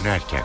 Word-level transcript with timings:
dönerken. 0.00 0.42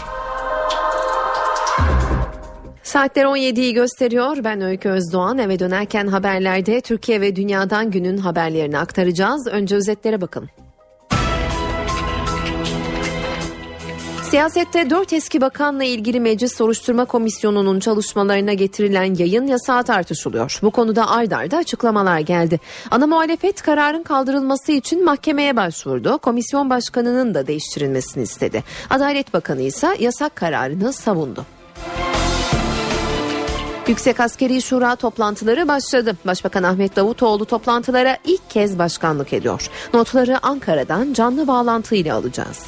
Saatler 2.84 3.26
17'yi 3.26 3.74
gösteriyor. 3.74 4.38
Ben 4.44 4.62
Öykü 4.62 4.90
Özdoğan. 4.90 5.38
Eve 5.38 5.60
dönerken 5.60 6.08
haberlerde 6.08 6.82
Türkiye 6.82 7.22
ve 7.22 7.36
dünyadan 7.36 7.92
günün 7.92 8.18
haberlerini 8.18 8.78
aktaracağız. 8.78 9.48
Önce 9.48 9.76
özetlere 9.76 10.22
bakın. 10.22 10.50
Siyasette 14.34 14.90
dört 14.90 15.14
eski 15.14 15.42
bakanla 15.42 15.84
ilgili 15.84 16.20
Meclis 16.20 16.58
Soruşturma 16.58 17.06
Komisyonu'nun 17.06 17.80
çalışmalarına 17.80 18.54
getirilen 18.54 19.16
yayın 19.16 19.48
yasağı 19.48 19.84
tartışılıyor. 19.84 20.60
Bu 20.62 20.72
konuda 20.72 21.10
ard 21.10 21.32
arda 21.32 21.58
açıklamalar 21.58 22.20
geldi. 22.20 22.60
Ana 22.92 23.08
muhalefet 23.08 23.62
kararın 23.62 24.04
kaldırılması 24.04 24.72
için 24.72 25.06
mahkemeye 25.06 25.56
başvurdu. 25.56 26.18
Komisyon 26.18 26.70
başkanının 26.70 27.34
da 27.34 27.48
değiştirilmesini 27.48 28.24
istedi. 28.24 28.64
Adalet 28.90 29.34
Bakanı 29.34 29.62
ise 29.62 29.98
yasak 30.00 30.36
kararını 30.36 30.94
savundu. 30.94 31.46
Yüksek 33.88 34.20
Askeri 34.20 34.62
Şura 34.62 34.96
toplantıları 34.96 35.68
başladı. 35.68 36.18
Başbakan 36.26 36.64
Ahmet 36.64 36.96
Davutoğlu 36.96 37.46
toplantılara 37.46 38.18
ilk 38.26 38.50
kez 38.50 38.80
başkanlık 38.80 39.34
ediyor. 39.34 39.70
Notları 39.94 40.46
Ankara'dan 40.46 41.14
canlı 41.14 41.48
bağlantıyla 41.48 42.16
alacağız. 42.16 42.60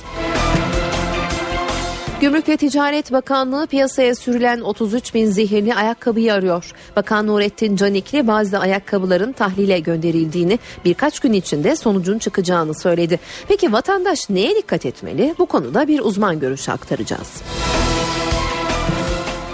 Gümrük 2.26 2.50
ve 2.50 2.58
Ticaret 2.58 3.12
Bakanlığı 3.12 3.68
piyasaya 3.68 4.16
sürülen 4.16 4.62
33 4.62 5.14
bin 5.14 5.26
zehirli 5.26 5.76
ayakkabıyı 5.76 6.34
arıyor. 6.34 6.72
Bakan 6.96 7.28
Nurettin 7.28 7.76
Canikli 7.76 8.28
bazı 8.28 8.60
ayakkabıların 8.60 9.32
tahlile 9.32 9.80
gönderildiğini 9.80 10.60
birkaç 10.86 11.20
gün 11.20 11.34
içinde 11.34 11.76
sonucun 11.76 12.20
çıkacağını 12.20 12.80
söyledi. 12.80 13.20
Peki 13.48 13.72
vatandaş 13.72 14.30
neye 14.30 14.56
dikkat 14.56 14.86
etmeli? 14.86 15.36
Bu 15.40 15.46
konuda 15.46 15.88
bir 15.88 16.00
uzman 16.00 16.40
görüşü 16.40 16.72
aktaracağız. 16.72 17.42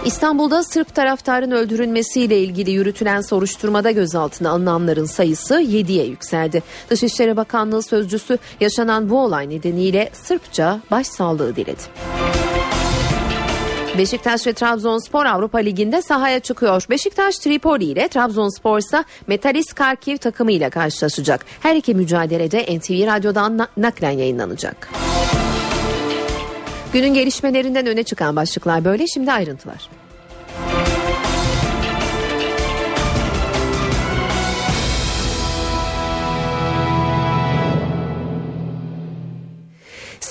İstanbul'da 0.06 0.64
Sırp 0.64 0.96
taraftarın 0.96 1.52
öldürülmesiyle 1.52 2.40
ilgili 2.40 2.72
yürütülen 2.72 3.22
soruşturmada 3.22 3.92
gözaltına 3.92 4.50
alınanların 4.50 5.06
sayısı 5.06 5.54
7'ye 5.62 6.06
yükseldi. 6.06 6.64
Dışişleri 6.90 7.38
Bakanlığı 7.38 7.84
sözcüsü 7.84 8.38
yaşanan 8.60 9.10
bu 9.10 9.20
olay 9.20 9.50
nedeniyle 9.50 10.10
Sırpça 10.14 10.80
başsağlığı 10.92 11.56
diledi. 11.56 12.21
Beşiktaş 13.98 14.48
ve 14.48 14.54
Trabzonspor 14.54 15.26
Avrupa 15.26 15.58
Ligi'nde 15.58 16.02
sahaya 16.02 16.40
çıkıyor. 16.40 16.86
Beşiktaş 16.90 17.36
Tripoli 17.36 17.84
ile 17.84 18.08
Trabzonspor 18.08 18.80
ise 18.80 19.04
Metalis 19.28 19.74
Karkiv 19.74 20.18
takımıyla 20.18 20.70
karşılaşacak. 20.70 21.46
Her 21.60 21.76
iki 21.76 21.96
mücadelede 21.96 22.78
NTV 22.78 23.08
Radyo'dan 23.08 23.68
naklen 23.78 24.12
yayınlanacak. 24.12 24.90
Günün 26.94 27.14
gelişmelerinden 27.14 27.86
öne 27.86 28.04
çıkan 28.04 28.36
başlıklar 28.36 28.86
böyle 28.86 29.08
şimdi 29.08 29.32
ayrıntılar. 29.32 29.90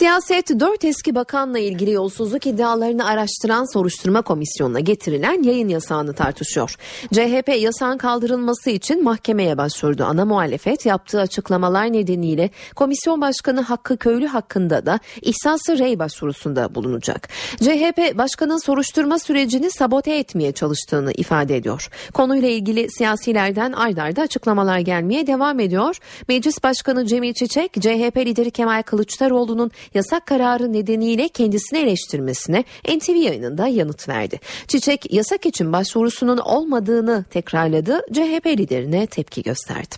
Siyaset 0.01 0.61
dört 0.61 0.85
eski 0.85 1.15
bakanla 1.15 1.59
ilgili 1.59 1.91
yolsuzluk 1.91 2.47
iddialarını 2.47 3.07
araştıran 3.07 3.73
soruşturma 3.73 4.23
komisyonuna 4.23 4.81
getirilen 4.81 5.43
yayın 5.43 5.69
yasağını 5.69 6.15
tartışıyor. 6.15 6.77
CHP 7.13 7.49
yasağın 7.59 7.99
kaldırılması 7.99 8.71
için 8.71 9.05
mahkemeye 9.05 9.59
başvurdu. 9.59 10.05
Ana 10.05 10.25
muhalefet 10.25 10.87
yaptığı 10.87 11.21
açıklamalar 11.21 11.93
nedeniyle 11.93 12.51
komisyon 12.77 13.21
başkanı 13.21 13.61
Hakkı 13.61 13.97
Köylü 13.97 14.27
hakkında 14.27 14.87
da 14.87 15.01
ihsası 15.23 15.79
rey 15.79 15.99
başvurusunda 15.99 16.75
bulunacak. 16.75 17.29
CHP 17.57 18.19
başkanın 18.19 18.59
soruşturma 18.59 19.19
sürecini 19.19 19.71
sabote 19.71 20.15
etmeye 20.15 20.53
çalıştığını 20.53 21.13
ifade 21.13 21.57
ediyor. 21.57 21.89
Konuyla 22.15 22.49
ilgili 22.49 22.91
siyasilerden 22.91 23.73
ardarda 23.73 24.23
açıklamalar 24.23 24.79
gelmeye 24.79 25.27
devam 25.27 25.61
ediyor. 25.61 25.97
Meclis 26.29 26.63
Başkanı 26.63 27.07
Cemil 27.07 27.35
Çiçek, 27.35 27.73
CHP 27.73 28.17
lideri 28.17 28.51
Kemal 28.51 28.83
Kılıçdaroğlu'nun 28.83 29.71
yasak 29.95 30.27
kararı 30.27 30.73
nedeniyle 30.73 31.29
kendisini 31.29 31.79
eleştirmesine 31.79 32.65
NTV 32.97 33.17
yayınında 33.17 33.67
yanıt 33.67 34.09
verdi. 34.09 34.41
Çiçek 34.69 35.13
yasak 35.13 35.47
için 35.47 35.73
başvurusunun 35.73 36.39
olmadığını 36.39 37.25
tekrarladı. 37.31 38.01
CHP 38.13 38.47
liderine 38.47 39.07
tepki 39.07 39.43
gösterdi. 39.43 39.95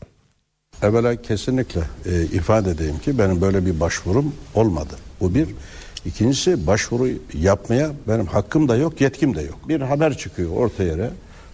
Evvela 0.83 1.23
kesinlikle 1.23 1.81
e, 2.07 2.23
ifade 2.23 2.71
edeyim 2.71 2.99
ki 2.99 3.19
benim 3.19 3.41
böyle 3.41 3.67
bir 3.67 3.81
başvurum 3.81 4.35
olmadı. 4.55 4.95
Bu 5.21 5.35
bir. 5.35 5.49
İkincisi 6.05 6.67
başvuru 6.67 7.09
yapmaya 7.35 7.91
benim 8.09 8.27
hakkım 8.27 8.69
da 8.69 8.77
yok, 8.77 9.01
yetkim 9.01 9.37
de 9.37 9.43
yok. 9.43 9.69
Bir 9.69 9.81
haber 9.81 10.17
çıkıyor 10.19 10.51
orta 10.57 10.83
yere. 10.83 11.11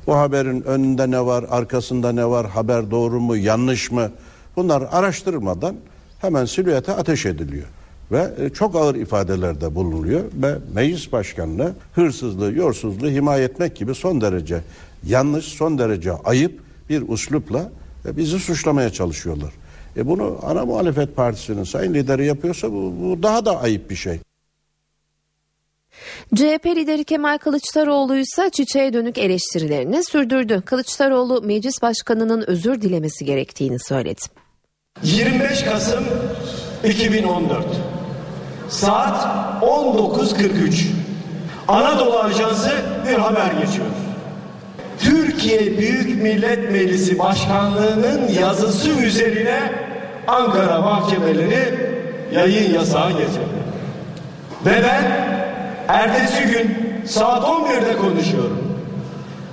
Bu 0.06 0.16
haberin 0.16 0.62
önünde 0.62 1.10
ne 1.10 1.26
var, 1.26 1.44
arkasında 1.50 2.12
ne 2.12 2.26
var, 2.26 2.48
haber 2.48 2.90
doğru 2.90 3.20
mu, 3.20 3.36
yanlış 3.36 3.90
mı? 3.90 4.10
Bunlar 4.56 4.88
araştırılmadan 4.92 5.76
hemen 6.20 6.44
silüete 6.44 6.92
ateş 6.92 7.26
ediliyor 7.26 7.66
ve 8.12 8.30
e, 8.38 8.50
çok 8.50 8.76
ağır 8.76 8.94
ifadelerde 8.94 9.74
bulunuyor 9.74 10.24
ve 10.34 10.54
meclis 10.74 11.12
başkanını 11.12 11.72
hırsızlığı, 11.94 12.52
yorsuzluğu 12.52 13.08
himaye 13.08 13.44
etmek 13.44 13.76
gibi 13.76 13.94
son 13.94 14.20
derece 14.20 14.60
yanlış, 15.06 15.44
son 15.44 15.78
derece 15.78 16.12
ayıp 16.12 16.60
bir 16.90 17.08
uslupla 17.08 17.70
e, 18.06 18.16
bizi 18.16 18.38
suçlamaya 18.38 18.90
çalışıyorlar. 18.90 19.52
E 19.96 20.06
bunu 20.06 20.38
ana 20.42 20.64
muhalefet 20.64 21.16
partisinin 21.16 21.64
sayın 21.64 21.94
lideri 21.94 22.26
yapıyorsa 22.26 22.72
bu, 22.72 22.94
bu 23.02 23.22
daha 23.22 23.44
da 23.44 23.60
ayıp 23.60 23.90
bir 23.90 23.96
şey. 23.96 24.20
CHP 26.34 26.66
lideri 26.66 27.04
Kemal 27.04 27.38
Kılıçdaroğlu 27.38 28.16
ise 28.16 28.50
çiçeğe 28.52 28.92
dönük 28.92 29.18
eleştirilerini 29.18 30.04
sürdürdü. 30.04 30.62
Kılıçdaroğlu 30.64 31.42
meclis 31.42 31.82
başkanının 31.82 32.44
özür 32.46 32.82
dilemesi 32.82 33.24
gerektiğini 33.24 33.78
söyledi. 33.78 34.20
25 35.02 35.62
Kasım 35.62 36.04
2014 36.84 37.66
Saat 38.68 39.26
19.43. 39.62 40.86
Anadolu 41.68 42.18
Ajansı 42.18 42.70
bir 43.08 43.14
haber 43.14 43.50
geçiyor. 43.60 43.86
Türkiye 44.98 45.78
Büyük 45.78 46.22
Millet 46.22 46.70
Meclisi 46.70 47.18
Başkanlığı'nın 47.18 48.28
yazısı 48.40 48.88
üzerine 48.88 49.58
Ankara 50.26 50.80
mahkemeleri 50.80 51.74
yayın 52.32 52.74
yasağı 52.74 53.10
getirdi. 53.10 53.58
Ve 54.66 54.82
ben 54.82 55.04
ertesi 55.88 56.42
gün 56.42 56.76
saat 57.06 57.44
11'de 57.44 57.96
konuşuyorum. 57.96 58.58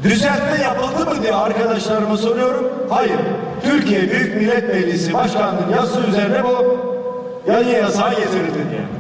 Düzeltme 0.04 0.64
yapıldı 0.64 1.16
mı 1.16 1.24
diye 1.24 1.36
arkadaşlarıma 1.36 2.18
soruyorum. 2.18 2.72
Hayır. 2.90 3.20
Türkiye 3.64 4.10
Büyük 4.12 4.36
Millet 4.36 4.74
Meclisi 4.74 5.14
Başkanlığı'nın 5.14 5.76
yazısı 5.76 6.02
üzerine 6.02 6.44
bu 6.44 6.78
yayın 7.52 7.84
yasağı 7.84 8.10
getirildi 8.10 8.70
diye 8.72 8.95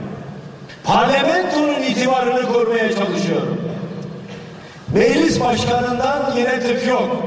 parlamentonun 0.85 1.81
itibarını 1.81 2.53
korumaya 2.53 2.95
çalışıyorum. 2.95 3.61
Meclis 4.93 5.39
başkanından 5.39 6.33
yine 6.37 6.89
yok. 6.89 7.17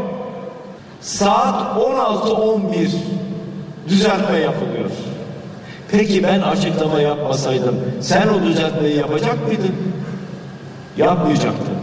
Saat 1.01 1.77
16.11 1.77 2.89
düzeltme 3.89 4.39
yapılıyor. 4.39 4.91
Peki 5.91 6.23
ben 6.23 6.41
açıklama 6.41 7.01
yapmasaydım 7.01 7.77
sen 8.01 8.29
o 8.29 8.43
düzeltmeyi 8.43 8.97
yapacak 8.97 9.47
mıydın? 9.47 9.75
Yapmayacaktın. 10.97 11.79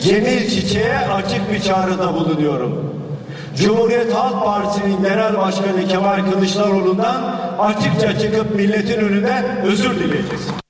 Cemil 0.00 0.50
Çiçek'e 0.50 0.98
açık 0.98 1.52
bir 1.52 1.60
çağrıda 1.60 2.14
bulunuyorum. 2.14 2.94
Cumhuriyet 3.56 4.14
Halk 4.14 4.44
Partisi'nin 4.44 5.02
genel 5.02 5.38
başkanı 5.38 5.88
Kemal 5.88 6.30
Kılıçdaroğlu'ndan 6.32 7.36
açıkça 7.58 8.18
çıkıp 8.18 8.54
milletin 8.54 9.00
önünde 9.00 9.44
özür 9.64 9.94
dileyeceğiz. 9.94 10.65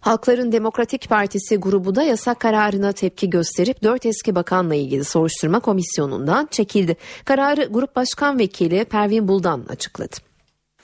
Halkların 0.00 0.52
Demokratik 0.52 1.08
Partisi 1.08 1.56
grubu 1.56 1.94
da 1.94 2.02
yasak 2.02 2.40
kararına 2.40 2.92
tepki 2.92 3.30
gösterip 3.30 3.82
dört 3.82 4.06
eski 4.06 4.34
bakanla 4.34 4.74
ilgili 4.74 5.04
soruşturma 5.04 5.60
komisyonundan 5.60 6.48
çekildi. 6.50 6.96
Kararı 7.24 7.64
Grup 7.64 7.96
Başkan 7.96 8.38
Vekili 8.38 8.84
Pervin 8.84 9.28
Buldan 9.28 9.64
açıkladı. 9.68 10.16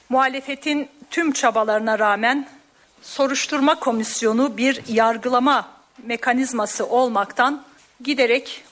Muhalefetin 0.08 0.88
tüm 1.10 1.32
çabalarına 1.32 1.98
rağmen 1.98 2.48
soruşturma 3.02 3.80
komisyonu 3.80 4.56
bir 4.56 4.82
yargılama 4.88 5.68
mekanizması 6.04 6.86
olmaktan 6.86 7.64
giderek 8.04 8.64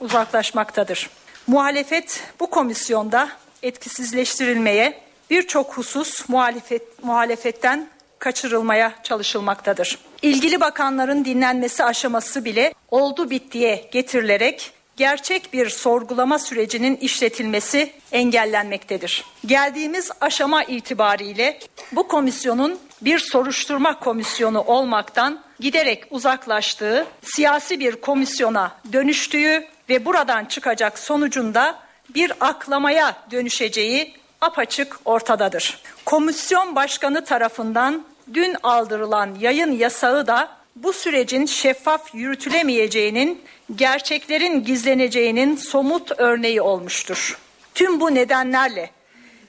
uzaklaşmaktadır. 0.00 1.10
Muhalefet 1.46 2.22
bu 2.40 2.50
komisyonda 2.50 3.28
etkisizleştirilmeye 3.62 5.00
birçok 5.30 5.76
husus 5.76 6.28
muhalefet, 6.28 7.04
muhalefetten 7.04 7.88
kaçırılmaya 8.22 8.92
çalışılmaktadır. 9.02 9.98
İlgili 10.22 10.60
bakanların 10.60 11.24
dinlenmesi 11.24 11.84
aşaması 11.84 12.44
bile 12.44 12.74
oldu 12.90 13.30
bittiye 13.30 13.88
getirilerek 13.92 14.72
gerçek 14.96 15.52
bir 15.52 15.68
sorgulama 15.68 16.38
sürecinin 16.38 16.96
işletilmesi 16.96 17.92
engellenmektedir. 18.12 19.24
Geldiğimiz 19.46 20.10
aşama 20.20 20.64
itibariyle 20.64 21.58
bu 21.92 22.08
komisyonun 22.08 22.78
bir 23.00 23.18
soruşturma 23.18 23.98
komisyonu 23.98 24.60
olmaktan 24.60 25.40
giderek 25.60 26.04
uzaklaştığı, 26.10 27.06
siyasi 27.22 27.80
bir 27.80 27.96
komisyona 27.96 28.76
dönüştüğü 28.92 29.64
ve 29.88 30.04
buradan 30.04 30.44
çıkacak 30.44 30.98
sonucunda 30.98 31.78
bir 32.14 32.32
aklamaya 32.40 33.16
dönüşeceği 33.30 34.14
apaçık 34.40 34.96
ortadadır. 35.04 35.78
Komisyon 36.04 36.76
başkanı 36.76 37.24
tarafından 37.24 38.04
dün 38.34 38.56
aldırılan 38.62 39.36
yayın 39.40 39.72
yasağı 39.72 40.26
da 40.26 40.48
bu 40.76 40.92
sürecin 40.92 41.46
şeffaf 41.46 42.14
yürütülemeyeceğinin, 42.14 43.42
gerçeklerin 43.76 44.64
gizleneceğinin 44.64 45.56
somut 45.56 46.12
örneği 46.18 46.62
olmuştur. 46.62 47.38
Tüm 47.74 48.00
bu 48.00 48.14
nedenlerle 48.14 48.90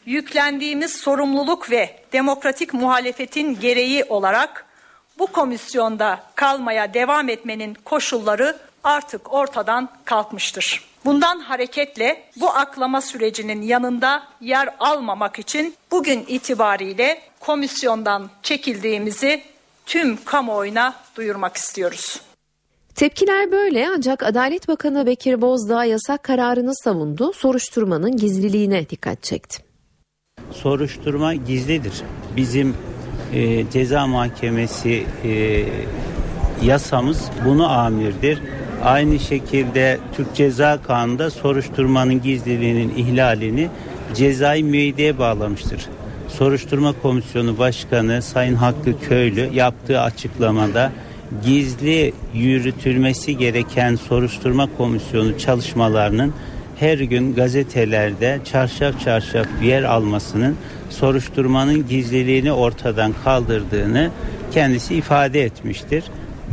yüklendiğimiz 0.05 0.95
sorumluluk 0.95 1.71
ve 1.71 1.99
demokratik 2.13 2.73
muhalefetin 2.73 3.59
gereği 3.59 4.03
olarak 4.03 4.65
bu 5.19 5.27
komisyonda 5.27 6.23
kalmaya 6.35 6.93
devam 6.93 7.29
etmenin 7.29 7.73
koşulları 7.73 8.57
artık 8.83 9.33
ortadan 9.33 9.89
kalkmıştır. 10.05 10.83
Bundan 11.05 11.39
hareketle 11.39 12.23
bu 12.35 12.49
aklama 12.49 13.01
sürecinin 13.01 13.61
yanında 13.61 14.23
yer 14.41 14.69
almamak 14.79 15.39
için 15.39 15.75
bugün 15.91 16.25
itibariyle 16.27 17.21
komisyondan 17.39 18.29
çekildiğimizi 18.43 19.43
tüm 19.85 20.23
kamuoyuna 20.25 20.93
duyurmak 21.15 21.57
istiyoruz. 21.57 22.21
Tepkiler 22.95 23.51
böyle 23.51 23.89
ancak 23.95 24.23
Adalet 24.23 24.67
Bakanı 24.67 25.05
Bekir 25.05 25.41
Bozdağ 25.41 25.85
yasak 25.85 26.23
kararını 26.23 26.75
savundu, 26.75 27.33
soruşturmanın 27.33 28.17
gizliliğine 28.17 28.89
dikkat 28.89 29.23
çekti. 29.23 29.63
Soruşturma 30.51 31.33
gizlidir. 31.33 31.93
Bizim 32.35 32.77
e, 33.33 33.69
ceza 33.69 34.07
mahkemesi 34.07 35.05
e, 35.23 35.63
yasamız 36.65 37.29
bunu 37.45 37.69
amirdir. 37.71 38.39
Aynı 38.83 39.19
şekilde 39.19 39.99
Türk 40.15 40.35
Ceza 40.35 40.81
Kanunu'nda 40.81 41.29
soruşturmanın 41.29 42.21
gizliliğinin 42.21 42.95
ihlalini 42.95 43.69
cezai 44.13 44.63
müeyyideye 44.63 45.19
bağlamıştır. 45.19 45.85
Soruşturma 46.27 46.93
Komisyonu 47.01 47.57
Başkanı 47.57 48.21
Sayın 48.21 48.55
Hakkı 48.55 48.99
Köylü 48.99 49.49
yaptığı 49.53 50.01
açıklamada 50.01 50.91
gizli 51.45 52.13
yürütülmesi 52.33 53.37
gereken 53.37 53.95
soruşturma 53.95 54.67
komisyonu 54.77 55.39
çalışmalarının 55.39 56.33
her 56.79 56.97
gün 56.97 57.35
gazetelerde 57.35 58.39
çarşaf 58.51 59.01
çarşaf 59.01 59.47
yer 59.63 59.83
almasının 59.83 60.55
soruşturmanın 60.89 61.87
gizliliğini 61.87 62.51
ortadan 62.51 63.13
kaldırdığını 63.23 64.11
kendisi 64.51 64.95
ifade 64.95 65.43
etmiştir. 65.43 66.03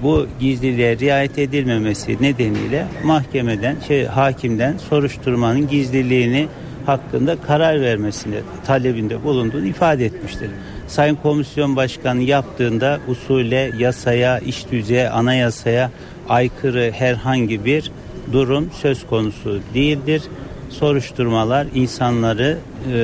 Bu 0.03 0.27
gizliliğe 0.41 0.99
riayet 0.99 1.39
edilmemesi 1.39 2.17
nedeniyle 2.21 2.87
mahkemeden, 3.05 3.77
şey, 3.89 4.05
hakimden 4.05 4.77
soruşturmanın 4.77 5.69
gizliliğini 5.69 6.49
hakkında 6.87 7.37
karar 7.41 7.81
vermesini 7.81 8.37
talebinde 8.67 9.25
bulunduğunu 9.25 9.67
ifade 9.67 10.05
etmiştir. 10.05 10.51
Sayın 10.89 11.15
Komisyon 11.15 11.77
Başkanı 11.77 12.23
yaptığında 12.23 13.01
usule, 13.09 13.71
yasaya, 13.79 14.39
iş 14.39 14.71
düzeye, 14.71 15.09
anayasaya 15.11 15.91
aykırı 16.29 16.93
herhangi 16.93 17.65
bir 17.65 17.93
durum 18.33 18.71
söz 18.83 19.07
konusu 19.07 19.61
değildir. 19.75 20.23
Soruşturmalar 20.71 21.67
insanları 21.75 22.59
e, 22.93 22.99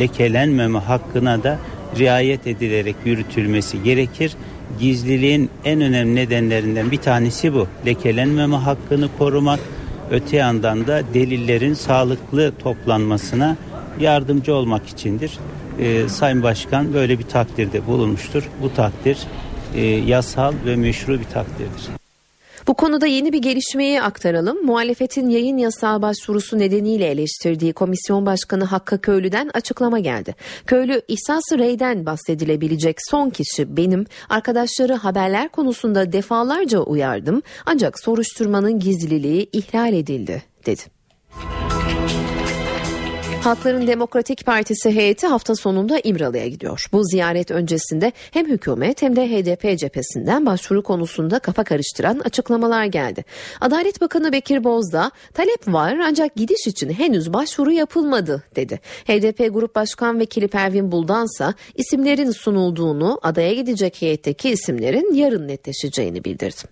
lekelenmeme 0.00 0.78
hakkına 0.78 1.42
da 1.42 1.58
riayet 1.98 2.46
edilerek 2.46 2.96
yürütülmesi 3.04 3.82
gerekir. 3.82 4.32
Gizliliğin 4.82 5.50
en 5.64 5.80
önemli 5.80 6.14
nedenlerinden 6.14 6.90
bir 6.90 6.96
tanesi 6.96 7.54
bu. 7.54 7.66
Lekelenmeme 7.86 8.56
hakkını 8.56 9.08
korumak, 9.18 9.60
öte 10.10 10.36
yandan 10.36 10.86
da 10.86 11.02
delillerin 11.14 11.74
sağlıklı 11.74 12.52
toplanmasına 12.58 13.56
yardımcı 14.00 14.54
olmak 14.54 14.88
içindir. 14.88 15.38
Ee, 15.78 16.08
Sayın 16.08 16.42
Başkan 16.42 16.94
böyle 16.94 17.18
bir 17.18 17.24
takdirde 17.24 17.86
bulunmuştur. 17.86 18.48
Bu 18.62 18.74
takdir 18.74 19.18
e, 19.74 19.80
yasal 19.84 20.54
ve 20.66 20.76
meşru 20.76 21.20
bir 21.20 21.24
takdirdir. 21.24 22.01
Bu 22.66 22.74
konuda 22.74 23.06
yeni 23.06 23.32
bir 23.32 23.42
gelişmeyi 23.42 24.02
aktaralım. 24.02 24.66
Muhalefetin 24.66 25.30
yayın 25.30 25.56
yasağı 25.56 26.02
başvurusu 26.02 26.58
nedeniyle 26.58 27.06
eleştirdiği 27.06 27.72
Komisyon 27.72 28.26
Başkanı 28.26 28.64
Hakkı 28.64 29.00
Köylü'den 29.00 29.50
açıklama 29.54 29.98
geldi. 29.98 30.34
Köylü 30.66 31.02
ihsas 31.08 31.42
Rey'den 31.52 32.06
bahsedilebilecek 32.06 32.96
son 33.10 33.30
kişi 33.30 33.76
benim. 33.76 34.06
Arkadaşları 34.28 34.94
haberler 34.94 35.48
konusunda 35.48 36.12
defalarca 36.12 36.78
uyardım 36.78 37.42
ancak 37.66 38.00
soruşturmanın 38.00 38.78
gizliliği 38.78 39.48
ihlal 39.52 39.92
edildi 39.92 40.42
dedi. 40.66 40.82
Halkların 43.44 43.86
Demokratik 43.86 44.46
Partisi 44.46 44.90
heyeti 44.90 45.26
hafta 45.26 45.54
sonunda 45.54 46.00
İmralı'ya 46.04 46.48
gidiyor. 46.48 46.86
Bu 46.92 47.04
ziyaret 47.04 47.50
öncesinde 47.50 48.12
hem 48.30 48.46
hükümet 48.48 49.02
hem 49.02 49.16
de 49.16 49.28
HDP 49.28 49.78
cephesinden 49.78 50.46
başvuru 50.46 50.82
konusunda 50.82 51.38
kafa 51.38 51.64
karıştıran 51.64 52.18
açıklamalar 52.18 52.84
geldi. 52.84 53.24
Adalet 53.60 54.00
Bakanı 54.00 54.32
Bekir 54.32 54.64
Bozdağ 54.64 55.10
talep 55.34 55.68
var 55.68 55.98
ancak 56.04 56.36
gidiş 56.36 56.66
için 56.66 56.90
henüz 56.90 57.32
başvuru 57.32 57.72
yapılmadı 57.72 58.42
dedi. 58.56 58.80
HDP 59.04 59.54
Grup 59.54 59.74
Başkan 59.74 60.20
Vekili 60.20 60.48
Pervin 60.48 60.92
Buldansa 60.92 61.54
isimlerin 61.74 62.30
sunulduğunu 62.30 63.18
adaya 63.22 63.54
gidecek 63.54 64.02
heyetteki 64.02 64.50
isimlerin 64.50 65.14
yarın 65.14 65.48
netleşeceğini 65.48 66.24
bildirdi. 66.24 66.62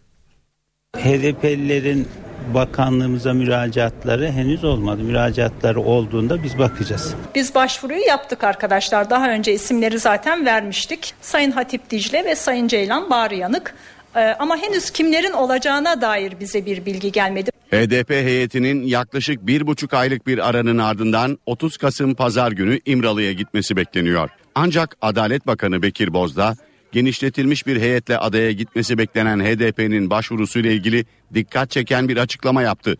HDP'lilerin 0.96 2.06
bakanlığımıza 2.54 3.32
müracaatları 3.32 4.30
henüz 4.30 4.64
olmadı. 4.64 5.02
Müracaatları 5.02 5.80
olduğunda 5.80 6.42
biz 6.42 6.58
bakacağız. 6.58 7.14
Biz 7.34 7.54
başvuruyu 7.54 8.00
yaptık 8.08 8.44
arkadaşlar. 8.44 9.10
Daha 9.10 9.30
önce 9.30 9.52
isimleri 9.52 9.98
zaten 9.98 10.46
vermiştik. 10.46 11.14
Sayın 11.20 11.50
Hatip 11.50 11.90
Dicle 11.90 12.24
ve 12.24 12.34
Sayın 12.34 12.68
Ceylan 12.68 13.10
Bağrıyanık. 13.10 13.74
Ee, 14.16 14.20
ama 14.20 14.56
henüz 14.56 14.90
kimlerin 14.90 15.32
olacağına 15.32 16.00
dair 16.00 16.40
bize 16.40 16.66
bir 16.66 16.86
bilgi 16.86 17.12
gelmedi. 17.12 17.50
HDP 17.70 18.10
heyetinin 18.10 18.82
yaklaşık 18.82 19.46
bir 19.46 19.66
buçuk 19.66 19.94
aylık 19.94 20.26
bir 20.26 20.48
aranın 20.48 20.78
ardından 20.78 21.38
30 21.46 21.76
Kasım 21.76 22.14
Pazar 22.14 22.52
günü 22.52 22.80
İmralı'ya 22.86 23.32
gitmesi 23.32 23.76
bekleniyor. 23.76 24.30
Ancak 24.54 24.96
Adalet 25.02 25.46
Bakanı 25.46 25.82
Bekir 25.82 26.12
Bozdağ 26.12 26.56
genişletilmiş 26.92 27.66
bir 27.66 27.80
heyetle 27.80 28.18
adaya 28.18 28.52
gitmesi 28.52 28.98
beklenen 28.98 29.40
HDP'nin 29.40 30.10
başvurusuyla 30.10 30.70
ilgili 30.70 31.04
dikkat 31.34 31.70
çeken 31.70 32.08
bir 32.08 32.16
açıklama 32.16 32.62
yaptı. 32.62 32.96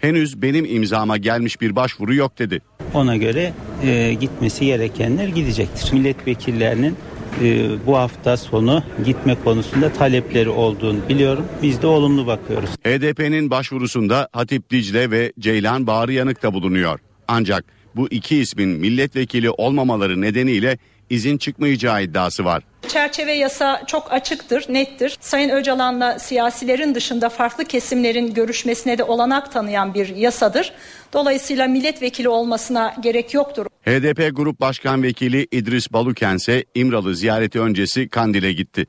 Henüz 0.00 0.42
benim 0.42 0.64
imzama 0.64 1.16
gelmiş 1.16 1.60
bir 1.60 1.76
başvuru 1.76 2.14
yok 2.14 2.38
dedi. 2.38 2.60
Ona 2.94 3.16
göre 3.16 3.52
e, 3.84 4.14
gitmesi 4.20 4.64
gerekenler 4.64 5.28
gidecektir. 5.28 5.92
Milletvekillerinin 5.92 6.96
e, 7.42 7.68
bu 7.86 7.96
hafta 7.96 8.36
sonu 8.36 8.82
gitme 9.04 9.36
konusunda 9.44 9.92
talepleri 9.92 10.48
olduğunu 10.48 11.08
biliyorum. 11.08 11.46
Biz 11.62 11.82
de 11.82 11.86
olumlu 11.86 12.26
bakıyoruz. 12.26 12.70
HDP'nin 12.70 13.50
başvurusunda 13.50 14.28
Hatip 14.32 14.70
Dicle 14.70 15.10
ve 15.10 15.32
Ceylan 15.38 15.86
Bağrıyanık 15.86 16.42
da 16.42 16.54
bulunuyor. 16.54 17.00
Ancak 17.28 17.64
bu 17.96 18.08
iki 18.10 18.36
ismin 18.36 18.68
milletvekili 18.68 19.50
olmamaları 19.50 20.20
nedeniyle 20.20 20.78
izin 21.10 21.38
çıkmayacağı 21.38 22.02
iddiası 22.02 22.44
var. 22.44 22.62
Çerçeve 22.88 23.32
yasa 23.32 23.82
çok 23.86 24.12
açıktır, 24.12 24.64
nettir. 24.68 25.16
Sayın 25.20 25.48
Öcalan'la 25.48 26.18
siyasilerin 26.18 26.94
dışında 26.94 27.28
farklı 27.28 27.64
kesimlerin 27.64 28.34
görüşmesine 28.34 28.98
de 28.98 29.04
olanak 29.04 29.52
tanıyan 29.52 29.94
bir 29.94 30.16
yasadır. 30.16 30.72
Dolayısıyla 31.12 31.66
milletvekili 31.66 32.28
olmasına 32.28 32.94
gerek 33.02 33.34
yoktur. 33.34 33.66
HDP 33.86 34.36
Grup 34.36 34.60
Başkan 34.60 35.02
Vekili 35.02 35.46
İdris 35.50 35.92
Baluken 35.92 36.36
ise 36.36 36.64
İmralı 36.74 37.16
ziyareti 37.16 37.60
öncesi 37.60 38.08
Kandil'e 38.08 38.52
gitti. 38.52 38.86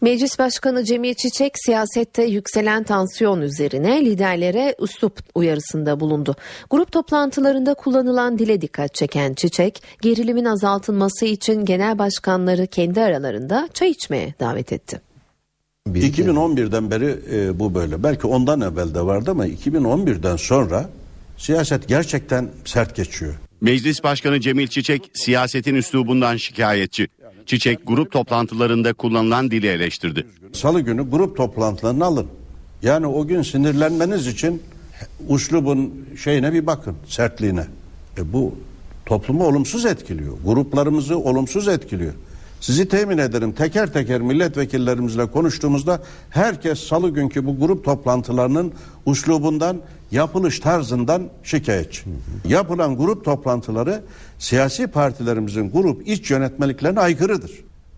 Meclis 0.00 0.38
Başkanı 0.38 0.84
Cemil 0.84 1.14
Çiçek 1.14 1.52
siyasette 1.56 2.22
yükselen 2.22 2.82
tansiyon 2.82 3.40
üzerine 3.40 4.04
liderlere 4.04 4.74
üslup 4.82 5.18
uyarısında 5.34 6.00
bulundu. 6.00 6.36
Grup 6.70 6.92
toplantılarında 6.92 7.74
kullanılan 7.74 8.38
dile 8.38 8.60
dikkat 8.60 8.94
çeken 8.94 9.34
Çiçek, 9.34 9.82
gerilimin 10.02 10.44
azaltılması 10.44 11.26
için 11.26 11.64
genel 11.64 11.98
başkanları 11.98 12.66
kendi 12.66 13.00
aralarında 13.00 13.68
çay 13.74 13.90
içmeye 13.90 14.34
davet 14.40 14.72
etti. 14.72 15.00
2011'den 15.88 16.90
beri 16.90 17.18
e, 17.32 17.58
bu 17.58 17.74
böyle. 17.74 18.02
Belki 18.02 18.26
ondan 18.26 18.60
evvel 18.60 18.94
de 18.94 19.00
vardı 19.00 19.30
ama 19.30 19.46
2011'den 19.46 20.36
sonra 20.36 20.90
siyaset 21.36 21.88
gerçekten 21.88 22.48
sert 22.64 22.96
geçiyor. 22.96 23.34
Meclis 23.60 24.02
Başkanı 24.02 24.40
Cemil 24.40 24.66
Çiçek 24.66 25.10
siyasetin 25.14 25.74
üslubundan 25.74 26.36
şikayetçi. 26.36 27.08
Çiçek 27.46 27.86
grup 27.86 28.12
toplantılarında 28.12 28.92
kullanılan 28.92 29.50
dili 29.50 29.66
eleştirdi. 29.66 30.26
Salı 30.52 30.80
günü 30.80 31.10
grup 31.10 31.36
toplantılarını 31.36 32.04
alın. 32.04 32.26
Yani 32.82 33.06
o 33.06 33.26
gün 33.26 33.42
sinirlenmeniz 33.42 34.26
için 34.26 34.62
uslubun 35.28 36.06
şeyine 36.22 36.52
bir 36.52 36.66
bakın, 36.66 36.96
sertliğine. 37.06 37.66
E 38.18 38.32
bu 38.32 38.54
toplumu 39.06 39.46
olumsuz 39.46 39.86
etkiliyor. 39.86 40.36
Gruplarımızı 40.44 41.18
olumsuz 41.18 41.68
etkiliyor. 41.68 42.12
Sizi 42.60 42.88
temin 42.88 43.18
ederim 43.18 43.52
teker 43.52 43.92
teker 43.92 44.20
milletvekillerimizle 44.20 45.26
konuştuğumuzda 45.26 46.02
herkes 46.30 46.78
salı 46.78 47.10
günkü 47.10 47.46
bu 47.46 47.58
grup 47.58 47.84
toplantılarının 47.84 48.72
uslubundan, 49.06 49.76
yapılış 50.10 50.60
tarzından 50.60 51.22
şikayetçi. 51.42 52.02
Yapılan 52.48 52.96
grup 52.96 53.24
toplantıları 53.24 54.02
siyasi 54.38 54.86
partilerimizin 54.86 55.70
grup 55.70 56.08
iç 56.08 56.30
yönetmeliklerine 56.30 57.00
aykırıdır. 57.00 57.50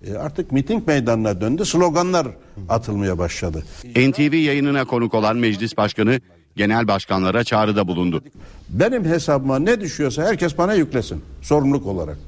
E 0.07 0.15
artık 0.15 0.53
miting 0.53 0.87
meydanına 0.87 1.41
döndü, 1.41 1.65
sloganlar 1.65 2.27
atılmaya 2.69 3.19
başladı. 3.19 3.63
NTV 3.85 4.35
yayınına 4.35 4.85
konuk 4.85 5.15
olan 5.15 5.37
meclis 5.37 5.77
başkanı 5.77 6.21
genel 6.57 6.89
başkanlara 6.89 7.45
çağrıda 7.45 7.89
bulundu. 7.89 8.23
Benim 8.69 9.05
hesabıma 9.05 9.59
ne 9.59 9.81
düşüyorsa 9.81 10.23
herkes 10.23 10.59
bana 10.59 10.75
yüklesin 10.75 11.23
sorumluluk 11.43 11.87
olarak. 11.87 12.19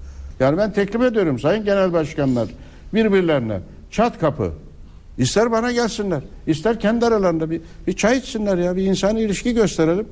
Yani 0.40 0.56
ben 0.58 0.72
teklif 0.72 1.02
ediyorum 1.02 1.38
sayın 1.38 1.64
genel 1.64 1.92
başkanlar 1.92 2.48
birbirlerine 2.94 3.60
çat 3.90 4.20
kapı 4.20 4.52
ister 5.18 5.52
bana 5.52 5.72
gelsinler 5.72 6.22
ister 6.46 6.80
kendi 6.80 7.06
aralarında 7.06 7.50
bir, 7.50 7.60
bir 7.86 7.92
çay 7.92 8.18
içsinler 8.18 8.58
ya 8.58 8.76
bir 8.76 8.82
insani 8.84 9.20
ilişki 9.20 9.54
gösterelim. 9.54 10.06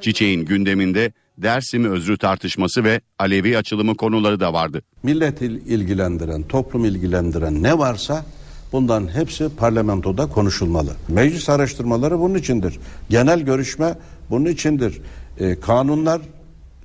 Çiçeğin 0.00 0.44
gündeminde 0.44 1.12
Dersim 1.38 1.84
özrü 1.84 2.18
tartışması 2.18 2.84
ve 2.84 3.00
Alevi 3.18 3.58
açılımı 3.58 3.96
konuları 3.96 4.40
da 4.40 4.52
vardı. 4.52 4.82
Millet 5.02 5.42
ilgilendiren, 5.42 6.42
toplum 6.42 6.84
ilgilendiren 6.84 7.62
ne 7.62 7.78
varsa 7.78 8.24
bundan 8.72 9.14
hepsi 9.14 9.48
parlamentoda 9.56 10.26
konuşulmalı. 10.26 10.90
Meclis 11.08 11.48
araştırmaları 11.48 12.20
bunun 12.20 12.34
içindir. 12.34 12.78
Genel 13.10 13.40
görüşme 13.40 13.98
bunun 14.30 14.44
içindir. 14.44 15.00
E, 15.38 15.60
kanunlar 15.60 16.20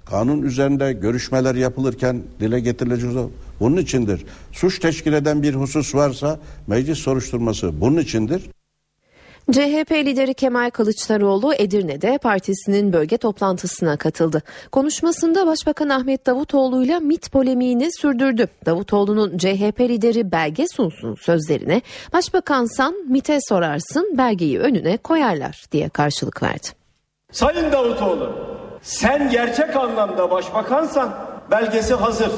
kanun 0.09 0.41
üzerinde 0.41 0.93
görüşmeler 0.93 1.55
yapılırken 1.55 2.23
dile 2.39 2.59
getirilecek 2.59 3.11
bunun 3.59 3.77
içindir. 3.77 4.25
Suç 4.51 4.79
teşkil 4.79 5.13
eden 5.13 5.43
bir 5.43 5.53
husus 5.53 5.95
varsa 5.95 6.39
meclis 6.67 6.97
soruşturması 6.97 7.81
bunun 7.81 7.97
içindir. 7.97 8.41
CHP 9.51 9.91
lideri 9.91 10.33
Kemal 10.33 10.69
Kılıçdaroğlu 10.69 11.53
Edirne'de 11.53 12.17
partisinin 12.17 12.93
bölge 12.93 13.17
toplantısına 13.17 13.97
katıldı. 13.97 14.43
Konuşmasında 14.71 15.47
Başbakan 15.47 15.89
Ahmet 15.89 16.25
Davutoğlu 16.25 16.83
ile 16.83 16.99
MIT 16.99 17.31
polemiğini 17.31 17.89
sürdürdü. 17.91 18.47
Davutoğlu'nun 18.65 19.37
CHP 19.37 19.79
lideri 19.79 20.31
belge 20.31 20.65
sunsun 20.67 21.15
sözlerine 21.15 21.81
Başbakansan 22.13 22.95
MIT'e 23.07 23.39
sorarsın 23.49 24.17
belgeyi 24.17 24.59
önüne 24.59 24.97
koyarlar 24.97 25.65
diye 25.71 25.89
karşılık 25.89 26.43
verdi. 26.43 26.67
Sayın 27.31 27.71
Davutoğlu 27.71 28.59
sen 28.81 29.29
gerçek 29.29 29.75
anlamda 29.75 30.31
başbakansan 30.31 31.09
belgesi 31.51 31.93
hazır. 31.93 32.31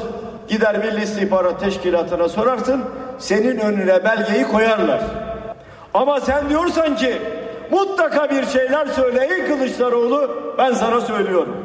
Gider 0.48 0.78
Milli 0.78 1.04
İstihbarat 1.04 1.60
Teşkilatı'na 1.60 2.30
sorarsın 2.30 2.84
senin 3.20 3.58
önüne 3.58 4.04
belgeyi 4.04 4.44
koyarlar. 4.44 5.02
Ama 5.94 6.20
sen 6.20 6.50
diyorsan 6.50 6.96
ki 6.96 7.22
mutlaka 7.72 8.30
bir 8.30 8.46
şeyler 8.46 8.88
söyle 8.88 9.28
ey 9.32 9.46
Kılıçdaroğlu 9.46 10.32
ben 10.58 10.74
sana 10.74 11.02
söylüyorum. 11.02 11.58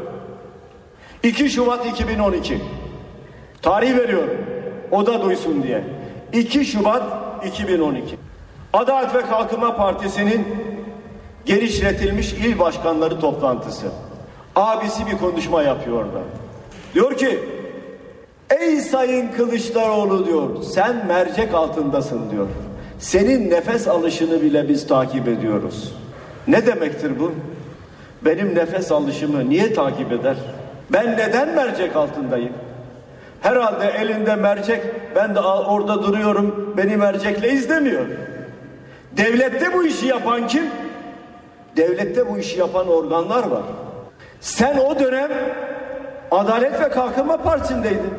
2 1.22 1.50
Şubat 1.50 1.86
2012 1.86 2.60
tarih 3.62 3.96
veriyorum 3.96 4.36
o 4.90 5.06
da 5.06 5.22
duysun 5.22 5.62
diye. 5.62 5.84
2 6.32 6.64
Şubat 6.64 7.02
2012 7.46 8.16
Adalet 8.72 9.14
ve 9.14 9.22
Kalkınma 9.22 9.76
Partisi'nin 9.76 10.46
genişletilmiş 11.44 12.32
il 12.32 12.58
başkanları 12.58 13.20
toplantısı. 13.20 13.86
Abisi 14.56 15.06
bir 15.06 15.18
konuşma 15.18 15.62
yapıyor 15.62 15.96
orada. 15.96 16.18
Diyor 16.94 17.16
ki 17.16 17.38
ey 18.50 18.80
sayın 18.80 19.32
Kılıçdaroğlu 19.32 20.26
diyor 20.26 20.62
sen 20.62 21.06
mercek 21.06 21.54
altındasın 21.54 22.30
diyor. 22.30 22.46
Senin 22.98 23.50
nefes 23.50 23.88
alışını 23.88 24.42
bile 24.42 24.68
biz 24.68 24.86
takip 24.86 25.28
ediyoruz. 25.28 25.94
Ne 26.48 26.66
demektir 26.66 27.20
bu? 27.20 27.32
Benim 28.22 28.54
nefes 28.54 28.92
alışımı 28.92 29.50
niye 29.50 29.74
takip 29.74 30.12
eder? 30.12 30.36
Ben 30.90 31.12
neden 31.12 31.48
mercek 31.48 31.96
altındayım? 31.96 32.52
Herhalde 33.40 33.86
elinde 33.86 34.36
mercek, 34.36 34.82
ben 35.16 35.34
de 35.34 35.40
orada 35.40 36.02
duruyorum, 36.02 36.74
beni 36.76 36.96
mercekle 36.96 37.52
izlemiyor. 37.52 38.06
Devlette 39.16 39.72
bu 39.74 39.86
işi 39.86 40.06
yapan 40.06 40.46
kim? 40.46 40.64
Devlette 41.76 42.28
bu 42.28 42.38
işi 42.38 42.58
yapan 42.58 42.88
organlar 42.88 43.46
var. 43.46 43.62
Sen 44.46 44.78
o 44.78 44.98
dönem 44.98 45.30
Adalet 46.30 46.80
ve 46.80 46.88
Kalkınma 46.88 47.36
Partisi'ndeydin. 47.36 48.14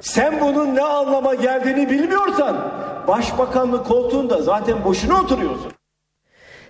Sen 0.00 0.40
bunun 0.40 0.74
ne 0.74 0.82
anlama 0.82 1.34
geldiğini 1.34 1.90
bilmiyorsan 1.90 2.72
başbakanlık 3.08 3.86
koltuğunda 3.86 4.42
zaten 4.42 4.84
boşuna 4.84 5.20
oturuyorsun. 5.22 5.72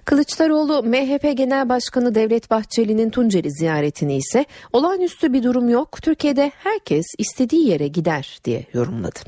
Kılıçdaroğlu 0.04 0.83
MHP 0.83 1.37
Genel 1.37 1.69
Başkanı 1.69 2.14
Devlet 2.14 2.50
Bahçeli'nin 2.50 3.11
Tunceli 3.11 3.50
ziyaretini 3.50 4.16
ise 4.16 4.45
olağanüstü 4.73 5.33
bir 5.33 5.42
durum 5.42 5.69
yok. 5.69 6.02
Türkiye'de 6.02 6.52
herkes 6.59 7.07
istediği 7.19 7.69
yere 7.69 7.88
gider 7.88 8.38
diye 8.45 8.66
yorumladı. 8.73 9.19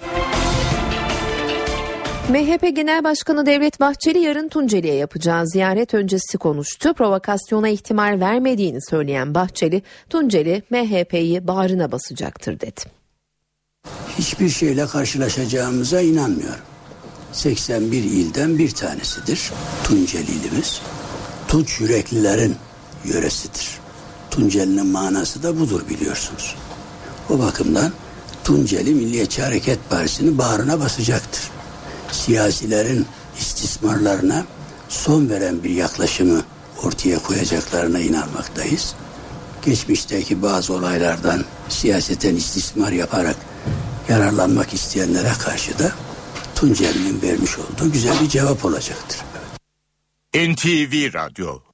MHP 2.29 2.77
Genel 2.77 3.05
Başkanı 3.05 3.47
Devlet 3.47 3.81
Bahçeli 3.81 4.19
yarın 4.19 4.49
Tunceli'ye 4.49 4.95
yapacağı 4.95 5.47
ziyaret 5.47 5.95
öncesi 5.95 6.39
konuştu. 6.39 6.95
Provokasyona 6.95 7.69
ihtimal 7.69 8.21
vermediğini 8.21 8.79
söyleyen 8.91 9.35
Bahçeli, 9.35 9.83
Tunceli 10.11 10.63
MHP'yi 10.71 11.49
bağrına 11.49 11.93
basacaktır 11.93 12.61
dedi. 12.61 12.81
Hiçbir 14.19 14.49
şeyle 14.49 14.87
karşılaşacağımıza 14.87 16.01
inanmıyorum. 16.01 16.65
81 17.33 18.05
ilden 18.05 18.59
bir 18.59 18.71
tanesidir 18.71 19.53
Tunceli 19.85 20.31
ilimiz. 20.31 20.83
Tunç 21.49 21.81
yüreklilerin 21.81 22.57
yöresidir. 23.05 23.79
Tunceli'nin 24.31 24.87
manası 24.87 25.43
da 25.43 25.61
budur 25.61 25.83
biliyorsunuz. 25.89 26.57
O 27.31 27.39
bakımdan 27.39 27.93
Tunceli 28.45 28.95
Milliyetçi 28.95 29.43
Hareket 29.43 29.91
Partisi'ni 29.91 30.39
bağrına 30.39 30.81
basacaktır. 30.81 31.62
Siyasilerin 32.13 33.07
istismarlarına 33.39 34.45
son 34.89 35.29
veren 35.31 35.65
bir 35.65 35.71
yaklaşımı 35.71 36.43
ortaya 36.83 37.19
koyacaklarına 37.19 37.99
inanmaktayız. 37.99 38.95
Geçmişteki 39.65 40.43
bazı 40.43 40.75
olaylardan 40.75 41.45
siyaseten 41.69 42.37
istismar 42.37 42.93
yaparak 42.93 43.37
yararlanmak 44.09 44.75
isteyenlere 44.75 45.33
karşı 45.45 45.79
da 45.79 45.93
Tunceli'nin 46.55 47.23
vermiş 47.23 47.59
olduğu 47.59 47.93
güzel 47.93 48.21
bir 48.21 48.29
cevap 48.29 48.65
olacaktır. 48.65 49.21
NTV 50.35 51.15
Radyo 51.15 51.72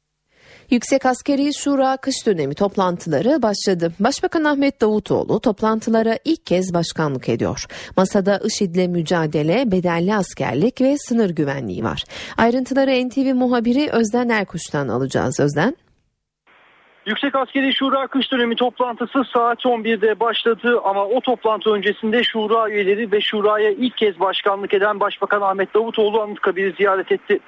Yüksek 0.71 1.07
Askeri 1.07 1.55
Şura 1.55 1.97
kış 1.97 2.27
dönemi 2.27 2.55
toplantıları 2.55 3.43
başladı. 3.43 3.93
Başbakan 4.01 4.45
Ahmet 4.45 4.81
Davutoğlu 4.81 5.41
toplantılara 5.41 6.19
ilk 6.25 6.47
kez 6.47 6.75
başkanlık 6.75 7.29
ediyor. 7.29 7.67
Masada 7.97 8.41
IŞİD'le 8.45 8.89
mücadele, 8.89 9.73
bedelli 9.73 10.15
askerlik 10.15 10.81
ve 10.81 10.97
sınır 10.99 11.31
güvenliği 11.31 11.85
var. 11.85 12.05
Ayrıntıları 12.39 13.09
NTV 13.09 13.35
muhabiri 13.35 13.91
Özden 13.93 14.29
Erkuş'tan 14.29 14.89
alacağız. 14.89 15.41
Özden. 15.41 15.77
Yüksek 17.07 17.35
Askeri 17.35 17.75
Şura 17.75 18.07
kış 18.07 18.33
dönemi 18.33 18.57
toplantısı 18.57 19.23
saat 19.35 19.65
11'de 19.65 20.21
başladı 20.21 20.81
ama 20.85 21.05
o 21.05 21.21
toplantı 21.21 21.71
öncesinde 21.71 22.23
Şura 22.23 22.71
üyeleri 22.71 23.13
ve 23.13 23.21
Şura'ya 23.21 23.71
ilk 23.71 23.97
kez 23.97 24.21
başkanlık 24.21 24.75
eden 24.75 25.01
Başbakan 25.01 25.41
Ahmet 25.41 25.75
Davutoğlu 25.75 26.21
Anıtkabir'i 26.21 26.73
ziyaret 26.77 27.13
etti. 27.13 27.39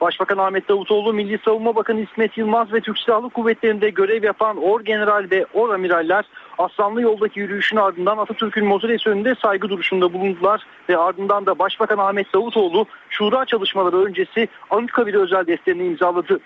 Başbakan 0.00 0.38
Ahmet 0.38 0.68
Davutoğlu, 0.68 1.12
Milli 1.12 1.38
Savunma 1.44 1.74
Bakanı 1.76 2.00
İsmet 2.00 2.38
Yılmaz 2.38 2.72
ve 2.72 2.80
Türk 2.80 2.98
Silahlı 2.98 3.30
Kuvvetleri'nde 3.30 3.90
görev 3.90 4.24
yapan 4.24 4.56
Or 4.56 4.80
General 4.80 5.26
ve 5.30 5.46
Or 5.54 5.74
Amiraller 5.74 6.24
Aslanlı 6.58 7.02
yoldaki 7.02 7.40
yürüyüşün 7.40 7.76
ardından 7.76 8.18
Atatürk'ün 8.18 8.66
mozolesi 8.66 9.10
önünde 9.10 9.34
saygı 9.34 9.68
duruşunda 9.68 10.12
bulundular 10.12 10.62
ve 10.88 10.96
ardından 10.96 11.46
da 11.46 11.58
Başbakan 11.58 11.98
Ahmet 11.98 12.34
Davutoğlu 12.34 12.86
Şura 13.08 13.44
çalışmaları 13.44 14.04
öncesi 14.04 14.48
Anıtkabir'e 14.70 15.18
özel 15.18 15.46
defterini 15.46 15.86
imzaladı. 15.86 16.40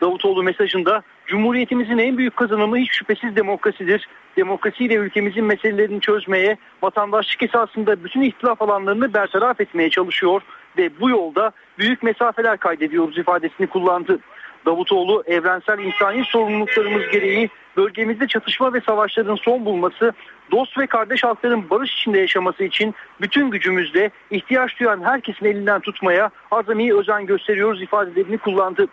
Davutoğlu 0.00 0.42
mesajında 0.42 1.02
Cumhuriyetimizin 1.26 1.98
en 1.98 2.18
büyük 2.18 2.36
kazanımı 2.36 2.76
hiç 2.76 2.92
şüphesiz 2.92 3.36
demokrasidir. 3.36 4.08
Demokrasiyle 4.36 4.94
ülkemizin 4.94 5.44
meselelerini 5.44 6.00
çözmeye, 6.00 6.56
vatandaşlık 6.82 7.42
esasında 7.42 8.04
bütün 8.04 8.20
ihtilaf 8.20 8.62
alanlarını 8.62 9.14
bertaraf 9.14 9.60
etmeye 9.60 9.90
çalışıyor 9.90 10.42
ve 10.78 11.00
bu 11.00 11.10
yolda 11.10 11.52
büyük 11.78 12.02
mesafeler 12.02 12.56
kaydediyoruz 12.56 13.18
ifadesini 13.18 13.66
kullandı. 13.66 14.18
Davutoğlu 14.66 15.22
evrensel 15.26 15.78
insani 15.78 16.24
sorumluluklarımız 16.24 17.02
gereği 17.12 17.50
bölgemizde 17.76 18.26
çatışma 18.26 18.74
ve 18.74 18.80
savaşların 18.80 19.34
son 19.34 19.64
bulması, 19.64 20.12
dost 20.50 20.78
ve 20.78 20.86
kardeş 20.86 21.24
halkların 21.24 21.70
barış 21.70 21.94
içinde 21.94 22.18
yaşaması 22.18 22.64
için 22.64 22.94
bütün 23.20 23.50
gücümüzle 23.50 24.10
ihtiyaç 24.30 24.80
duyan 24.80 25.04
herkesin 25.04 25.46
elinden 25.46 25.80
tutmaya 25.80 26.30
azami 26.50 26.94
özen 26.94 27.26
gösteriyoruz 27.26 27.82
ifadelerini 27.82 28.38
kullandı. 28.38 28.86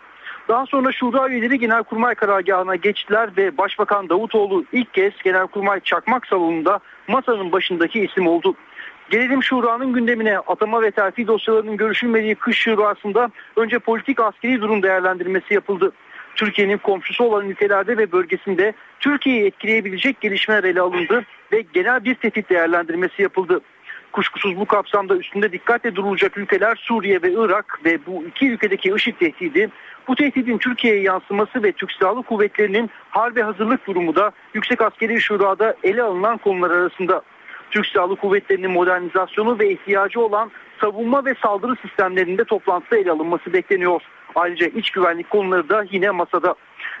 Daha 0.48 0.66
sonra 0.66 0.92
Şura 0.92 1.28
üyeleri 1.28 1.58
Genelkurmay 1.58 2.14
karargahına 2.14 2.76
geçtiler 2.76 3.30
ve 3.36 3.58
Başbakan 3.58 4.08
Davutoğlu 4.08 4.64
ilk 4.72 4.94
kez 4.94 5.12
Genelkurmay 5.24 5.80
Çakmak 5.80 6.26
Salonu'nda 6.26 6.80
masanın 7.08 7.52
başındaki 7.52 8.00
isim 8.00 8.26
oldu. 8.26 8.54
Gelelim 9.10 9.42
şuranın 9.42 9.92
gündemine. 9.92 10.38
Atama 10.38 10.82
ve 10.82 10.90
terfi 10.90 11.26
dosyalarının 11.26 11.76
görüşülmediği 11.76 12.34
kış 12.34 12.58
şurasında 12.58 13.30
önce 13.56 13.78
politik 13.78 14.20
askeri 14.20 14.60
durum 14.60 14.82
değerlendirmesi 14.82 15.54
yapıldı. 15.54 15.92
Türkiye'nin 16.34 16.78
komşusu 16.78 17.24
olan 17.24 17.48
ülkelerde 17.48 17.96
ve 17.96 18.12
bölgesinde 18.12 18.72
Türkiye'yi 19.00 19.46
etkileyebilecek 19.46 20.20
gelişmeler 20.20 20.64
ele 20.64 20.80
alındı 20.80 21.24
ve 21.52 21.64
genel 21.72 22.04
bir 22.04 22.14
tehdit 22.14 22.50
değerlendirmesi 22.50 23.22
yapıldı. 23.22 23.60
Kuşkusuz 24.12 24.56
bu 24.56 24.64
kapsamda 24.64 25.16
üstünde 25.16 25.52
dikkatle 25.52 25.96
durulacak 25.96 26.38
ülkeler 26.38 26.76
Suriye 26.76 27.22
ve 27.22 27.32
Irak 27.32 27.80
ve 27.84 27.98
bu 28.06 28.24
iki 28.24 28.50
ülkedeki 28.50 28.92
IŞİD 28.96 29.14
tehdidi, 29.14 29.70
bu 30.08 30.14
tehdidin 30.14 30.58
Türkiye'ye 30.58 31.00
yansıması 31.00 31.62
ve 31.62 31.72
Türk 31.72 31.92
Silahlı 31.92 32.22
Kuvvetleri'nin 32.22 32.90
harbe 33.10 33.42
hazırlık 33.42 33.86
durumu 33.86 34.16
da 34.16 34.32
Yüksek 34.54 34.82
Askeri 34.82 35.20
Şura'da 35.20 35.76
ele 35.82 36.02
alınan 36.02 36.38
konular 36.38 36.70
arasında. 36.70 37.22
Türk 37.74 37.86
Silahlı 37.86 38.16
Kuvvetleri'nin 38.16 38.70
modernizasyonu 38.70 39.58
ve 39.58 39.72
ihtiyacı 39.72 40.20
olan 40.20 40.50
savunma 40.80 41.24
ve 41.24 41.34
saldırı 41.42 41.76
sistemlerinde 41.82 42.44
toplantıda 42.44 42.96
ele 42.96 43.10
alınması 43.10 43.52
bekleniyor. 43.52 44.02
Ayrıca 44.34 44.66
iç 44.66 44.90
güvenlik 44.90 45.30
konuları 45.30 45.68
da 45.68 45.84
yine 45.90 46.10
masada. 46.10 46.54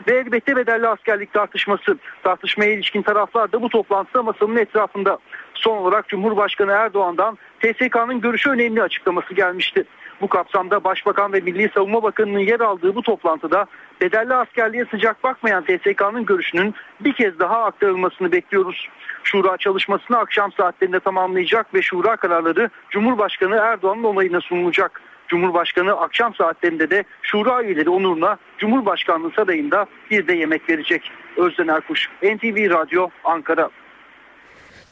Ve 0.08 0.16
elbette 0.16 0.56
bedelli 0.56 0.88
askerlik 0.88 1.32
tartışması. 1.32 1.98
Tartışmaya 2.22 2.72
ilişkin 2.72 3.02
taraflar 3.02 3.52
da 3.52 3.62
bu 3.62 3.68
toplantıda 3.68 4.22
masanın 4.22 4.56
etrafında. 4.56 5.18
Son 5.54 5.76
olarak 5.76 6.08
Cumhurbaşkanı 6.08 6.72
Erdoğan'dan 6.72 7.38
TSK'nın 7.60 8.20
görüşü 8.20 8.50
önemli 8.50 8.82
açıklaması 8.82 9.34
gelmişti. 9.34 9.84
Bu 10.20 10.28
kapsamda 10.28 10.84
Başbakan 10.84 11.32
ve 11.32 11.40
Milli 11.40 11.70
Savunma 11.74 12.02
Bakanı'nın 12.02 12.38
yer 12.38 12.60
aldığı 12.60 12.94
bu 12.94 13.02
toplantıda 13.02 13.66
bedelli 14.00 14.34
askerliğe 14.34 14.84
sıcak 14.90 15.24
bakmayan 15.24 15.64
TSK'nın 15.64 16.24
görüşünün 16.24 16.74
bir 17.00 17.12
kez 17.12 17.38
daha 17.38 17.64
aktarılmasını 17.64 18.32
bekliyoruz. 18.32 18.88
Şura 19.24 19.56
çalışmasını 19.56 20.18
akşam 20.18 20.52
saatlerinde 20.52 21.00
tamamlayacak 21.00 21.74
ve 21.74 21.82
şura 21.82 22.16
kararları 22.16 22.70
Cumhurbaşkanı 22.90 23.56
Erdoğan'ın 23.56 24.04
onayına 24.04 24.40
sunulacak. 24.40 25.02
Cumhurbaşkanı 25.28 25.92
akşam 25.92 26.34
saatlerinde 26.34 26.90
de 26.90 27.04
şura 27.22 27.62
üyeleri 27.62 27.90
onuruna 27.90 28.38
Cumhurbaşkanlığı 28.58 29.30
sarayında 29.30 29.86
bir 30.10 30.26
de 30.26 30.32
yemek 30.32 30.70
verecek. 30.70 31.10
Özden 31.36 31.68
Erkuş, 31.68 32.08
NTV 32.22 32.70
Radyo, 32.70 33.08
Ankara. 33.24 33.70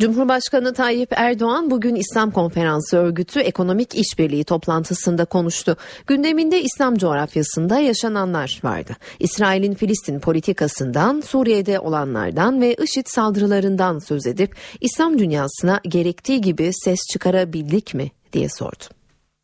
Cumhurbaşkanı 0.03 0.75
Tayyip 0.75 1.13
Erdoğan 1.13 1.71
bugün 1.71 1.95
İslam 1.95 2.31
Konferansı 2.31 2.97
Örgütü 2.97 3.41
Ekonomik 3.41 3.95
İşbirliği 3.95 4.45
toplantısında 4.45 5.25
konuştu. 5.25 5.77
Gündeminde 6.07 6.63
İslam 6.63 6.97
coğrafyasında 6.97 7.79
yaşananlar 7.79 8.61
vardı. 8.65 8.97
İsrail'in 9.19 9.75
Filistin 9.75 10.21
politikasından, 10.21 11.21
Suriye'de 11.21 11.81
olanlardan 11.81 12.61
ve 12.61 12.75
IŞİD 12.75 13.07
saldırılarından 13.07 13.99
söz 13.99 14.27
edip 14.27 14.57
İslam 14.81 15.19
dünyasına 15.19 15.81
gerektiği 15.89 16.41
gibi 16.41 16.71
ses 16.85 16.99
çıkarabildik 17.13 17.95
mi 17.95 18.11
diye 18.33 18.49
sordu. 18.49 18.85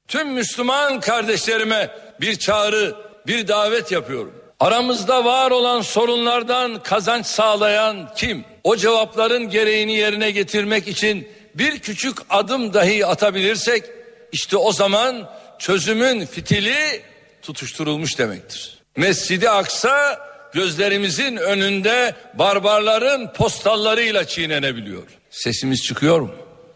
Tüm 0.09 0.33
Müslüman 0.33 1.00
kardeşlerime 1.00 1.91
bir 2.21 2.35
çağrı, 2.35 2.95
bir 3.27 3.49
davet 3.49 3.93
yapıyorum. 3.93 4.33
Aramızda 4.61 5.25
var 5.25 5.50
olan 5.50 5.81
sorunlardan 5.81 6.83
kazanç 6.83 7.27
sağlayan 7.27 8.09
kim? 8.17 8.45
O 8.68 8.76
cevapların 8.76 9.50
gereğini 9.50 9.96
yerine 9.96 10.30
getirmek 10.30 10.88
için 10.88 11.28
bir 11.54 11.78
küçük 11.78 12.18
adım 12.30 12.75
dahi 12.75 13.06
atabilirsek 13.06 13.84
işte 14.32 14.56
o 14.56 14.72
zaman 14.72 15.30
çözümün 15.58 16.26
fitili 16.26 17.02
tutuşturulmuş 17.42 18.18
demektir. 18.18 18.78
Mescidi 18.96 19.50
Aksa 19.50 20.20
gözlerimizin 20.52 21.37
önünde 21.37 22.14
barbarların 22.34 23.32
postallarıyla 23.32 24.25
çiğnenebiliyor. 24.25 25.02
Sesimiz 25.30 25.82
çıkıyor 25.82 26.20
mu? 26.20 26.34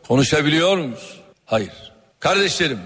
Konuşabiliyor 0.09 0.77
muyuz? 0.77 1.21
Hayır. 1.45 1.93
Kardeşlerim 2.21 2.81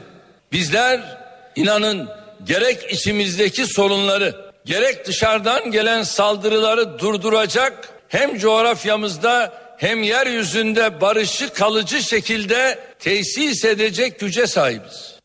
bizler 0.53 1.19
inanın 1.57 2.09
gerek 2.45 2.93
içimizdeki 2.93 3.67
sorunları 3.67 4.53
gerek 4.65 5.07
dışarıdan 5.07 5.71
gelen 5.71 6.03
saldırıları 6.03 6.99
durduracak 6.99 7.96
hem 8.09 8.39
coğrafyamızda 8.39 9.53
hem 9.79 10.03
yeryüzünde 10.03 11.01
barışı 11.01 11.53
kalıcı 11.53 12.03
şekilde 12.03 12.79
tesis 12.99 13.65
edecek 13.65 14.21
güce 14.21 14.47
sahibiz. 14.47 15.17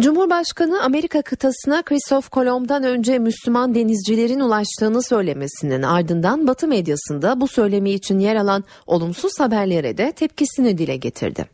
Cumhurbaşkanı 0.00 0.82
Amerika 0.82 1.22
kıtasına 1.22 1.82
Christoph 1.82 2.28
Kolomb'dan 2.28 2.82
önce 2.82 3.18
Müslüman 3.18 3.74
denizcilerin 3.74 4.40
ulaştığını 4.40 5.02
söylemesinin 5.02 5.82
ardından 5.82 6.46
Batı 6.46 6.68
medyasında 6.68 7.40
bu 7.40 7.48
söylemi 7.48 7.90
için 7.90 8.18
yer 8.18 8.36
alan 8.36 8.64
olumsuz 8.86 9.32
haberlere 9.38 9.98
de 9.98 10.12
tepkisini 10.12 10.78
dile 10.78 10.96
getirdi. 10.96 11.46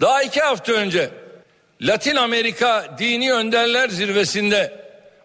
Daha 0.00 0.22
iki 0.22 0.40
hafta 0.40 0.72
önce 0.72 1.10
Latin 1.80 2.16
Amerika 2.16 2.96
Dini 2.98 3.32
Önderler 3.32 3.88
Zirvesi'nde 3.88 4.80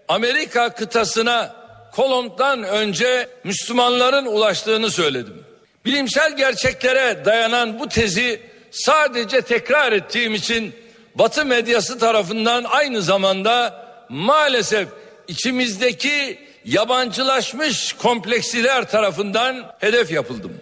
Amerika 0.07 0.69
kıtasına 0.69 1.60
Kolomb'dan 1.91 2.63
önce 2.63 3.29
Müslümanların 3.43 4.25
ulaştığını 4.25 4.91
söyledim. 4.91 5.43
Bilimsel 5.85 6.37
gerçeklere 6.37 7.25
dayanan 7.25 7.79
bu 7.79 7.89
tezi 7.89 8.41
sadece 8.71 9.41
tekrar 9.41 9.91
ettiğim 9.91 10.33
için 10.33 10.75
Batı 11.15 11.45
medyası 11.45 11.99
tarafından 11.99 12.63
aynı 12.63 13.01
zamanda 13.01 13.85
maalesef 14.09 14.87
içimizdeki 15.27 16.39
yabancılaşmış 16.65 17.93
kompleksiler 17.93 18.89
tarafından 18.89 19.75
hedef 19.79 20.11
yapıldım. 20.11 20.60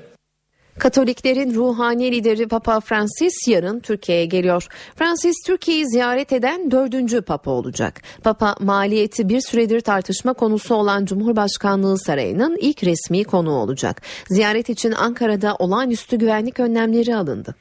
Katoliklerin 0.80 1.56
ruhani 1.56 2.12
lideri 2.12 2.48
Papa 2.48 2.80
Francis 2.80 3.48
yarın 3.48 3.80
Türkiye'ye 3.80 4.26
geliyor. 4.26 4.68
Francis 4.96 5.36
Türkiye'yi 5.46 5.90
ziyaret 5.90 6.34
eden 6.34 6.72
dördüncü 6.72 7.22
Papa 7.22 7.52
olacak. 7.52 8.02
Papa 8.24 8.56
maliyeti 8.60 9.30
bir 9.30 9.42
süredir 9.42 9.82
tartışma 9.82 10.34
konusu 10.34 10.76
olan 10.76 11.06
Cumhurbaşkanlığı 11.06 12.00
Sarayı'nın 12.00 12.58
ilk 12.62 12.84
resmi 12.84 13.24
konuğu 13.24 13.56
olacak. 13.56 14.02
Ziyaret 14.28 14.70
için 14.70 14.92
Ankara'da 14.92 15.56
olağanüstü 15.56 16.18
güvenlik 16.18 16.60
önlemleri 16.60 17.16
alındı. 17.16 17.56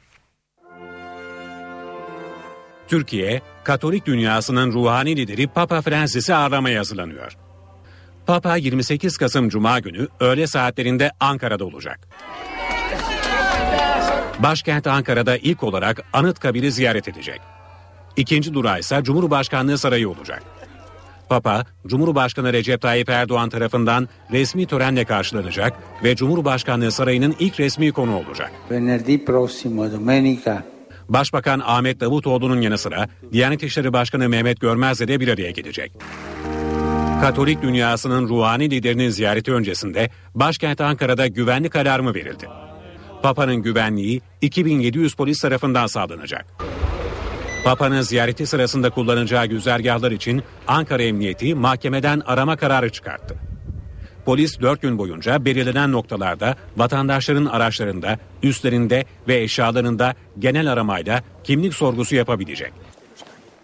Türkiye, 2.87 3.41
Katolik 3.63 4.05
dünyasının 4.05 4.71
ruhani 4.71 5.15
lideri 5.15 5.47
Papa 5.47 5.81
Francis'i 5.81 6.35
ağırlamaya 6.35 6.79
hazırlanıyor. 6.79 7.37
Papa 8.27 8.55
28 8.55 9.17
Kasım 9.17 9.49
Cuma 9.49 9.79
günü 9.79 10.07
öğle 10.19 10.47
saatlerinde 10.47 11.11
Ankara'da 11.19 11.65
olacak. 11.65 12.07
Başkent 14.39 14.87
Ankara'da 14.87 15.37
ilk 15.37 15.63
olarak 15.63 16.03
Anıtkabir'i 16.13 16.71
ziyaret 16.71 17.07
edecek. 17.07 17.41
İkinci 18.15 18.53
durağı 18.53 18.79
ise 18.79 18.99
Cumhurbaşkanlığı 19.03 19.77
Sarayı 19.77 20.09
olacak. 20.09 20.43
Papa, 21.29 21.65
Cumhurbaşkanı 21.87 22.53
Recep 22.53 22.81
Tayyip 22.81 23.09
Erdoğan 23.09 23.49
tarafından 23.49 24.09
resmi 24.31 24.65
törenle 24.65 25.05
karşılanacak 25.05 25.73
ve 26.03 26.15
Cumhurbaşkanlığı 26.15 26.91
Sarayı'nın 26.91 27.35
ilk 27.39 27.59
resmi 27.59 27.91
konu 27.91 28.17
olacak. 28.17 28.51
Başbakan 31.09 31.61
Ahmet 31.65 31.99
Davutoğlu'nun 31.99 32.61
yanı 32.61 32.77
sıra 32.77 33.07
Diyanet 33.31 33.63
İşleri 33.63 33.93
Başkanı 33.93 34.29
Mehmet 34.29 34.61
Görmez'le 34.61 35.07
de 35.07 35.19
bir 35.19 35.27
araya 35.27 35.51
gelecek. 35.51 35.91
Katolik 37.21 37.61
dünyasının 37.61 38.29
ruhani 38.29 38.71
liderinin 38.71 39.09
ziyareti 39.09 39.53
öncesinde 39.53 40.09
başkent 40.35 40.81
Ankara'da 40.81 41.27
güvenlik 41.27 41.75
alarmı 41.75 42.15
verildi. 42.15 42.68
Papa'nın 43.23 43.55
güvenliği 43.55 44.21
2700 44.41 45.13
polis 45.13 45.41
tarafından 45.41 45.87
sağlanacak. 45.87 46.45
Papa'nın 47.63 48.01
ziyareti 48.01 48.45
sırasında 48.45 48.89
kullanacağı 48.89 49.45
güzergahlar 49.45 50.11
için 50.11 50.43
Ankara 50.67 51.03
Emniyeti 51.03 51.55
mahkemeden 51.55 52.21
arama 52.25 52.55
kararı 52.55 52.89
çıkarttı. 52.89 53.35
Polis 54.25 54.61
4 54.61 54.81
gün 54.81 54.97
boyunca 54.97 55.45
belirlenen 55.45 55.91
noktalarda 55.91 56.55
vatandaşların 56.77 57.45
araçlarında, 57.45 58.17
üstlerinde 58.43 59.05
ve 59.27 59.41
eşyalarında 59.41 60.15
genel 60.39 60.71
aramayla 60.71 61.23
kimlik 61.43 61.73
sorgusu 61.73 62.15
yapabilecek. 62.15 62.73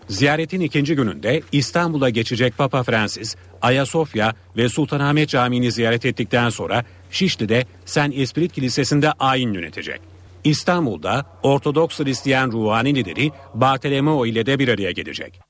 Ziyaretin 0.07 0.59
ikinci 0.59 0.95
gününde 0.95 1.41
İstanbul'a 1.51 2.09
geçecek 2.09 2.57
Papa 2.57 2.83
Francis, 2.83 3.35
Ayasofya 3.61 4.33
ve 4.57 4.69
Sultanahmet 4.69 5.29
Camii'ni 5.29 5.71
ziyaret 5.71 6.05
ettikten 6.05 6.49
sonra 6.49 6.83
Şişli'de 7.15 7.65
Sen 7.85 8.11
Esprit 8.15 8.53
Kilisesi'nde 8.53 9.11
ayin 9.11 9.53
yönetecek. 9.53 10.01
İstanbul'da 10.43 11.25
Ortodoks 11.43 11.99
Hristiyan 11.99 12.51
ruhani 12.51 12.95
lideri 12.95 13.31
Bartolomeo 13.53 14.25
ile 14.25 14.45
de 14.45 14.59
bir 14.59 14.67
araya 14.67 14.91
gelecek. 14.91 15.44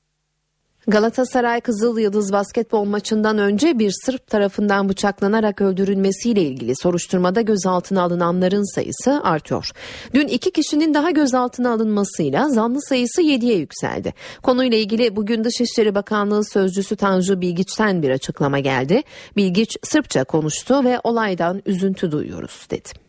Galatasaray 0.88 1.60
Kızıl 1.60 1.98
Yıldız 1.98 2.32
basketbol 2.32 2.84
maçından 2.84 3.38
önce 3.38 3.78
bir 3.78 3.92
Sırp 4.04 4.26
tarafından 4.26 4.88
bıçaklanarak 4.88 5.60
öldürülmesiyle 5.60 6.42
ilgili 6.42 6.76
soruşturmada 6.76 7.40
gözaltına 7.40 8.02
alınanların 8.02 8.74
sayısı 8.74 9.20
artıyor. 9.24 9.70
Dün 10.14 10.28
iki 10.28 10.50
kişinin 10.50 10.94
daha 10.94 11.10
gözaltına 11.10 11.72
alınmasıyla 11.72 12.48
zanlı 12.48 12.82
sayısı 12.82 13.22
7'ye 13.22 13.56
yükseldi. 13.56 14.14
Konuyla 14.42 14.78
ilgili 14.78 15.16
bugün 15.16 15.44
Dışişleri 15.44 15.94
Bakanlığı 15.94 16.44
Sözcüsü 16.44 16.96
Tanju 16.96 17.40
Bilgiç'ten 17.40 18.02
bir 18.02 18.10
açıklama 18.10 18.58
geldi. 18.58 19.02
Bilgiç 19.36 19.76
Sırpça 19.82 20.24
konuştu 20.24 20.84
ve 20.84 21.00
olaydan 21.04 21.62
üzüntü 21.66 22.12
duyuyoruz 22.12 22.66
dedi. 22.70 23.06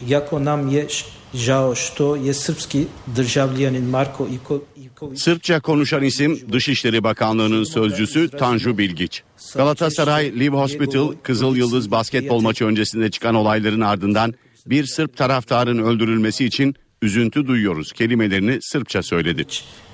Jako 0.00 0.44
nam 0.44 0.70
je 0.70 0.86
žao 1.34 1.74
što 1.74 2.16
je 2.16 2.34
srpski 2.34 2.86
državljanin 3.06 3.84
Marko 3.84 4.26
Ivković 4.26 4.75
Sırpça 5.14 5.60
konuşan 5.60 6.02
isim 6.02 6.52
Dışişleri 6.52 7.04
Bakanlığı'nın 7.04 7.64
sözcüsü 7.64 8.28
Tanju 8.28 8.78
Bilgiç. 8.78 9.22
Galatasaray 9.54 10.40
Live 10.40 10.56
Hospital 10.56 11.12
Kızıl 11.22 11.56
Yıldız 11.56 11.90
basketbol 11.90 12.40
maçı 12.40 12.64
öncesinde 12.64 13.10
çıkan 13.10 13.34
olayların 13.34 13.80
ardından 13.80 14.34
bir 14.66 14.86
Sırp 14.86 15.16
taraftarın 15.16 15.78
öldürülmesi 15.78 16.44
için 16.44 16.74
üzüntü 17.02 17.46
duyuyoruz 17.46 17.92
kelimelerini 17.92 18.58
Sırpça 18.62 19.02
söyledi. 19.02 19.46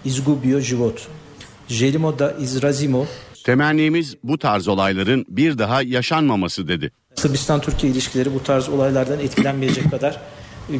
izgubio 0.05 0.61
život. 0.61 1.09
Želimo 1.69 2.19
da 2.19 2.33
izrazimo 2.33 3.07
Temennimiz 3.45 4.17
bu 4.23 4.39
tarz 4.39 4.69
olayların 4.69 5.27
bir 5.29 5.59
daha 5.59 5.83
yaşanmaması 5.83 6.69
dedi. 6.69 6.93
Sırbistan-Türkiye 7.15 7.93
ilişkileri 7.93 8.35
bu 8.35 8.43
tarz 8.43 8.69
olaylardan 8.69 9.21
etkilenmeyecek 9.21 9.91
kadar 9.91 10.21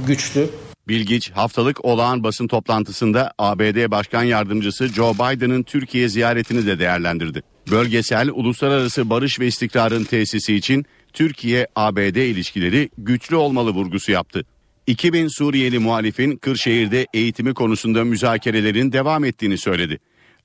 güçlü. 0.07 0.49
Bilgiç 0.89 1.31
haftalık 1.31 1.85
olağan 1.85 2.25
basın 2.25 2.47
toplantısında 2.49 3.33
ABD 3.39 3.91
Başkan 3.91 4.23
Yardımcısı 4.23 4.89
Joe 4.89 5.15
Biden'ın 5.15 5.63
Türkiye 5.63 6.09
ziyaretini 6.09 6.67
de 6.67 6.79
değerlendirdi. 6.79 7.43
Bölgesel 7.71 8.31
uluslararası 8.31 9.11
barış 9.11 9.41
ve 9.41 9.47
istikrarın 9.47 10.05
tesisi 10.05 10.55
için 10.55 10.87
Türkiye-ABD 11.13 12.17
ilişkileri 12.17 12.91
güçlü 12.99 13.37
olmalı 13.37 13.71
vurgusu 13.71 14.13
yaptı. 14.13 14.45
2000 14.87 15.29
Suriyeli 15.29 15.79
muhalifin 15.79 16.37
Kırşehir'de 16.37 17.07
eğitimi 17.15 17.55
konusunda 17.55 18.05
müzakerelerin 18.05 18.93
devam 18.93 19.25
ettiğini 19.25 19.59
söyledi. 19.59 19.99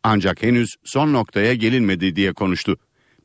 Ancak 0.04 0.44
henüz 0.44 0.70
son 0.84 1.14
noktaya 1.14 1.54
gelinmedi 1.54 2.16
diye 2.16 2.34
konuştu. 2.34 2.78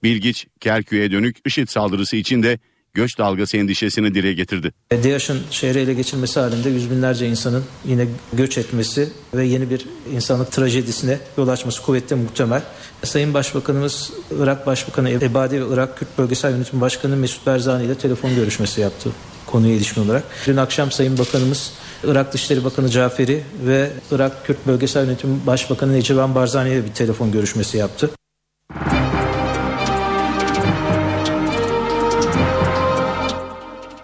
Bilgiç, 0.03 0.46
Kerkük'e 0.61 1.11
dönük 1.11 1.37
IŞİD 1.46 1.68
saldırısı 1.68 2.16
için 2.16 2.42
de 2.42 2.59
göç 2.94 3.18
dalgası 3.18 3.57
endişesini 3.57 4.14
dile 4.14 4.33
getirdi. 4.33 4.72
DAEŞ'in 4.92 5.38
şehri 5.50 5.78
ele 5.78 5.94
geçirmesi 5.94 6.40
halinde 6.40 6.68
yüz 6.68 6.90
binlerce 6.90 7.28
insanın 7.28 7.64
yine 7.85 8.07
göç 8.33 8.59
etmesi 8.59 9.09
ve 9.35 9.44
yeni 9.44 9.70
bir 9.70 9.87
insanlık 10.14 10.52
trajedisine 10.52 11.18
yol 11.38 11.48
açması 11.48 11.83
kuvvetle 11.83 12.16
muhtemel. 12.16 12.62
Sayın 13.05 13.35
Başbakanımız 13.35 14.12
Irak 14.38 14.66
Başbakanı 14.66 15.11
Ebadi 15.11 15.61
ve 15.61 15.74
Irak 15.74 15.98
Kürt 15.98 16.18
Bölgesel 16.18 16.50
Yönetim 16.50 16.81
Başkanı 16.81 17.16
Mesut 17.16 17.46
Berzani 17.46 17.85
ile 17.85 17.94
telefon 17.94 18.35
görüşmesi 18.35 18.81
yaptı 18.81 19.11
konuya 19.46 19.74
ilişkin 19.74 20.05
olarak. 20.05 20.24
Dün 20.46 20.57
akşam 20.57 20.90
Sayın 20.90 21.18
Bakanımız 21.18 21.72
Irak 22.05 22.33
Dışişleri 22.33 22.64
Bakanı 22.64 22.88
Caferi 22.88 23.42
ve 23.66 23.90
Irak 24.11 24.46
Kürt 24.46 24.66
Bölgesel 24.66 25.07
Yönetim 25.07 25.46
Başbakanı 25.46 25.92
Necivan 25.92 26.35
Barzani 26.35 26.68
ile 26.68 26.85
bir 26.85 26.92
telefon 26.92 27.33
görüşmesi 27.33 27.78
yaptı. 27.78 28.11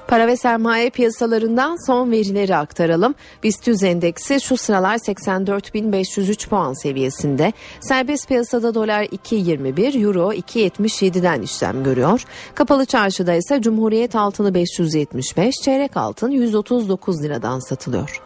Para 0.09 0.27
ve 0.27 0.37
sermaye 0.37 0.91
piyasalarından 0.91 1.87
son 1.87 2.11
verileri 2.11 2.57
aktaralım. 2.57 3.15
BIST 3.43 3.69
endeksi 3.85 4.41
şu 4.41 4.57
sıralar 4.57 4.97
84.503 4.97 6.49
puan 6.49 6.83
seviyesinde. 6.83 7.53
Serbest 7.81 8.29
piyasada 8.29 8.75
dolar 8.75 9.03
2.21, 9.03 10.05
euro 10.05 10.33
2.77'den 10.33 11.43
işlem 11.43 11.85
görüyor. 11.85 12.25
Kapalı 12.55 12.87
çarşıda 12.87 13.35
ise 13.35 13.63
Cumhuriyet 13.63 14.17
altını 14.17 14.55
575, 14.55 15.55
çeyrek 15.55 15.97
altın 15.97 16.31
139 16.31 17.23
liradan 17.23 17.59
satılıyor. 17.59 18.23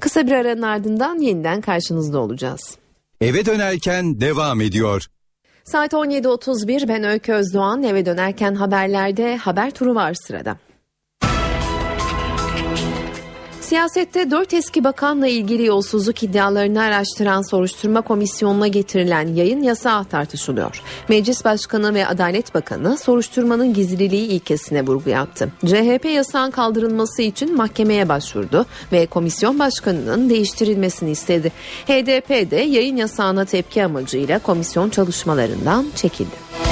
Kısa 0.00 0.26
bir 0.26 0.32
aranın 0.32 0.62
ardından 0.62 1.18
yeniden 1.18 1.60
karşınızda 1.60 2.18
olacağız. 2.18 2.76
Eve 3.20 3.46
dönerken 3.46 4.20
devam 4.20 4.60
ediyor. 4.60 5.06
Saat 5.64 5.92
17.31 5.92 6.88
ben 6.88 7.04
Öykü 7.04 7.32
Özdoğan 7.32 7.82
eve 7.82 8.06
dönerken 8.06 8.54
haberlerde 8.54 9.36
haber 9.36 9.70
turu 9.70 9.94
var 9.94 10.14
sırada. 10.14 10.56
Siyasette 13.76 14.30
dört 14.30 14.54
eski 14.54 14.84
bakanla 14.84 15.26
ilgili 15.26 15.66
yolsuzluk 15.66 16.22
iddialarını 16.22 16.82
araştıran 16.82 17.50
soruşturma 17.50 18.00
komisyonuna 18.00 18.68
getirilen 18.68 19.26
yayın 19.34 19.62
yasağı 19.62 20.04
tartışılıyor. 20.04 20.82
Meclis 21.08 21.44
Başkanı 21.44 21.94
ve 21.94 22.06
Adalet 22.06 22.54
Bakanı 22.54 22.96
soruşturmanın 22.98 23.74
gizliliği 23.74 24.28
ilkesine 24.28 24.86
vurgu 24.86 25.10
yaptı. 25.10 25.52
CHP 25.66 26.04
yasağın 26.04 26.50
kaldırılması 26.50 27.22
için 27.22 27.56
mahkemeye 27.56 28.08
başvurdu 28.08 28.66
ve 28.92 29.06
komisyon 29.06 29.58
başkanının 29.58 30.30
değiştirilmesini 30.30 31.10
istedi. 31.10 31.52
HDP 31.86 32.50
de 32.50 32.56
yayın 32.56 32.96
yasağına 32.96 33.44
tepki 33.44 33.84
amacıyla 33.84 34.38
komisyon 34.38 34.90
çalışmalarından 34.90 35.86
çekildi. 35.96 36.65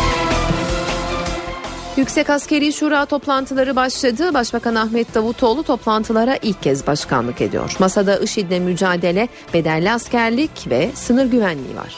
Yüksek 1.96 2.30
Askeri 2.30 2.72
Şura 2.72 3.06
toplantıları 3.06 3.76
başladı. 3.76 4.34
Başbakan 4.34 4.74
Ahmet 4.74 5.14
Davutoğlu 5.14 5.62
toplantılara 5.62 6.38
ilk 6.42 6.62
kez 6.62 6.86
başkanlık 6.86 7.40
ediyor. 7.40 7.76
Masada 7.78 8.18
IŞİD'le 8.18 8.60
mücadele, 8.60 9.28
bedelli 9.54 9.92
askerlik 9.92 10.70
ve 10.70 10.90
sınır 10.94 11.26
güvenliği 11.26 11.76
var. 11.76 11.96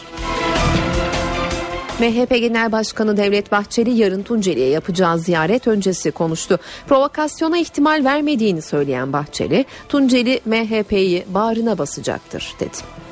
MHP 2.01 2.31
Genel 2.31 2.73
Başkanı 2.73 3.17
Devlet 3.17 3.53
Bahçeli 3.53 3.91
yarın 3.91 4.23
Tunceli'ye 4.23 4.69
yapacağı 4.69 5.19
ziyaret 5.19 5.69
öncesi 5.69 6.11
konuştu. 6.11 6.59
Provokasyona 6.89 7.59
ihtimal 7.59 8.05
vermediğini 8.05 8.63
söyleyen 8.63 9.13
Bahçeli, 9.13 9.65
Tunceli 9.89 10.41
MHP'yi 10.45 11.25
bağrına 11.29 11.79
basacaktır 11.79 12.55
dedi. 12.61 13.06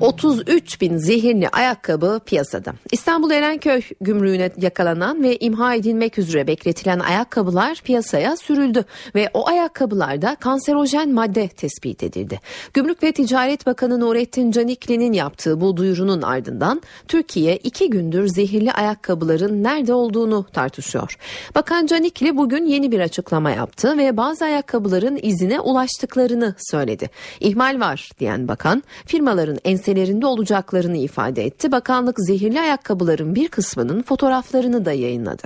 33 0.00 0.80
bin 0.80 0.96
zehirli 0.96 1.48
ayakkabı 1.48 2.20
piyasada. 2.26 2.72
İstanbul 2.92 3.30
Erenköy 3.30 3.82
gümrüğüne 4.00 4.50
yakalanan 4.56 5.22
ve 5.22 5.36
imha 5.36 5.74
edilmek 5.74 6.18
üzere 6.18 6.46
bekletilen 6.46 6.98
ayakkabılar 6.98 7.80
piyasaya 7.84 8.36
sürüldü 8.36 8.84
ve 9.14 9.30
o 9.34 9.48
ayakkabılarda 9.48 10.34
kanserojen 10.34 11.12
madde 11.12 11.48
tespit 11.48 12.02
edildi. 12.02 12.40
Gümrük 12.74 13.02
ve 13.02 13.12
Ticaret 13.12 13.66
Bakanı 13.66 14.00
Nurettin 14.00 14.50
Canikli'nin 14.50 15.12
yaptığı 15.12 15.60
bu 15.60 15.76
duyurunun 15.76 16.22
ardından 16.22 16.82
Türkiye 17.08 17.56
iki 17.56 17.90
gündür 17.90 18.26
zehirli 18.28 18.72
ayakkabıların 18.72 19.62
nerede 19.62 19.92
olduğunu 19.92 20.46
tartışıyor. 20.52 21.16
Bakan 21.54 21.86
Canikli 21.86 22.36
bugün 22.36 22.64
yeni 22.64 22.92
bir 22.92 23.00
açıklama 23.00 23.50
yaptı 23.50 23.98
ve 23.98 24.16
bazı 24.16 24.44
ayakkabıların 24.44 25.18
izine 25.22 25.60
ulaştıklarını 25.60 26.54
söyledi. 26.70 27.10
İhmal 27.40 27.80
var 27.80 28.10
diyen 28.20 28.48
bakan 28.48 28.82
firmaların 29.06 29.58
enselerinde 29.88 30.26
olacaklarını 30.26 30.96
ifade 30.96 31.44
etti. 31.44 31.72
Bakanlık 31.72 32.16
zehirli 32.20 32.60
ayakkabıların 32.60 33.34
bir 33.34 33.48
kısmının 33.48 34.02
fotoğraflarını 34.02 34.84
da 34.84 34.92
yayınladı. 34.92 35.42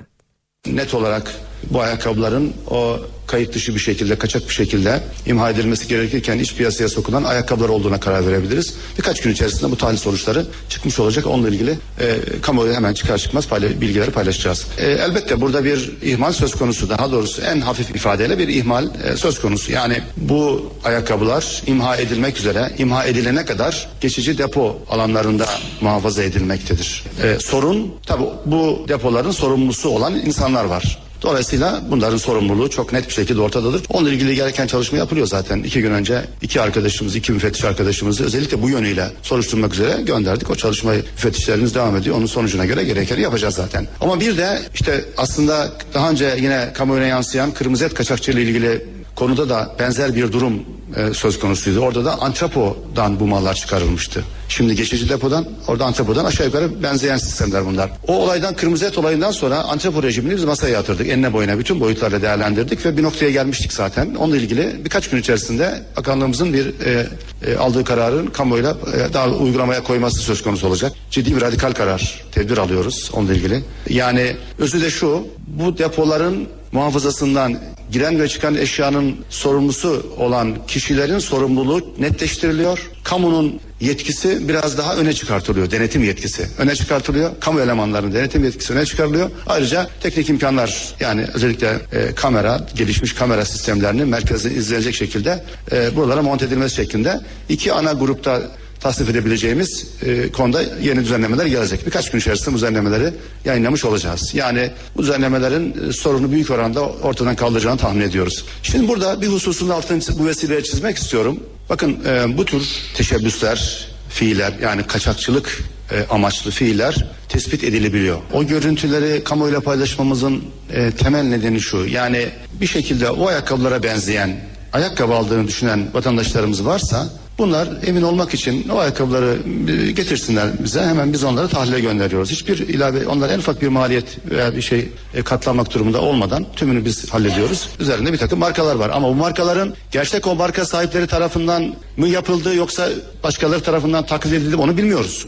Net 0.66 0.94
olarak 0.94 1.34
bu 1.70 1.80
ayakkabıların 1.80 2.52
o 2.70 2.96
kayıt 3.26 3.54
dışı 3.54 3.74
bir 3.74 3.80
şekilde 3.80 4.16
kaçak 4.16 4.48
bir 4.48 4.54
şekilde 4.54 5.00
imha 5.26 5.50
edilmesi 5.50 5.88
gerekirken 5.88 6.38
iç 6.38 6.54
piyasaya 6.54 6.88
sokulan 6.88 7.24
ayakkabılar 7.24 7.68
olduğuna 7.68 8.00
karar 8.00 8.26
verebiliriz. 8.26 8.74
Birkaç 8.98 9.20
gün 9.20 9.32
içerisinde 9.32 9.70
bu 9.70 9.76
tahlil 9.76 9.96
sonuçları 9.96 10.46
çıkmış 10.68 11.00
olacak. 11.00 11.26
Onunla 11.26 11.48
ilgili 11.48 11.78
e, 12.00 12.16
kamuoyu 12.42 12.74
hemen 12.74 12.94
çıkar 12.94 13.18
çıkmaz 13.18 13.48
payla, 13.48 13.80
bilgileri 13.80 14.10
paylaşacağız. 14.10 14.66
E, 14.78 14.86
elbette 14.90 15.40
burada 15.40 15.64
bir 15.64 15.92
ihmal 16.02 16.32
söz 16.32 16.54
konusu. 16.54 16.90
Daha 16.90 17.12
doğrusu 17.12 17.42
en 17.42 17.60
hafif 17.60 17.90
ifadeyle 17.90 18.38
bir 18.38 18.48
ihmal 18.48 18.88
e, 19.04 19.16
söz 19.16 19.40
konusu. 19.40 19.72
Yani 19.72 20.02
bu 20.16 20.72
ayakkabılar 20.84 21.62
imha 21.66 21.96
edilmek 21.96 22.38
üzere 22.38 22.70
imha 22.78 23.04
edilene 23.04 23.44
kadar 23.44 23.88
geçici 24.00 24.38
depo 24.38 24.78
alanlarında 24.90 25.46
muhafaza 25.80 26.22
edilmektedir. 26.22 27.04
E, 27.22 27.38
sorun 27.40 27.94
tabi 28.06 28.24
bu 28.46 28.84
depoların 28.88 29.30
sorumlusu 29.30 29.88
olan 29.88 30.14
insanlar 30.14 30.64
var. 30.64 30.98
Dolayısıyla 31.22 31.82
bunların 31.90 32.16
sorumluluğu 32.16 32.70
çok 32.70 32.92
net 32.92 33.08
bir 33.08 33.12
şekilde 33.12 33.40
ortadadır. 33.40 33.82
Onunla 33.88 34.10
ilgili 34.10 34.34
gereken 34.34 34.66
çalışma 34.66 34.98
yapılıyor 34.98 35.26
zaten. 35.26 35.62
İki 35.62 35.82
gün 35.82 35.92
önce 35.92 36.24
iki 36.42 36.60
arkadaşımız, 36.60 37.16
iki 37.16 37.32
müfettiş 37.32 37.64
arkadaşımızı 37.64 38.24
özellikle 38.24 38.62
bu 38.62 38.70
yönüyle 38.70 39.10
soruşturmak 39.22 39.74
üzere 39.74 40.02
gönderdik. 40.02 40.50
O 40.50 40.54
çalışmayı 40.54 41.04
müfettişlerimiz 41.12 41.74
devam 41.74 41.96
ediyor. 41.96 42.16
Onun 42.16 42.26
sonucuna 42.26 42.64
göre 42.64 42.84
gerekeni 42.84 43.20
yapacağız 43.20 43.54
zaten. 43.54 43.86
Ama 44.00 44.20
bir 44.20 44.36
de 44.36 44.62
işte 44.74 45.04
aslında 45.16 45.72
daha 45.94 46.10
önce 46.10 46.36
yine 46.40 46.70
kamuoyuna 46.74 47.06
yansıyan 47.06 47.50
kırmızı 47.50 47.84
et 47.84 47.94
kaçakçılığı 47.94 48.40
ile 48.40 48.50
ilgili 48.50 48.86
konuda 49.16 49.48
da 49.48 49.76
benzer 49.78 50.14
bir 50.14 50.32
durum 50.32 50.62
e, 50.96 51.14
söz 51.14 51.38
konusuydu. 51.38 51.80
Orada 51.80 52.04
da 52.04 52.20
antrepodan 52.20 53.20
bu 53.20 53.26
mallar 53.26 53.54
çıkarılmıştı. 53.54 54.24
Şimdi 54.48 54.76
geçici 54.76 55.08
depodan, 55.08 55.46
orada 55.68 55.84
antrepodan 55.84 56.24
aşağı 56.24 56.46
yukarı 56.46 56.82
benzeyen 56.82 57.16
sistemler 57.16 57.66
bunlar. 57.66 57.90
O 58.08 58.16
olaydan, 58.16 58.54
kırmızı 58.54 58.86
et 58.86 58.98
olayından 58.98 59.30
sonra 59.30 59.58
antrepo 59.58 60.02
rejimini 60.02 60.36
biz 60.36 60.44
masaya 60.44 60.72
yatırdık. 60.72 61.08
Enine 61.08 61.32
boyuna 61.32 61.58
bütün 61.58 61.80
boyutlarla 61.80 62.22
değerlendirdik 62.22 62.86
ve 62.86 62.96
bir 62.96 63.02
noktaya 63.02 63.30
gelmiştik 63.30 63.72
zaten. 63.72 64.14
Onunla 64.14 64.36
ilgili 64.36 64.84
birkaç 64.84 65.10
gün 65.10 65.18
içerisinde 65.18 65.82
bakanlığımızın 65.96 66.52
bir 66.52 66.66
e, 66.66 67.06
e, 67.46 67.56
aldığı 67.56 67.84
kararın 67.84 68.26
kamuoyuyla 68.26 68.76
e, 69.10 69.12
daha 69.12 69.28
uygulamaya 69.28 69.82
koyması 69.82 70.20
söz 70.20 70.42
konusu 70.42 70.68
olacak. 70.68 70.92
Ciddi 71.10 71.36
bir 71.36 71.40
radikal 71.40 71.72
karar, 71.72 72.24
tedbir 72.32 72.58
alıyoruz 72.58 73.10
onunla 73.12 73.34
ilgili. 73.34 73.62
Yani 73.88 74.36
özü 74.58 74.82
de 74.82 74.90
şu, 74.90 75.26
bu 75.46 75.78
depoların 75.78 76.46
muhafazasından 76.72 77.58
giren 77.92 78.20
ve 78.20 78.28
çıkan 78.28 78.54
eşyanın 78.54 79.16
sorumlusu 79.30 80.06
olan 80.18 80.66
kişilerin 80.66 81.18
sorumluluğu 81.18 81.94
netleştiriliyor. 81.98 82.90
Kamunun 83.04 83.60
yetkisi 83.80 84.48
biraz 84.48 84.78
daha 84.78 84.96
öne 84.96 85.12
çıkartılıyor. 85.12 85.70
Denetim 85.70 86.04
yetkisi 86.04 86.46
öne 86.58 86.74
çıkartılıyor. 86.74 87.30
Kamu 87.40 87.60
elemanlarının 87.60 88.12
denetim 88.12 88.44
yetkisi 88.44 88.72
öne 88.72 88.86
çıkarılıyor. 88.86 89.30
Ayrıca 89.46 89.90
teknik 90.00 90.28
imkanlar 90.28 90.94
yani 91.00 91.26
özellikle 91.34 91.78
e, 91.92 92.14
kamera, 92.14 92.66
gelişmiş 92.74 93.14
kamera 93.14 93.44
sistemlerinin 93.44 94.08
merkezde 94.08 94.54
izlenecek 94.54 94.94
şekilde 94.94 95.44
e, 95.72 95.96
buralara 95.96 96.22
monte 96.22 96.44
edilmesi 96.44 96.74
şeklinde 96.74 97.20
iki 97.48 97.72
ana 97.72 97.92
grupta 97.92 98.42
tasnif 98.82 99.08
edebileceğimiz 99.08 99.86
e, 100.02 100.32
konuda 100.32 100.62
yeni 100.82 101.00
düzenlemeler 101.00 101.46
gelecek. 101.46 101.86
Birkaç 101.86 102.10
gün 102.10 102.18
içerisinde 102.18 102.50
bu 102.50 102.54
düzenlemeleri 102.54 103.14
yayınlamış 103.44 103.84
olacağız. 103.84 104.34
Yani 104.34 104.70
bu 104.96 105.02
düzenlemelerin 105.02 105.88
e, 105.88 105.92
sorunu 105.92 106.30
büyük 106.30 106.50
oranda 106.50 106.80
ortadan 106.80 107.36
kaldıracağını 107.36 107.78
tahmin 107.78 108.00
ediyoruz. 108.00 108.44
Şimdi 108.62 108.88
burada 108.88 109.20
bir 109.20 109.26
hususun 109.26 109.68
altını 109.68 110.00
bu 110.18 110.26
vesileyle 110.26 110.62
çizmek 110.62 110.96
istiyorum. 110.96 111.40
Bakın 111.68 111.98
e, 112.06 112.38
bu 112.38 112.44
tür 112.44 112.68
teşebbüsler, 112.94 113.88
fiiller 114.08 114.52
yani 114.62 114.82
kaçakçılık 114.82 115.62
e, 115.90 116.06
amaçlı 116.10 116.50
fiiller 116.50 117.06
tespit 117.28 117.64
edilebiliyor. 117.64 118.18
O 118.32 118.44
görüntüleri 118.44 119.24
kamuoyuyla 119.24 119.60
paylaşmamızın 119.60 120.44
e, 120.72 120.90
temel 120.90 121.22
nedeni 121.22 121.60
şu. 121.60 121.86
Yani 121.86 122.28
bir 122.60 122.66
şekilde 122.66 123.10
o 123.10 123.26
ayakkabılara 123.26 123.82
benzeyen 123.82 124.40
ayakkabı 124.72 125.14
aldığını 125.14 125.48
düşünen 125.48 125.86
vatandaşlarımız 125.94 126.64
varsa 126.64 127.21
Bunlar 127.38 127.68
emin 127.86 128.02
olmak 128.02 128.34
için 128.34 128.68
o 128.68 128.78
ayakkabıları 128.78 129.38
e, 129.68 129.90
getirsinler 129.90 130.48
bize 130.64 130.80
hemen 130.82 131.12
biz 131.12 131.24
onları 131.24 131.48
tahlile 131.48 131.80
gönderiyoruz. 131.80 132.30
Hiçbir 132.30 132.58
ilave 132.58 133.06
onlara 133.06 133.32
en 133.32 133.38
ufak 133.38 133.62
bir 133.62 133.68
maliyet 133.68 134.30
veya 134.30 134.56
bir 134.56 134.62
şey 134.62 134.88
e, 135.14 135.22
katlanmak 135.22 135.74
durumunda 135.74 136.00
olmadan 136.00 136.46
tümünü 136.56 136.84
biz 136.84 137.10
hallediyoruz. 137.12 137.68
Üzerinde 137.80 138.12
bir 138.12 138.18
takım 138.18 138.38
markalar 138.38 138.74
var 138.74 138.90
ama 138.90 139.08
bu 139.08 139.14
markaların 139.14 139.74
gerçek 139.90 140.26
o 140.26 140.34
marka 140.34 140.64
sahipleri 140.64 141.06
tarafından 141.06 141.74
mı 141.96 142.08
yapıldı 142.08 142.54
yoksa 142.54 142.88
başkaları 143.22 143.62
tarafından 143.62 144.06
taklit 144.06 144.32
edildi 144.32 144.56
onu 144.56 144.76
bilmiyoruz. 144.76 145.26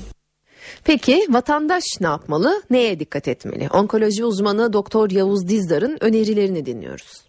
Peki 0.85 1.27
vatandaş 1.31 1.85
ne 2.01 2.07
yapmalı? 2.07 2.63
Neye 2.71 3.01
dikkat 3.01 3.29
etmeli? 3.29 3.69
Onkoloji 3.73 4.25
uzmanı 4.25 4.73
Doktor 4.73 5.11
Yavuz 5.11 5.49
Dizdar'ın 5.49 5.99
önerilerini 6.01 6.67
dinliyoruz. 6.67 7.24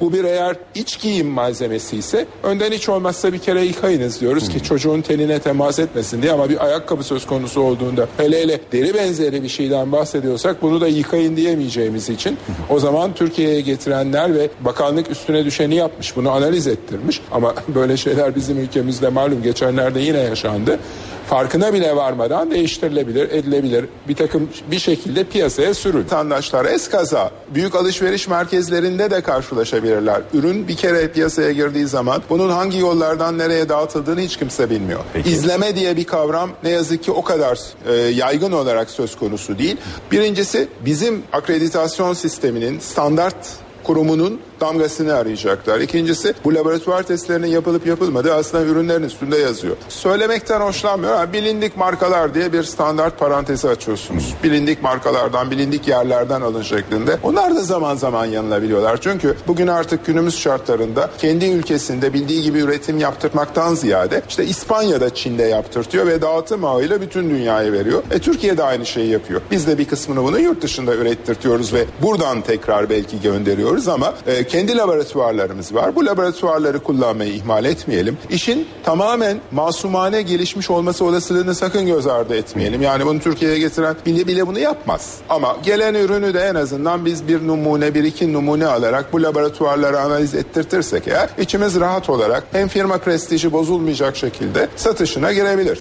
Bu 0.00 0.12
bir 0.12 0.24
eğer 0.24 0.56
iç 0.74 1.00
giyim 1.00 1.26
malzemesi 1.26 1.96
ise 1.96 2.26
önden 2.42 2.72
hiç 2.72 2.88
olmazsa 2.88 3.32
bir 3.32 3.38
kere 3.38 3.64
yıkayınız 3.64 4.20
diyoruz 4.20 4.48
ki 4.48 4.62
çocuğun 4.62 5.00
tenine 5.00 5.38
temas 5.38 5.78
etmesin 5.78 6.22
diye. 6.22 6.32
Ama 6.32 6.48
bir 6.48 6.64
ayakkabı 6.64 7.04
söz 7.04 7.26
konusu 7.26 7.60
olduğunda 7.60 8.08
hele 8.16 8.42
hele 8.42 8.60
deri 8.72 8.94
benzeri 8.94 9.42
bir 9.42 9.48
şeyden 9.48 9.92
bahsediyorsak 9.92 10.62
bunu 10.62 10.80
da 10.80 10.88
yıkayın 10.88 11.36
diyemeyeceğimiz 11.36 12.08
için 12.08 12.38
o 12.70 12.78
zaman 12.78 13.14
Türkiye'ye 13.14 13.60
getirenler 13.60 14.34
ve 14.34 14.48
bakanlık 14.60 15.10
üstüne 15.10 15.44
düşeni 15.44 15.74
yapmış 15.74 16.16
bunu 16.16 16.30
analiz 16.30 16.66
ettirmiş. 16.66 17.20
Ama 17.32 17.54
böyle 17.74 17.96
şeyler 17.96 18.34
bizim 18.34 18.58
ülkemizde 18.58 19.08
malum 19.08 19.42
geçenlerde 19.42 20.00
yine 20.00 20.18
yaşandı 20.18 20.78
farkına 21.26 21.72
bile 21.72 21.96
varmadan 21.96 22.50
değiştirilebilir, 22.50 23.30
edilebilir. 23.30 23.84
Bir 24.08 24.16
takım 24.16 24.48
bir 24.70 24.78
şekilde 24.78 25.24
piyasaya 25.24 25.74
sürül. 25.74 26.04
Vatandaşlar 26.04 26.64
eskaza 26.64 27.30
büyük 27.54 27.74
alışveriş 27.74 28.28
merkezlerinde 28.28 29.10
de 29.10 29.20
karşılaşabilirler. 29.20 30.20
Ürün 30.34 30.68
bir 30.68 30.76
kere 30.76 31.08
piyasaya 31.08 31.52
girdiği 31.52 31.86
zaman 31.86 32.22
bunun 32.30 32.50
hangi 32.50 32.78
yollardan 32.78 33.38
nereye 33.38 33.68
dağıtıldığını 33.68 34.20
hiç 34.20 34.36
kimse 34.36 34.70
bilmiyor. 34.70 35.00
Peki. 35.12 35.30
İzleme 35.30 35.76
diye 35.76 35.96
bir 35.96 36.04
kavram 36.04 36.50
ne 36.62 36.70
yazık 36.70 37.02
ki 37.02 37.12
o 37.12 37.22
kadar 37.22 37.58
e, 37.88 37.92
yaygın 37.94 38.52
olarak 38.52 38.90
söz 38.90 39.16
konusu 39.16 39.58
değil. 39.58 39.76
Birincisi 40.12 40.68
bizim 40.84 41.22
akreditasyon 41.32 42.12
sisteminin 42.12 42.78
standart 42.78 43.63
kurumunun 43.84 44.40
damgasını 44.60 45.14
arayacaklar. 45.14 45.80
İkincisi 45.80 46.34
bu 46.44 46.54
laboratuvar 46.54 47.02
testlerinin 47.02 47.46
yapılıp 47.46 47.86
yapılmadığı 47.86 48.34
aslında 48.34 48.64
ürünlerin 48.64 49.02
üstünde 49.02 49.36
yazıyor. 49.38 49.76
Söylemekten 49.88 50.60
hoşlanmıyor 50.60 51.12
ama 51.12 51.32
bilindik 51.32 51.76
markalar 51.76 52.34
diye 52.34 52.52
bir 52.52 52.62
standart 52.62 53.18
parantezi 53.18 53.68
açıyorsunuz. 53.68 54.34
Bilindik 54.44 54.82
markalardan, 54.82 55.50
bilindik 55.50 55.88
yerlerden 55.88 56.40
alın 56.40 56.62
şeklinde. 56.62 57.18
Onlar 57.22 57.56
da 57.56 57.62
zaman 57.62 57.96
zaman 57.96 58.26
yanılabiliyorlar. 58.26 59.00
Çünkü 59.00 59.36
bugün 59.46 59.66
artık 59.66 60.06
günümüz 60.06 60.38
şartlarında 60.38 61.10
kendi 61.18 61.44
ülkesinde 61.44 62.12
bildiği 62.12 62.42
gibi 62.42 62.58
üretim 62.58 62.98
yaptırmaktan 62.98 63.74
ziyade 63.74 64.22
işte 64.28 64.44
İspanya'da 64.44 65.14
Çin'de 65.14 65.42
yaptırtıyor 65.42 66.06
ve 66.06 66.22
dağıtım 66.22 66.64
ağıyla 66.64 67.00
bütün 67.00 67.30
dünyaya 67.30 67.72
veriyor. 67.72 68.02
E 68.10 68.18
Türkiye 68.18 68.56
de 68.56 68.62
aynı 68.62 68.86
şeyi 68.86 69.10
yapıyor. 69.10 69.40
Biz 69.50 69.66
de 69.66 69.78
bir 69.78 69.84
kısmını 69.84 70.22
bunu 70.22 70.38
yurt 70.38 70.62
dışında 70.62 70.94
ürettirtiyoruz 70.94 71.72
ve 71.72 71.84
buradan 72.02 72.40
tekrar 72.40 72.90
belki 72.90 73.20
gönderiyoruz 73.20 73.73
ama 73.88 74.14
e, 74.26 74.46
kendi 74.46 74.76
laboratuvarlarımız 74.76 75.74
var. 75.74 75.96
Bu 75.96 76.06
laboratuvarları 76.06 76.82
kullanmayı 76.82 77.32
ihmal 77.32 77.64
etmeyelim. 77.64 78.18
İşin 78.30 78.68
tamamen 78.84 79.38
masumane 79.52 80.22
gelişmiş 80.22 80.70
olması 80.70 81.04
olasılığını 81.04 81.54
sakın 81.54 81.86
göz 81.86 82.06
ardı 82.06 82.36
etmeyelim. 82.36 82.82
Yani 82.82 83.06
bunu 83.06 83.20
Türkiye'ye 83.20 83.58
getiren 83.58 83.96
bile 84.06 84.26
bile 84.26 84.46
bunu 84.46 84.58
yapmaz. 84.58 85.14
Ama 85.28 85.56
gelen 85.62 85.94
ürünü 85.94 86.34
de 86.34 86.40
en 86.40 86.54
azından 86.54 87.04
biz 87.04 87.28
bir 87.28 87.46
numune, 87.46 87.94
bir 87.94 88.04
iki 88.04 88.32
numune 88.32 88.66
alarak 88.66 89.12
bu 89.12 89.22
laboratuvarlara 89.22 90.00
analiz 90.00 90.34
ettirtirsek 90.34 91.08
eğer 91.08 91.28
içimiz 91.38 91.80
rahat 91.80 92.10
olarak 92.10 92.44
hem 92.52 92.68
firma 92.68 92.98
prestiji 92.98 93.52
bozulmayacak 93.52 94.16
şekilde 94.16 94.68
satışına 94.76 95.32
girebilir. 95.32 95.78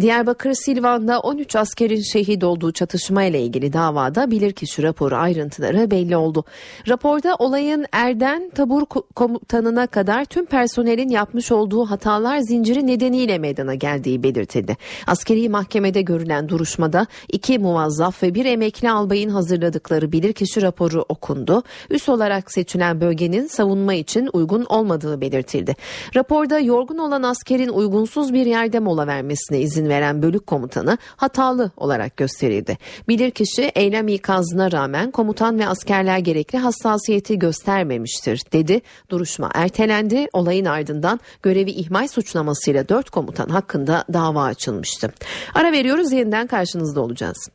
Diyarbakır 0.00 0.54
Silvan'da 0.54 1.20
13 1.20 1.56
askerin 1.56 2.00
şehit 2.00 2.44
olduğu 2.44 2.72
çatışma 2.72 3.24
ile 3.24 3.42
ilgili 3.42 3.72
davada 3.72 4.30
bilirkişi 4.30 4.82
raporu 4.82 5.16
ayrıntıları 5.16 5.90
belli 5.90 6.16
oldu. 6.16 6.44
Raporda 6.88 7.36
olayın 7.38 7.86
erden 7.92 8.50
tabur 8.50 8.86
komutanına 9.14 9.86
kadar 9.86 10.24
tüm 10.24 10.46
personelin 10.46 11.08
yapmış 11.08 11.52
olduğu 11.52 11.84
hatalar 11.84 12.38
zinciri 12.38 12.86
nedeniyle 12.86 13.38
meydana 13.38 13.74
geldiği 13.74 14.22
belirtildi. 14.22 14.76
Askeri 15.06 15.48
mahkemede 15.48 16.02
görülen 16.02 16.48
duruşmada 16.48 17.06
iki 17.28 17.58
muvazzaf 17.58 18.22
ve 18.22 18.34
bir 18.34 18.44
emekli 18.44 18.90
albayın 18.90 19.30
hazırladıkları 19.30 20.12
bilirkişi 20.12 20.62
raporu 20.62 21.04
okundu. 21.08 21.62
Üst 21.90 22.08
olarak 22.08 22.52
seçilen 22.52 23.00
bölgenin 23.00 23.46
savunma 23.46 23.94
için 23.94 24.30
uygun 24.32 24.64
olmadığı 24.64 25.20
belirtildi. 25.20 25.76
Raporda 26.16 26.58
yorgun 26.58 26.98
olan 26.98 27.22
askerin 27.22 27.68
uygunsuz 27.68 28.34
bir 28.34 28.46
yerde 28.46 28.78
mola 28.78 29.06
vermesine 29.06 29.60
izin 29.60 29.89
veren 29.90 30.22
bölük 30.22 30.46
komutanı 30.46 30.98
hatalı 31.16 31.70
olarak 31.76 32.16
gösterildi. 32.16 32.78
Bilirkişi 33.08 33.62
eylem 33.62 34.08
ikazına 34.08 34.72
rağmen 34.72 35.10
komutan 35.10 35.58
ve 35.58 35.66
askerler 35.66 36.18
gerekli 36.18 36.58
hassasiyeti 36.58 37.38
göstermemiştir 37.38 38.42
dedi. 38.52 38.80
Duruşma 39.10 39.50
ertelendi. 39.54 40.28
Olayın 40.32 40.64
ardından 40.64 41.20
görevi 41.42 41.70
ihmal 41.70 42.08
suçlamasıyla 42.08 42.88
dört 42.88 43.10
komutan 43.10 43.48
hakkında 43.48 44.04
dava 44.12 44.42
açılmıştı. 44.42 45.12
Ara 45.54 45.72
veriyoruz 45.72 46.12
yeniden 46.12 46.46
karşınızda 46.46 47.00
olacağız. 47.00 47.48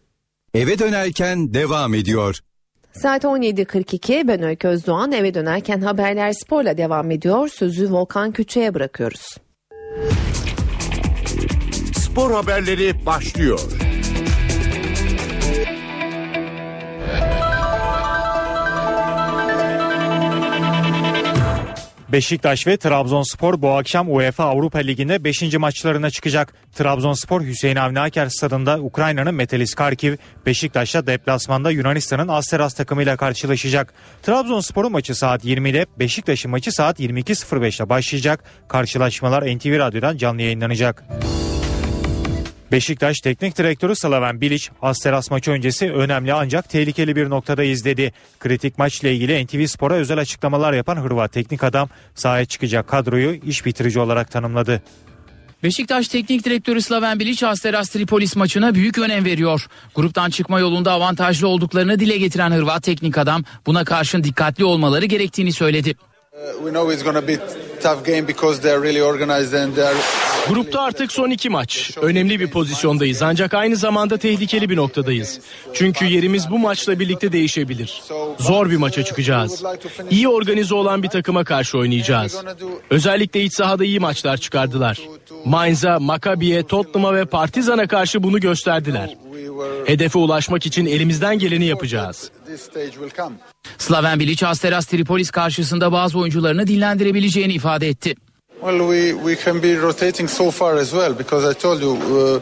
Eve 0.54 0.80
dönerken 0.80 1.54
devam 1.54 1.93
ediyor. 1.93 2.39
Saat 2.93 3.24
17.42 3.24 4.28
ben 4.28 4.43
Öykü 4.43 4.67
Özdoğan 4.67 5.12
eve 5.12 5.34
dönerken 5.34 5.82
haberler 5.82 6.34
sporla 6.34 6.78
devam 6.78 7.12
ediyor. 7.12 7.48
Sözü 7.48 7.91
Volkan 7.91 8.32
Küçü'ye 8.32 8.74
bırakıyoruz 8.74 9.38
spor 12.15 12.32
haberleri 12.32 13.06
başlıyor. 13.06 13.60
Beşiktaş 22.10 22.67
ve 22.67 22.78
Trabzonspor 22.78 23.62
bu 23.62 23.71
akşam 23.71 24.13
UEFA 24.15 24.43
Avrupa 24.43 24.80
Ligi'nde 24.80 25.23
5. 25.23 25.54
maçlarına 25.58 26.10
çıkacak. 26.10 26.54
Trabzonspor 26.75 27.41
Hüseyin 27.41 27.75
Avni 27.75 27.99
Aker 27.99 28.30
stadında 28.30 28.80
Ukrayna'nın 28.80 29.36
Metelis 29.36 29.73
Karkiv, 29.73 30.15
Beşiktaş'ta 30.45 31.08
deplasmanda 31.08 31.71
Yunanistan'ın 31.71 32.28
Asteras 32.28 32.73
takımıyla 32.73 33.17
karşılaşacak. 33.17 33.93
Trabzonspor'un 34.23 34.91
maçı 34.91 35.15
saat 35.15 35.45
20'de, 35.45 35.86
Beşiktaş'ın 35.99 36.51
maçı 36.51 36.71
saat 36.71 36.99
22.05'te 36.99 37.89
başlayacak. 37.89 38.43
Karşılaşmalar 38.67 39.58
NTV 39.58 39.80
Radyo'dan 39.80 40.17
canlı 40.17 40.41
yayınlanacak. 40.41 41.04
Beşiktaş 42.75 43.19
Teknik 43.19 43.57
Direktörü 43.57 43.95
Slaven 43.95 44.41
Bilic, 44.41 44.67
Asteras 44.81 45.31
maçı 45.31 45.51
öncesi 45.51 45.91
önemli 45.93 46.33
ancak 46.33 46.69
tehlikeli 46.69 47.15
bir 47.15 47.29
noktada 47.29 47.63
izledi. 47.63 48.13
Kritik 48.39 48.77
maçla 48.77 49.09
ilgili 49.09 49.45
NTV 49.45 49.65
Spor'a 49.65 49.93
özel 49.93 50.17
açıklamalar 50.17 50.73
yapan 50.73 50.95
Hırvat 50.95 51.31
teknik 51.33 51.63
adam 51.63 51.89
sahaya 52.15 52.45
çıkacak 52.45 52.88
kadroyu 52.88 53.33
iş 53.33 53.65
bitirici 53.65 53.99
olarak 53.99 54.31
tanımladı. 54.31 54.81
Beşiktaş 55.63 56.07
Teknik 56.07 56.45
Direktörü 56.45 56.81
Slaven 56.81 57.19
Bilic 57.19 57.47
Asteras 57.47 57.89
Tripolis 57.89 58.35
maçına 58.35 58.75
büyük 58.75 58.97
önem 58.97 59.25
veriyor. 59.25 59.67
Gruptan 59.95 60.29
çıkma 60.29 60.59
yolunda 60.59 60.91
avantajlı 60.91 61.47
olduklarını 61.47 61.99
dile 61.99 62.17
getiren 62.17 62.51
Hırvat 62.51 62.83
teknik 62.83 63.17
adam 63.17 63.43
buna 63.65 63.83
karşın 63.83 64.23
dikkatli 64.23 64.65
olmaları 64.65 65.05
gerektiğini 65.05 65.53
söyledi. 65.53 65.95
Grupta 70.50 70.82
artık 70.82 71.12
son 71.12 71.30
iki 71.30 71.50
maç. 71.50 71.91
Önemli 72.02 72.39
bir 72.39 72.48
pozisyondayız 72.52 73.21
ancak 73.21 73.54
aynı 73.54 73.76
zamanda 73.76 74.17
tehlikeli 74.17 74.69
bir 74.69 74.76
noktadayız. 74.76 75.39
Çünkü 75.74 76.06
yerimiz 76.06 76.50
bu 76.52 76.60
maçla 76.60 77.00
birlikte 77.00 77.32
değişebilir. 77.32 78.02
Zor 78.39 78.69
bir 78.69 78.78
maça 78.78 79.04
çıkacağız. 79.04 79.63
İyi 80.10 80.28
organize 80.28 80.76
olan 80.76 81.04
bir 81.04 81.10
takıma 81.10 81.43
karşı 81.43 81.78
oynayacağız. 81.78 82.43
Özellikle 82.89 83.43
iç 83.43 83.54
sahada 83.54 83.86
iyi 83.86 84.00
maçlar 84.00 84.38
çıkardılar. 84.38 85.00
Mainz'a, 85.45 86.00
Maccabi'ye, 86.00 86.63
Tottenham'a 86.63 87.15
ve 87.15 87.26
Partizan'a 87.26 87.88
karşı 87.88 88.24
bunu 88.24 88.39
gösterdiler. 88.39 89.15
Hedefe 89.86 90.19
ulaşmak 90.19 90.65
için 90.65 90.86
elimizden 90.86 91.39
geleni 91.39 91.65
yapacağız. 91.65 92.32
Slaven 93.78 94.19
Bilic 94.19 94.48
Asteras 94.48 94.86
Tripolis 94.86 95.32
karşısında 95.32 95.91
bazı 95.91 96.19
oyuncularını 96.19 96.67
dinlendirebileceğini 96.67 97.54
ifade 97.54 97.88
etti. 97.88 98.15
Uh, 101.86 102.41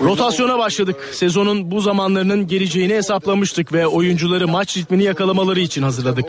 Rotasyona 0.00 0.58
başladık. 0.58 0.96
Sezonun 1.12 1.70
bu 1.70 1.80
zamanlarının 1.80 2.46
geleceğini 2.46 2.94
hesaplamıştık 2.94 3.72
ve 3.72 3.86
oyuncuları 3.86 4.48
maç 4.48 4.76
ritmini 4.76 5.02
yakalamaları 5.02 5.60
için 5.60 5.82
hazırladık. 5.82 6.24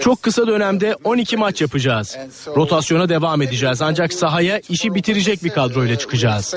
Çok 0.00 0.22
kısa 0.22 0.46
dönemde 0.46 0.96
12 1.04 1.36
maç 1.36 1.60
yapacağız. 1.60 2.16
Rotasyona 2.56 3.08
devam 3.08 3.42
edeceğiz 3.42 3.82
ancak 3.82 4.12
sahaya 4.12 4.60
işi 4.68 4.94
bitirecek 4.94 5.44
bir 5.44 5.50
kadroyla 5.50 5.98
çıkacağız. 5.98 6.54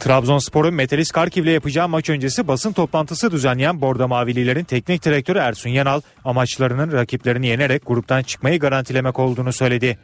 Trabzonspor'un 0.00 0.74
Metalist 0.74 1.12
Karkiv'le 1.12 1.46
yapacağı 1.46 1.88
maç 1.88 2.10
öncesi 2.10 2.48
basın 2.48 2.72
toplantısı 2.72 3.30
düzenleyen 3.30 3.80
Bordo 3.80 4.08
Mavililerin 4.08 4.64
teknik 4.64 5.04
direktörü 5.04 5.38
Ersun 5.38 5.70
Yanal 5.70 6.00
amaçlarının 6.24 6.92
rakiplerini 6.92 7.46
yenerek 7.46 7.82
gruptan 7.86 8.22
çıkmayı 8.22 8.58
garantilemek 8.58 9.18
olduğunu 9.18 9.52
söyledi. 9.52 9.98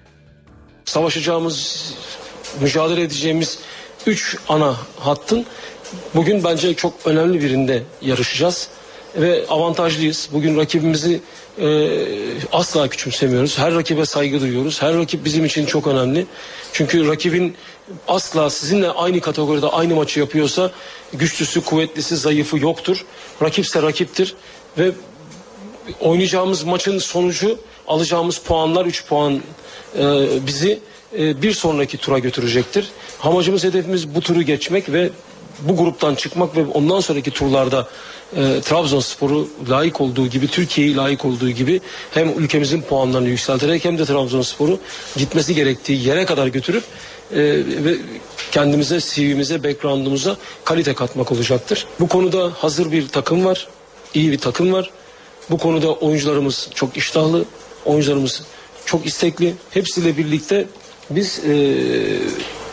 Savaşacağımız, 0.85 1.94
mücadele 2.61 3.02
edeceğimiz 3.02 3.59
3 4.06 4.37
ana 4.48 4.76
hattın 5.00 5.46
bugün 6.14 6.44
bence 6.44 6.74
çok 6.74 6.94
önemli 7.04 7.42
birinde 7.42 7.82
yarışacağız 8.02 8.68
ve 9.16 9.44
avantajlıyız. 9.48 10.28
Bugün 10.32 10.56
rakibimizi 10.56 11.20
e, 11.61 11.88
asla 12.52 12.88
küçümsemiyoruz. 12.88 13.59
Her 13.59 13.74
rakibe 13.74 14.06
saygı 14.06 14.40
duyuyoruz. 14.40 14.82
Her 14.82 14.96
rakip 14.96 15.24
bizim 15.24 15.44
için 15.44 15.66
çok 15.66 15.87
önemli. 15.87 16.26
Çünkü 16.72 17.09
rakibin 17.09 17.54
asla 18.09 18.51
sizinle 18.51 18.90
aynı 18.90 19.20
kategoride 19.20 19.66
aynı 19.66 19.94
maçı 19.94 20.20
yapıyorsa 20.20 20.70
güçlüsü, 21.12 21.61
kuvvetlisi, 21.61 22.16
zayıfı 22.16 22.59
yoktur. 22.59 23.05
Rakipse 23.42 23.83
rakiptir 23.83 24.35
ve 24.79 24.92
oynayacağımız 26.01 26.62
maçın 26.62 26.99
sonucu 26.99 27.59
alacağımız 27.88 28.38
puanlar 28.38 28.87
3 28.87 29.07
puan 29.07 29.42
e, 29.99 30.27
bizi 30.46 30.79
e, 31.18 31.42
bir 31.42 31.53
sonraki 31.53 31.99
tura 31.99 32.18
götürecektir. 32.18 32.88
Amacımız 33.22 33.64
hedefimiz 33.64 34.14
bu 34.14 34.20
turu 34.20 34.42
geçmek 34.42 34.92
ve 34.92 35.11
bu 35.61 35.77
gruptan 35.77 36.14
çıkmak 36.14 36.57
ve 36.57 36.64
ondan 36.75 37.01
sonraki 37.01 37.31
turlarda 37.31 37.88
e, 38.37 38.61
Trabzonspor'u 38.61 39.49
layık 39.68 40.01
olduğu 40.01 40.27
gibi 40.27 40.49
Türkiye'yi 40.49 40.96
layık 40.96 41.25
olduğu 41.25 41.51
gibi 41.51 41.81
hem 42.14 42.38
ülkemizin 42.38 42.83
puanlarını 42.83 43.29
yükselterek 43.29 43.85
hem 43.85 43.99
de 43.99 44.05
Trabzonspor'u 44.05 44.79
gitmesi 45.16 45.55
gerektiği 45.55 46.07
yere 46.07 46.25
kadar 46.25 46.46
götürüp 46.46 46.85
ve 47.32 47.96
kendimize, 48.52 49.00
CV'mize, 49.00 49.64
background'umuza 49.64 50.36
kalite 50.64 50.94
katmak 50.94 51.32
olacaktır. 51.32 51.86
Bu 52.00 52.08
konuda 52.08 52.52
hazır 52.58 52.92
bir 52.92 53.08
takım 53.08 53.44
var, 53.44 53.68
iyi 54.14 54.32
bir 54.32 54.38
takım 54.38 54.72
var. 54.72 54.90
Bu 55.50 55.58
konuda 55.58 55.92
oyuncularımız 55.92 56.68
çok 56.74 56.96
iştahlı, 56.96 57.44
oyuncularımız 57.84 58.42
çok 58.86 59.06
istekli. 59.06 59.54
Hepsiyle 59.70 60.16
birlikte 60.16 60.66
biz 61.10 61.40
e, 61.44 61.76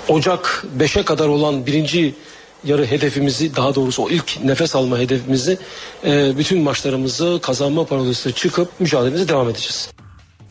Ocak 0.07 0.65
5'e 0.79 1.03
kadar 1.03 1.27
olan 1.27 1.65
birinci 1.65 2.15
yarı 2.63 2.85
hedefimizi 2.85 3.55
daha 3.55 3.75
doğrusu 3.75 4.03
o 4.03 4.09
ilk 4.09 4.43
nefes 4.43 4.75
alma 4.75 4.99
hedefimizi 4.99 5.57
e, 6.05 6.37
bütün 6.37 6.61
maçlarımızı 6.61 7.39
kazanma 7.41 7.85
parolasıyla 7.85 8.35
çıkıp 8.35 8.79
mücadelemize 8.79 9.27
devam 9.27 9.49
edeceğiz. 9.49 9.89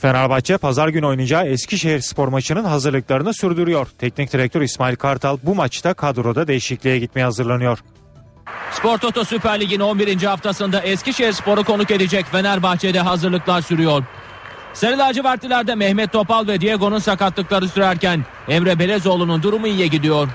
Fenerbahçe 0.03 0.57
pazar 0.57 0.89
günü 0.89 1.07
oynayacağı 1.07 1.47
Eskişehir 1.47 2.01
spor 2.01 2.29
maçının 2.29 2.65
hazırlıklarını 2.65 3.35
sürdürüyor. 3.35 3.87
Teknik 3.99 4.33
direktör 4.33 4.61
İsmail 4.61 4.97
Kartal 4.97 5.39
bu 5.43 5.55
maçta 5.55 5.95
kadroda 5.95 6.49
değişikliğe 6.49 6.99
gitmeye 6.99 7.25
hazırlanıyor. 7.25 7.79
Spor 8.73 8.99
Toto 8.99 9.25
Süper 9.25 9.61
Lig'in 9.61 9.81
11. 9.81 10.23
haftasında 10.23 10.81
Eskişehir 10.81 11.33
Spor'u 11.33 11.65
konuk 11.65 11.91
edecek 11.91 12.27
Fenerbahçe'de 12.27 13.01
hazırlıklar 13.01 13.63
sürüyor. 13.63 14.05
Sarı 14.75 14.99
lacivertlilerde 14.99 15.75
Mehmet 15.75 16.13
Topal 16.13 16.47
ve 16.47 16.61
Diego'nun 16.61 16.99
sakatlıkları 16.99 17.69
sürerken 17.69 18.25
Emre 18.49 18.79
Belezoğlu'nun 18.79 19.43
durumu 19.43 19.67
iyiye 19.67 19.87
gidiyor. 19.87 20.29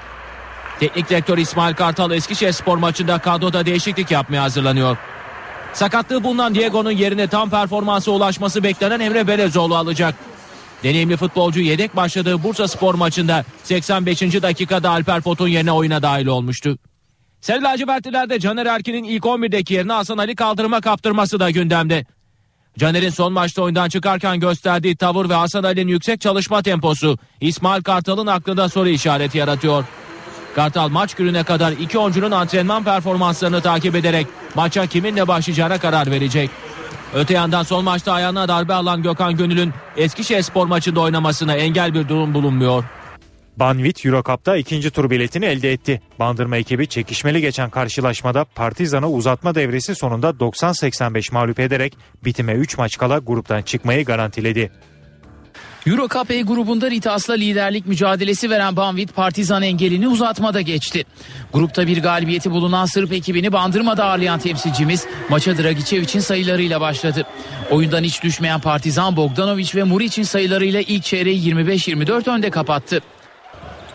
Teknik 0.79 1.09
direktör 1.09 1.37
İsmail 1.37 1.75
Kartal 1.75 2.11
Eskişehir 2.11 2.51
Spor 2.51 2.77
maçında 2.77 3.17
kadroda 3.17 3.65
değişiklik 3.65 4.11
yapmaya 4.11 4.43
hazırlanıyor. 4.43 4.97
Sakatlığı 5.73 6.23
bulunan 6.23 6.55
Diego'nun 6.55 6.91
yerine 6.91 7.27
tam 7.27 7.49
performansa 7.49 8.11
ulaşması 8.11 8.63
beklenen 8.63 8.99
Emre 8.99 9.27
Belezoğlu 9.27 9.75
alacak. 9.75 10.15
Deneyimli 10.83 11.17
futbolcu 11.17 11.59
yedek 11.59 11.95
başladığı 11.95 12.43
Bursa 12.43 12.67
Spor 12.67 12.95
maçında 12.95 13.45
85. 13.63 14.21
dakikada 14.21 14.89
Alper 14.89 15.21
Pot'un 15.21 15.47
yerine 15.47 15.71
oyuna 15.71 16.01
dahil 16.01 16.25
olmuştu. 16.25 16.77
Sarı 17.41 17.63
lacivertlilerde 17.63 18.39
Caner 18.39 18.65
Erkin'in 18.65 19.03
ilk 19.03 19.23
11'deki 19.23 19.73
yerine 19.73 19.93
Hasan 19.93 20.17
Ali 20.17 20.35
kaldırıma 20.35 20.81
kaptırması 20.81 21.39
da 21.39 21.49
gündemde. 21.49 22.05
Caner'in 22.79 23.09
son 23.09 23.33
maçta 23.33 23.61
oyundan 23.61 23.89
çıkarken 23.89 24.39
gösterdiği 24.39 24.95
tavır 24.95 25.29
ve 25.29 25.33
Hasan 25.33 25.63
Ali'nin 25.63 25.91
yüksek 25.91 26.21
çalışma 26.21 26.61
temposu 26.61 27.17
İsmail 27.41 27.83
Kartal'ın 27.83 28.27
aklında 28.27 28.69
soru 28.69 28.89
işareti 28.89 29.37
yaratıyor. 29.37 29.83
Kartal 30.57 30.89
maç 30.89 31.13
gününe 31.15 31.43
kadar 31.43 31.71
iki 31.71 31.99
oyuncunun 31.99 32.31
antrenman 32.31 32.83
performanslarını 32.83 33.61
takip 33.61 33.95
ederek 33.95 34.27
maça 34.55 34.85
kiminle 34.85 35.27
başlayacağına 35.27 35.79
karar 35.79 36.11
verecek. 36.11 36.49
Öte 37.13 37.33
yandan 37.33 37.63
son 37.63 37.83
maçta 37.83 38.13
ayağına 38.13 38.47
darbe 38.47 38.73
alan 38.73 39.03
Gökhan 39.03 39.37
Gönül'ün 39.37 39.73
Eskişehir 39.97 40.41
spor 40.41 40.67
maçında 40.67 40.99
oynamasına 40.99 41.55
engel 41.55 41.93
bir 41.93 42.09
durum 42.09 42.33
bulunmuyor. 42.33 42.83
Banvit 43.57 44.05
Eurocup'ta 44.05 44.57
ikinci 44.57 44.91
tur 44.91 45.09
biletini 45.09 45.45
elde 45.45 45.71
etti. 45.71 46.01
Bandırma 46.19 46.57
ekibi 46.57 46.87
çekişmeli 46.87 47.41
geçen 47.41 47.69
karşılaşmada 47.69 48.45
Partizan'ı 48.45 49.09
uzatma 49.09 49.55
devresi 49.55 49.95
sonunda 49.95 50.29
90-85 50.29 51.33
mağlup 51.33 51.59
ederek 51.59 51.97
bitime 52.25 52.53
3 52.53 52.77
maç 52.77 52.97
kala 52.97 53.17
gruptan 53.17 53.61
çıkmayı 53.61 54.05
garantiledi. 54.05 54.71
Euro 55.87 56.07
Cup 56.07 56.31
E 56.31 56.41
grubunda 56.41 56.91
Ritas'la 56.91 57.33
liderlik 57.33 57.87
mücadelesi 57.87 58.49
veren 58.49 58.75
Banvit 58.75 59.15
Partizan 59.15 59.63
engelini 59.63 60.07
uzatmada 60.07 60.61
geçti. 60.61 61.05
Grupta 61.53 61.87
bir 61.87 62.01
galibiyeti 62.01 62.51
bulunan 62.51 62.85
Sırp 62.85 63.13
ekibini 63.13 63.53
bandırmada 63.53 64.05
ağırlayan 64.05 64.39
temsilcimiz 64.39 65.05
maça 65.29 65.57
Dragicevic'in 65.57 66.19
sayılarıyla 66.19 66.81
başladı. 66.81 67.25
Oyundan 67.71 68.03
hiç 68.03 68.23
düşmeyen 68.23 68.59
Partizan 68.59 69.15
Bogdanovic 69.15 69.69
ve 69.75 69.83
Muric'in 69.83 70.23
sayılarıyla 70.23 70.81
ilk 70.81 71.03
çeyreği 71.03 71.53
25-24 71.53 72.29
önde 72.29 72.49
kapattı. 72.49 73.01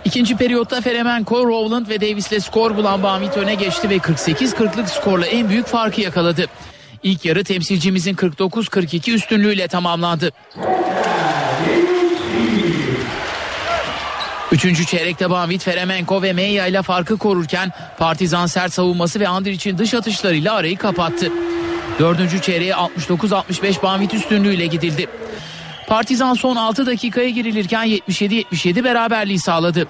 İkinci 0.05 0.37
periyotta 0.37 0.81
Feremenko, 0.81 1.46
Rowland 1.46 1.88
ve 1.88 2.00
Davis'le 2.00 2.44
skor 2.44 2.76
bulan 2.76 3.02
Banvit 3.02 3.37
öne 3.37 3.55
geçti 3.55 3.90
ve 3.90 3.96
48-40'lık 3.96 4.88
skorla 4.88 5.26
en 5.26 5.48
büyük 5.48 5.66
farkı 5.66 6.00
yakaladı. 6.00 6.46
İlk 7.02 7.24
yarı 7.24 7.44
temsilcimizin 7.44 8.14
49-42 8.14 9.12
üstünlüğüyle 9.12 9.68
tamamlandı. 9.68 10.31
Üçüncü 14.52 14.86
çeyrekte 14.86 15.30
Banvit, 15.30 15.62
Feremenko 15.62 16.22
ve 16.22 16.32
Meya 16.32 16.66
ile 16.66 16.82
farkı 16.82 17.18
korurken 17.18 17.72
Partizan 17.98 18.46
sert 18.46 18.72
savunması 18.72 19.20
ve 19.20 19.28
Andric'in 19.28 19.78
dış 19.78 19.94
atışlarıyla 19.94 20.54
arayı 20.54 20.76
kapattı. 20.76 21.32
Dördüncü 21.98 22.42
çeyreğe 22.42 22.72
69-65 22.72 23.82
Banvit 23.82 24.14
üstünlüğüyle 24.14 24.66
gidildi. 24.66 25.06
Partizan 25.86 26.34
son 26.34 26.56
6 26.56 26.86
dakikaya 26.86 27.28
girilirken 27.28 27.86
77-77 27.86 28.84
beraberliği 28.84 29.38
sağladı. 29.38 29.88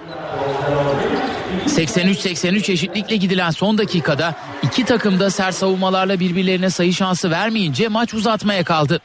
83-83 1.67 2.71
eşitlikle 2.71 3.15
gidilen 3.15 3.51
son 3.51 3.77
dakikada 3.77 4.35
iki 4.63 4.85
takım 4.85 5.19
da 5.19 5.29
sert 5.29 5.55
savunmalarla 5.55 6.19
birbirlerine 6.19 6.69
sayı 6.69 6.93
şansı 6.93 7.31
vermeyince 7.31 7.87
maç 7.87 8.13
uzatmaya 8.13 8.63
kaldı. 8.63 9.01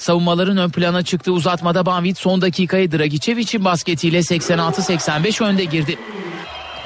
Savunmaların 0.00 0.56
ön 0.56 0.70
plana 0.70 1.02
çıktığı 1.02 1.32
uzatmada 1.32 1.86
Banvit 1.86 2.18
son 2.18 2.42
dakikayı 2.42 2.92
Dragicevic'in 2.92 3.64
basketiyle 3.64 4.18
86-85 4.18 5.44
önde 5.44 5.64
girdi. 5.64 5.98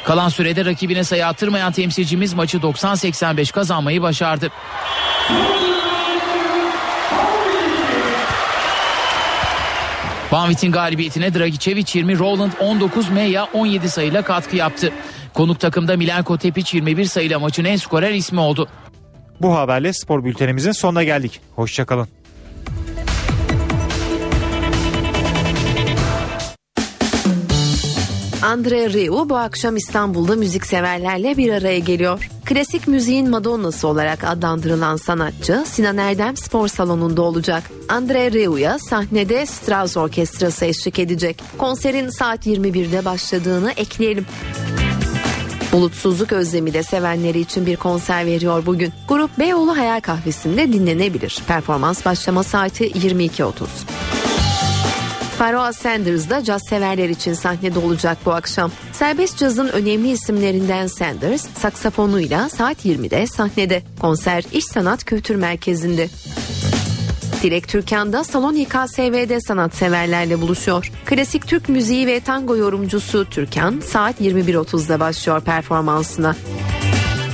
Kalan 0.05 0.29
sürede 0.29 0.65
rakibine 0.65 1.05
sayı 1.05 1.27
attırmayan 1.27 1.73
temsilcimiz 1.73 2.35
maçı 2.35 2.59
90-85 2.59 3.53
kazanmayı 3.53 4.03
başardı. 4.03 4.51
Banvit'in 10.33 10.73
galibiyetine 10.73 11.35
Dragicevic 11.35 11.87
20, 11.95 12.19
Roland 12.19 12.53
19, 12.61 13.11
Meya 13.11 13.45
17 13.45 13.91
sayıyla 13.91 14.23
katkı 14.23 14.57
yaptı. 14.57 14.93
Konuk 15.35 15.61
takımda 15.61 15.97
Milenko 15.97 16.39
Tepic 16.39 16.77
21 16.77 17.05
sayıyla 17.05 17.39
maçın 17.39 17.65
en 17.65 17.77
skorer 17.77 18.11
ismi 18.11 18.41
oldu. 18.41 18.69
Bu 19.41 19.57
haberle 19.57 19.93
spor 19.93 20.25
bültenimizin 20.25 20.73
sonuna 20.73 21.05
geldik. 21.05 21.41
Hoşçakalın. 21.57 22.09
Andre 28.45 28.93
Rieu 28.93 29.29
bu 29.29 29.37
akşam 29.37 29.77
İstanbul'da 29.77 30.37
müzikseverlerle 30.37 31.37
bir 31.37 31.53
araya 31.53 31.79
geliyor. 31.79 32.31
Klasik 32.45 32.89
müziğin 32.89 33.31
Madonna'sı 33.31 33.89
olarak 33.89 34.25
adlandırılan 34.25 34.97
sanatçı 34.97 35.65
Sinan 35.67 35.99
Erdem 35.99 36.37
Spor 36.37 36.69
Salonu'nda 36.69 37.23
olacak. 37.23 37.63
Andre 37.89 38.33
Rieu'ya 38.33 38.79
sahnede 38.79 39.47
Strauss 39.47 39.97
Orkestrası 39.97 40.65
eşlik 40.65 40.99
edecek. 40.99 41.43
Konserin 41.59 42.09
saat 42.09 42.47
21'de 42.47 43.05
başladığını 43.05 43.73
ekleyelim. 43.77 44.27
Bulutsuzluk 45.73 46.33
özlemi 46.33 46.75
de 46.75 46.83
sevenleri 46.83 47.41
için 47.41 47.67
bir 47.67 47.77
konser 47.77 48.27
veriyor 48.27 48.67
bugün. 48.67 48.93
Grup 49.09 49.39
Beyoğlu 49.39 49.77
Hayal 49.77 50.01
Kahvesi'nde 50.01 50.73
dinlenebilir. 50.73 51.43
Performans 51.47 52.05
başlama 52.05 52.43
saati 52.43 52.91
22.30. 52.91 54.14
Pharoah 55.39 55.73
Sanders 55.73 56.31
da 56.31 56.45
caz 56.45 56.63
severler 56.69 57.09
için 57.09 57.35
sahnede 57.35 57.79
olacak 57.79 58.19
bu 58.27 58.33
akşam. 58.33 58.71
Serbest 58.93 59.39
cazın 59.39 59.69
önemli 59.69 60.11
isimlerinden 60.11 60.87
Sanders, 60.87 61.47
saksafonuyla 61.59 62.49
saat 62.49 62.87
20'de 62.87 63.27
sahnede. 63.27 63.83
Konser 64.01 64.45
İş 64.53 64.65
Sanat 64.65 65.05
Kültür 65.05 65.35
Merkezi'nde. 65.35 66.09
Dilek 67.43 67.69
Türkan 67.69 68.13
da 68.13 68.25
Salon 68.25 68.55
İKSV'de 68.55 69.41
sanatseverlerle 69.41 70.41
buluşuyor. 70.41 70.93
Klasik 71.05 71.47
Türk 71.47 71.69
müziği 71.69 72.07
ve 72.07 72.21
tango 72.21 72.57
yorumcusu 72.57 73.25
Türkan 73.31 73.81
saat 73.85 74.21
21.30'da 74.21 75.01
başlıyor 75.01 75.41
performansına. 75.41 76.37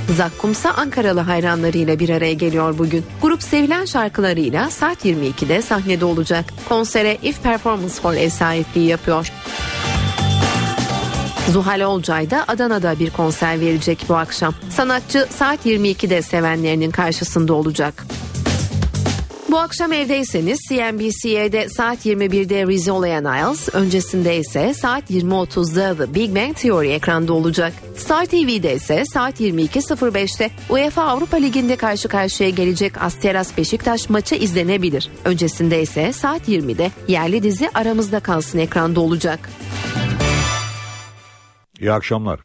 Zakkumsa 0.09 0.71
Ankaralı 0.71 1.19
hayranlarıyla 1.19 1.99
bir 1.99 2.09
araya 2.09 2.33
geliyor 2.33 2.77
bugün. 2.77 3.05
Grup 3.21 3.43
sevilen 3.43 3.85
şarkılarıyla 3.85 4.69
saat 4.69 5.05
22'de 5.05 5.61
sahnede 5.61 6.05
olacak. 6.05 6.45
Konsere 6.69 7.17
If 7.21 7.43
Performance 7.43 7.95
Hall 8.03 8.17
ev 8.17 8.29
sahipliği 8.29 8.87
yapıyor. 8.87 9.31
Zuhal 11.51 11.81
Olcay 11.81 12.31
da 12.31 12.45
Adana'da 12.47 12.99
bir 12.99 13.09
konser 13.09 13.59
verecek 13.59 14.05
bu 14.09 14.15
akşam. 14.15 14.53
Sanatçı 14.69 15.27
saat 15.29 15.65
22'de 15.65 16.21
sevenlerinin 16.21 16.91
karşısında 16.91 17.53
olacak. 17.53 18.05
Bu 19.51 19.59
akşam 19.59 19.93
evdeyseniz 19.93 20.59
CNBC'de 20.69 21.69
saat 21.69 22.05
21'de 22.05 22.67
Rizzoli 22.67 23.23
Niles, 23.23 23.69
öncesinde 23.73 24.37
ise 24.37 24.73
saat 24.73 25.11
20.30'da 25.11 25.97
The 25.97 26.15
Big 26.15 26.35
Bang 26.35 26.55
Theory 26.55 26.91
ekranda 26.91 27.33
olacak. 27.33 27.73
Star 27.97 28.25
TV'de 28.25 28.75
ise 28.75 29.03
saat 29.13 29.41
22.05'te 29.41 30.49
UEFA 30.69 31.03
Avrupa 31.03 31.37
Ligi'nde 31.37 31.75
karşı 31.75 32.07
karşıya 32.07 32.49
gelecek 32.49 33.01
Asteras 33.01 33.57
Beşiktaş 33.57 34.09
maçı 34.09 34.35
izlenebilir. 34.35 35.09
Öncesinde 35.25 35.81
ise 35.81 36.13
saat 36.13 36.49
20'de 36.49 36.91
yerli 37.07 37.43
dizi 37.43 37.69
Aramızda 37.73 38.19
Kalsın 38.19 38.59
ekranda 38.59 38.99
olacak. 38.99 39.49
İyi 41.79 41.91
akşamlar. 41.91 42.39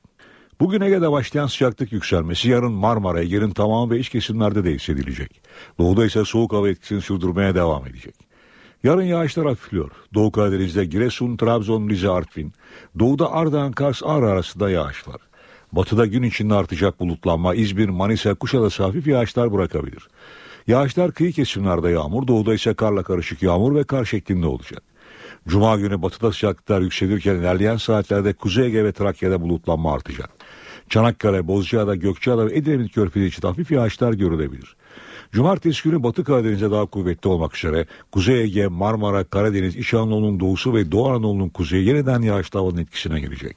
Bugün 0.60 0.80
Ege'de 0.80 1.10
başlayan 1.10 1.46
sıcaklık 1.46 1.92
yükselmesi 1.92 2.50
yarın 2.50 2.72
Marmara, 2.72 3.20
Ege'nin 3.20 3.50
tamamı 3.50 3.90
ve 3.90 3.98
iç 3.98 4.08
kesimlerde 4.08 4.64
de 4.64 4.74
hissedilecek. 4.74 5.40
Doğuda 5.78 6.06
ise 6.06 6.24
soğuk 6.24 6.52
hava 6.52 6.68
etkisini 6.68 7.00
sürdürmeye 7.00 7.54
devam 7.54 7.86
edecek. 7.86 8.14
Yarın 8.84 9.02
yağışlar 9.02 9.46
hafifliyor. 9.46 9.90
Doğu 10.14 10.32
Karadeniz'de 10.32 10.84
Giresun, 10.84 11.36
Trabzon, 11.36 11.88
Rize, 11.88 12.08
Artvin. 12.08 12.52
Doğuda 12.98 13.32
Ardahan, 13.32 13.72
Kars, 13.72 14.02
Ağrı 14.04 14.30
arasında 14.30 14.70
yağış 14.70 15.08
var. 15.08 15.20
Batıda 15.72 16.06
gün 16.06 16.22
içinde 16.22 16.54
artacak 16.54 17.00
bulutlanma, 17.00 17.54
İzmir, 17.54 17.88
Manisa, 17.88 18.34
Kuşadası 18.34 18.82
hafif 18.82 19.06
yağışlar 19.06 19.52
bırakabilir. 19.52 20.08
Yağışlar 20.66 21.12
kıyı 21.12 21.32
kesimlerde 21.32 21.90
yağmur, 21.90 22.26
doğuda 22.26 22.54
ise 22.54 22.74
karla 22.74 23.02
karışık 23.02 23.42
yağmur 23.42 23.74
ve 23.74 23.84
kar 23.84 24.04
şeklinde 24.04 24.46
olacak. 24.46 24.82
Cuma 25.48 25.76
günü 25.76 26.02
batıda 26.02 26.32
sıcaklıklar 26.32 26.80
yükselirken 26.80 27.34
ilerleyen 27.34 27.76
saatlerde 27.76 28.32
Kuzey 28.32 28.66
Ege 28.66 28.84
ve 28.84 28.92
Trakya'da 28.92 29.40
bulutlanma 29.40 29.92
artacak. 29.92 30.30
Çanakkale, 30.88 31.48
Bozcaada, 31.48 31.94
Gökçeada 31.94 32.46
ve 32.46 32.56
Edremit 32.56 32.94
Körfezi 32.94 33.26
için 33.26 33.42
hafif 33.42 33.70
yağışlar 33.70 34.12
görülebilir. 34.12 34.76
Cumartesi 35.32 35.82
günü 35.82 36.02
Batı 36.02 36.24
Karadeniz'e 36.24 36.70
daha 36.70 36.86
kuvvetli 36.86 37.28
olmak 37.28 37.56
üzere 37.56 37.86
Kuzey 38.12 38.42
Ege, 38.42 38.66
Marmara, 38.66 39.24
Karadeniz, 39.24 39.76
İç 39.76 39.94
Anadolu'nun 39.94 40.40
doğusu 40.40 40.74
ve 40.74 40.92
Doğu 40.92 41.08
Anadolu'nun 41.08 41.48
kuzeyi 41.48 41.88
yeniden 41.88 42.22
yağışlı 42.22 42.58
havanın 42.58 42.76
etkisine 42.76 43.20
girecek. 43.20 43.56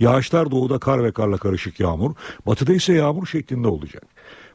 Yağışlar 0.00 0.50
doğuda 0.50 0.78
kar 0.78 1.04
ve 1.04 1.12
karla 1.12 1.36
karışık 1.36 1.80
yağmur, 1.80 2.14
batıda 2.46 2.72
ise 2.72 2.92
yağmur 2.92 3.26
şeklinde 3.26 3.68
olacak. 3.68 4.02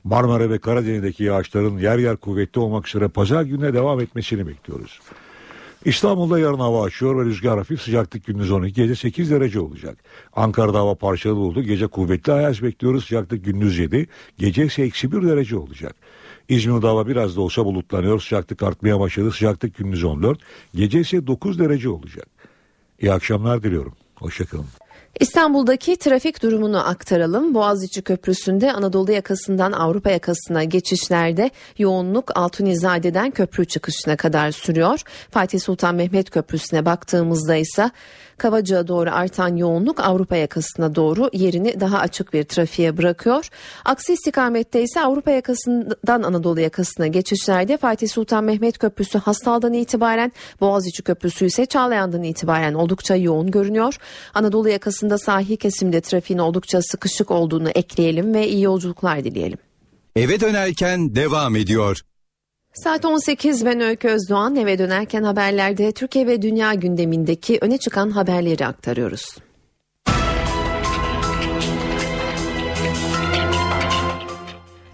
Marmara 0.03 0.49
ve 0.49 0.59
Karadeniz'deki 0.59 1.23
yağışların 1.23 1.77
yer 1.77 1.97
yer 1.97 2.17
kuvvetli 2.17 2.59
olmak 2.59 2.87
üzere 2.87 3.07
pazar 3.07 3.43
gününe 3.43 3.73
devam 3.73 3.99
etmesini 3.99 4.47
bekliyoruz. 4.47 4.99
İstanbul'da 5.85 6.39
yarın 6.39 6.59
hava 6.59 6.83
açıyor 6.83 7.17
ve 7.17 7.25
rüzgar 7.25 7.57
hafif 7.57 7.81
sıcaklık 7.81 8.25
gündüz 8.25 8.51
12 8.51 8.73
gece 8.73 8.95
8 8.95 9.31
derece 9.31 9.59
olacak. 9.59 9.97
Ankara'da 10.33 10.79
hava 10.79 10.95
parçalı 10.95 11.39
oldu 11.39 11.63
gece 11.63 11.87
kuvvetli 11.87 12.33
ayaz 12.33 12.63
bekliyoruz 12.63 13.03
sıcaklık 13.03 13.45
gündüz 13.45 13.79
7 13.79 14.07
gece 14.37 14.65
ise 14.65 14.83
eksi 14.83 15.11
1 15.11 15.27
derece 15.27 15.57
olacak. 15.57 15.95
İzmir'de 16.49 16.87
hava 16.87 17.07
biraz 17.07 17.35
da 17.35 17.41
olsa 17.41 17.65
bulutlanıyor 17.65 18.19
sıcaklık 18.19 18.63
artmaya 18.63 18.99
başladı 18.99 19.31
sıcaklık 19.31 19.77
gündüz 19.77 20.03
14 20.03 20.39
gece 20.75 20.99
ise 20.99 21.27
9 21.27 21.59
derece 21.59 21.89
olacak. 21.89 22.27
İyi 23.01 23.13
akşamlar 23.13 23.63
diliyorum. 23.63 23.93
Hoşçakalın. 24.15 24.65
İstanbul'daki 25.19 25.95
trafik 25.95 26.43
durumunu 26.43 26.87
aktaralım. 26.89 27.53
Boğaziçi 27.53 28.01
Köprüsü'nde 28.01 28.73
Anadolu 28.73 29.11
yakasından 29.11 29.71
Avrupa 29.71 30.09
yakasına 30.09 30.63
geçişlerde 30.63 31.49
yoğunluk 31.77 32.37
Altunizade'den 32.37 33.31
köprü 33.31 33.65
çıkışına 33.65 34.15
kadar 34.15 34.51
sürüyor. 34.51 35.01
Fatih 35.31 35.59
Sultan 35.59 35.95
Mehmet 35.95 36.29
Köprüsü'ne 36.29 36.85
baktığımızda 36.85 37.55
ise 37.55 37.91
Kavacığa 38.37 38.87
doğru 38.87 39.09
artan 39.11 39.55
yoğunluk 39.55 39.99
Avrupa 39.99 40.35
yakasına 40.35 40.95
doğru 40.95 41.29
yerini 41.33 41.79
daha 41.79 41.99
açık 41.99 42.33
bir 42.33 42.43
trafiğe 42.43 42.97
bırakıyor. 42.97 43.49
Aksi 43.85 44.13
istikamette 44.13 44.83
ise 44.83 45.01
Avrupa 45.01 45.31
yakasından 45.31 46.23
Anadolu 46.23 46.59
yakasına 46.59 47.07
geçişlerde 47.07 47.77
Fatih 47.77 48.09
Sultan 48.09 48.43
Mehmet 48.43 48.77
Köprüsü 48.77 49.17
Hastal'dan 49.17 49.73
itibaren 49.73 50.31
Boğaziçi 50.61 51.03
Köprüsü 51.03 51.45
ise 51.45 51.65
Çağlayan'dan 51.65 52.23
itibaren 52.23 52.73
oldukça 52.73 53.15
yoğun 53.15 53.51
görünüyor. 53.51 53.97
Anadolu 54.33 54.69
yakasında 54.69 55.17
sahil 55.17 55.57
kesimde 55.57 56.01
trafiğin 56.01 56.39
oldukça 56.39 56.81
sıkışık 56.81 57.31
olduğunu 57.31 57.69
ekleyelim 57.69 58.33
ve 58.33 58.47
iyi 58.47 58.63
yolculuklar 58.63 59.23
dileyelim. 59.23 59.57
Eve 60.15 60.39
dönerken 60.39 61.15
devam 61.15 61.55
ediyor. 61.55 62.01
Saat 62.75 63.05
18 63.05 63.65
ben 63.65 63.79
Öykü 63.79 64.07
Özdoğan 64.07 64.55
eve 64.55 64.77
dönerken 64.77 65.23
haberlerde 65.23 65.91
Türkiye 65.91 66.27
ve 66.27 66.41
dünya 66.41 66.73
gündemindeki 66.73 67.57
öne 67.61 67.77
çıkan 67.77 68.09
haberleri 68.09 68.65
aktarıyoruz. 68.65 69.37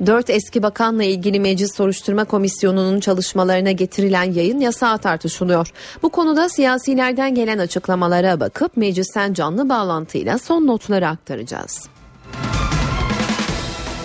Dört 0.05 0.29
eski 0.29 0.63
bakanla 0.63 1.03
ilgili 1.03 1.39
Meclis 1.39 1.75
Soruşturma 1.75 2.25
Komisyonu'nun 2.25 2.99
çalışmalarına 2.99 3.71
getirilen 3.71 4.32
yayın 4.32 4.59
yasağı 4.59 4.97
tartışılıyor. 4.97 5.71
Bu 6.03 6.09
konuda 6.09 6.49
siyasilerden 6.49 7.36
gelen 7.36 7.57
açıklamalara 7.57 8.39
bakıp 8.39 8.77
meclisten 8.77 9.34
canlı 9.34 9.69
bağlantıyla 9.69 10.38
son 10.38 10.67
notları 10.67 11.07
aktaracağız. 11.07 11.89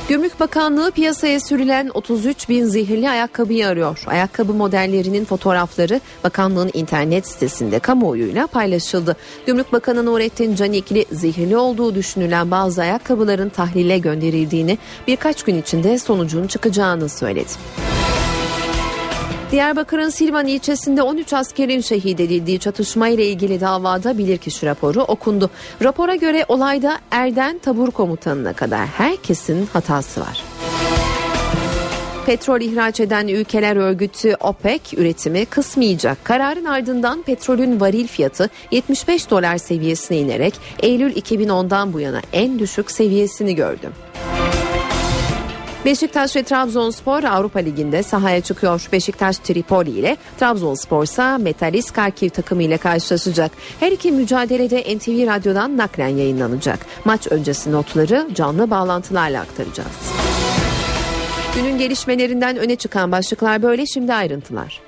Gümrük 0.09 0.41
Bakanlığı 0.41 0.91
piyasaya 0.91 1.41
sürülen 1.41 1.91
33 1.95 2.49
bin 2.49 2.65
zehirli 2.65 3.11
ayakkabıyı 3.11 3.69
arıyor. 3.69 4.03
Ayakkabı 4.07 4.55
modellerinin 4.55 5.25
fotoğrafları 5.25 6.01
bakanlığın 6.25 6.71
internet 6.75 7.27
sitesinde 7.27 7.79
kamuoyuyla 7.79 8.47
paylaşıldı. 8.47 9.17
Gümrük 9.47 9.73
Bakanı 9.73 10.07
Nurettin 10.07 10.55
Canikli 10.55 11.07
zehirli 11.13 11.57
olduğu 11.57 11.95
düşünülen 11.95 12.51
bazı 12.51 12.83
ayakkabıların 12.83 13.49
tahlile 13.49 13.99
gönderildiğini 13.99 14.79
birkaç 15.07 15.43
gün 15.43 15.61
içinde 15.61 15.99
sonucun 15.99 16.47
çıkacağını 16.47 17.09
söyledi. 17.09 17.51
Diyarbakır'ın 19.51 20.09
Silvan 20.09 20.47
ilçesinde 20.47 21.03
13 21.03 21.33
askerin 21.33 21.81
şehit 21.81 22.21
edildiği 22.21 22.59
çatışma 22.59 23.09
ile 23.09 23.27
ilgili 23.27 23.61
davada 23.61 24.19
bilirkişi 24.19 24.67
raporu 24.67 25.03
okundu. 25.03 25.51
Rapora 25.83 26.15
göre 26.15 26.45
olayda 26.49 26.99
Erden 27.11 27.59
tabur 27.59 27.91
komutanına 27.91 28.53
kadar 28.53 28.87
herkesin 28.87 29.69
hatası 29.73 30.21
var. 30.21 30.45
Petrol 32.27 32.61
ihraç 32.61 33.01
eden 33.01 33.29
ülkeler 33.29 33.77
örgütü 33.77 34.35
OPEC 34.41 34.81
üretimi 34.97 35.47
kısmayacak. 35.47 36.25
Kararın 36.25 36.65
ardından 36.65 37.23
petrolün 37.23 37.81
varil 37.81 38.07
fiyatı 38.07 38.51
75 38.71 39.31
dolar 39.31 39.59
seviyesine 39.59 40.19
inerek 40.19 40.55
Eylül 40.83 41.17
2010'dan 41.17 41.93
bu 41.93 42.01
yana 42.01 42.21
en 42.33 42.59
düşük 42.59 42.91
seviyesini 42.91 43.55
gördü. 43.55 43.93
Beşiktaş 45.87 46.37
ve 46.37 46.43
Trabzonspor 46.43 47.25
Avrupa 47.25 47.59
Ligi'nde 47.59 48.03
sahaya 48.03 48.41
çıkıyor. 48.41 48.89
Beşiktaş 48.93 49.39
Tripoli 49.39 49.91
ile 49.91 50.17
Trabzonspor 50.41 51.05
ise 51.05 51.37
Metalist 51.37 51.93
Karkiv 51.93 52.29
takımı 52.29 52.63
ile 52.63 52.77
karşılaşacak. 52.77 53.53
Her 53.81 53.93
iki 53.93 54.13
mücadelede 54.13 54.97
NTV 54.97 55.27
Radyo'dan 55.27 55.77
naklen 55.77 56.09
yayınlanacak. 56.09 56.87
Maç 57.05 57.27
öncesi 57.31 57.73
notları 57.73 58.29
canlı 58.35 58.71
bağlantılarla 58.71 59.41
aktaracağız. 59.41 60.13
Günün 61.55 61.79
gelişmelerinden 61.79 62.57
öne 62.57 62.77
çıkan 62.77 63.13
başlıklar 63.13 63.63
böyle 63.63 63.87
şimdi 63.87 64.15
ayrıntılar. 64.15 64.86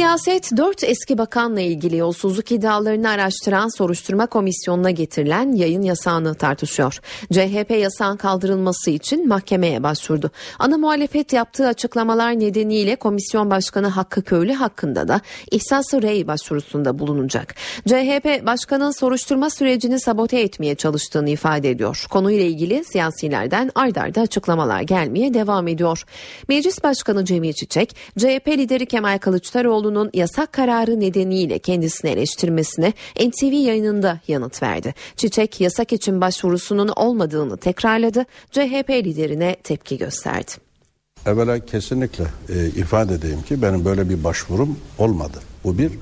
Siyaset 0.00 0.56
4 0.56 0.84
eski 0.84 1.18
bakanla 1.18 1.60
ilgili 1.60 1.96
yolsuzluk 1.96 2.52
iddialarını 2.52 3.10
araştıran 3.10 3.76
soruşturma 3.78 4.26
komisyonuna 4.26 4.90
getirilen 4.90 5.52
yayın 5.52 5.82
yasağını 5.82 6.34
tartışıyor. 6.34 7.00
CHP 7.32 7.70
yasağın 7.70 8.16
kaldırılması 8.16 8.90
için 8.90 9.28
mahkemeye 9.28 9.82
başvurdu. 9.82 10.30
Ana 10.58 10.78
muhalefet 10.78 11.32
yaptığı 11.32 11.66
açıklamalar 11.66 12.40
nedeniyle 12.40 12.96
komisyon 12.96 13.50
başkanı 13.50 13.86
Hakkı 13.88 14.22
Köylü 14.22 14.52
hakkında 14.52 15.08
da 15.08 15.20
ihsas 15.50 15.94
rey 15.94 16.26
başvurusunda 16.26 16.98
bulunacak. 16.98 17.54
CHP 17.86 18.46
başkanın 18.46 18.90
soruşturma 18.90 19.50
sürecini 19.50 20.00
sabote 20.00 20.40
etmeye 20.40 20.74
çalıştığını 20.74 21.30
ifade 21.30 21.70
ediyor. 21.70 22.06
Konuyla 22.10 22.44
ilgili 22.44 22.84
siyasilerden 22.84 23.70
ardarda 23.74 24.20
açıklamalar 24.20 24.80
gelmeye 24.80 25.34
devam 25.34 25.68
ediyor. 25.68 26.04
Meclis 26.48 26.82
Başkanı 26.84 27.24
Cemil 27.24 27.52
Çiçek, 27.52 27.96
CHP 28.18 28.48
lideri 28.48 28.86
Kemal 28.86 29.18
Kılıçdaroğlu 29.18 29.89
Kılıçdaroğlu'nun 29.90 30.10
yasak 30.14 30.52
kararı 30.52 31.00
nedeniyle 31.00 31.58
kendisini 31.58 32.10
eleştirmesine 32.10 32.92
NTV 33.20 33.52
yayınında 33.52 34.20
yanıt 34.28 34.62
verdi. 34.62 34.94
Çiçek 35.16 35.60
yasak 35.60 35.92
için 35.92 36.20
başvurusunun 36.20 36.88
olmadığını 36.96 37.56
tekrarladı. 37.56 38.24
CHP 38.50 38.90
liderine 38.90 39.56
tepki 39.64 39.98
gösterdi. 39.98 40.52
Evvela 41.26 41.58
kesinlikle 41.58 42.24
e, 42.48 42.66
ifade 42.66 43.14
edeyim 43.14 43.42
ki 43.42 43.62
benim 43.62 43.84
böyle 43.84 44.08
bir 44.08 44.24
başvurum 44.24 44.78
olmadı. 44.98 45.38
Bu 45.64 45.78
bir. 45.78 45.92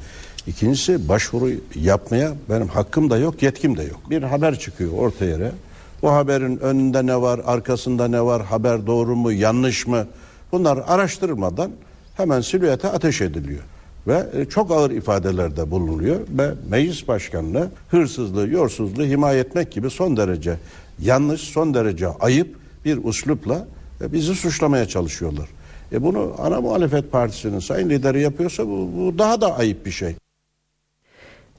İkincisi 0.46 1.08
başvuru 1.08 1.50
yapmaya 1.74 2.34
benim 2.50 2.68
hakkım 2.68 3.10
da 3.10 3.18
yok, 3.18 3.42
yetkim 3.42 3.76
de 3.76 3.82
yok. 3.82 4.00
Bir 4.10 4.22
haber 4.22 4.58
çıkıyor 4.58 4.92
orta 4.92 5.24
yere. 5.24 5.52
Bu 6.02 6.12
haberin 6.12 6.56
önünde 6.58 7.06
ne 7.06 7.20
var, 7.20 7.40
arkasında 7.44 8.08
ne 8.08 8.22
var, 8.22 8.44
haber 8.44 8.86
doğru 8.86 9.16
mu, 9.16 9.32
yanlış 9.32 9.86
mı? 9.86 10.06
Bunlar 10.52 10.78
araştırılmadan 10.86 11.70
hemen 12.16 12.40
silüete 12.40 12.88
ateş 12.88 13.20
ediliyor. 13.20 13.62
Ve 14.08 14.26
e, 14.34 14.44
çok 14.44 14.70
ağır 14.70 14.90
ifadelerde 14.90 15.70
bulunuyor 15.70 16.20
ve 16.30 16.50
meclis 16.68 17.08
başkanını 17.08 17.68
hırsızlığı, 17.90 18.48
yorsuzluğu 18.48 19.04
himaye 19.04 19.40
etmek 19.40 19.72
gibi 19.72 19.90
son 19.90 20.16
derece 20.16 20.56
yanlış, 21.02 21.40
son 21.40 21.74
derece 21.74 22.06
ayıp 22.06 22.56
bir 22.84 23.04
uslupla 23.04 23.66
e, 24.00 24.12
bizi 24.12 24.34
suçlamaya 24.34 24.88
çalışıyorlar. 24.88 25.48
E 25.92 26.02
bunu 26.02 26.34
ana 26.38 26.60
muhalefet 26.60 27.12
partisinin 27.12 27.58
sayın 27.58 27.90
lideri 27.90 28.22
yapıyorsa 28.22 28.66
bu, 28.66 28.90
bu 28.96 29.18
daha 29.18 29.40
da 29.40 29.56
ayıp 29.56 29.86
bir 29.86 29.90
şey. 29.90 30.14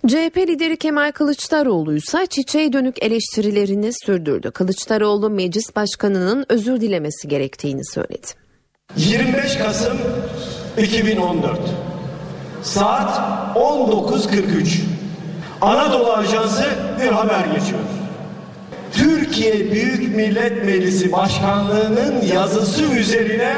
CHP 0.08 0.38
lideri 0.38 0.78
Kemal 0.78 1.12
Kılıçdaroğlu 1.12 1.96
ise 1.96 2.26
çiçeğe 2.30 2.74
dönük 2.74 3.04
eleştirilerini 3.04 3.92
sürdürdü. 4.06 4.52
Kılıçdaroğlu 4.52 5.30
meclis 5.30 5.76
başkanının 5.76 6.46
özür 6.50 6.82
dilemesi 6.82 7.28
gerektiğini 7.28 7.86
söyledi. 7.86 8.28
25 8.98 9.56
Kasım 9.58 9.98
2014 10.78 11.60
saat 12.64 13.20
19.43 13.56 14.80
Anadolu 15.62 16.14
Ajansı 16.14 16.66
bir 17.02 17.08
haber 17.08 17.46
geçiyor. 17.56 17.80
Türkiye 18.94 19.72
Büyük 19.72 20.16
Millet 20.16 20.66
Meclisi 20.66 21.12
Başkanlığı'nın 21.12 22.22
yazısı 22.34 22.84
üzerine 22.84 23.54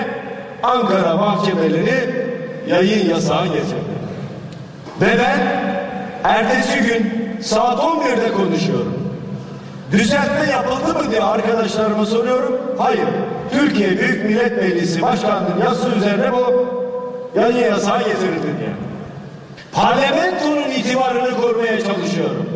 Ankara 0.63 1.17
mahkemeleri 1.17 2.31
yayın 2.67 3.09
yasağı 3.09 3.45
getirdi. 3.47 3.91
Ve 5.01 5.19
ben 5.19 5.39
ertesi 6.23 6.79
gün 6.79 7.13
saat 7.41 7.79
11'de 7.79 8.31
konuşuyorum. 8.31 8.93
Düzeltme 9.91 10.51
yapıldı 10.51 11.03
mı 11.03 11.11
diye 11.11 11.21
arkadaşlarıma 11.21 12.05
soruyorum. 12.05 12.61
Hayır. 12.77 13.07
Türkiye 13.51 13.99
Büyük 13.99 14.25
Millet 14.25 14.57
Meclisi 14.57 15.01
Başkanı'nın 15.01 15.63
yazısı 15.65 15.89
üzerine 15.89 16.31
bu 16.33 16.65
yayın 17.35 17.71
yasağı 17.71 17.99
getirildi 17.99 18.47
diye. 18.59 18.90
Parlamentonun 19.73 20.71
itibarını 20.71 21.41
korumaya 21.41 21.83
çalışıyorum. 21.83 22.49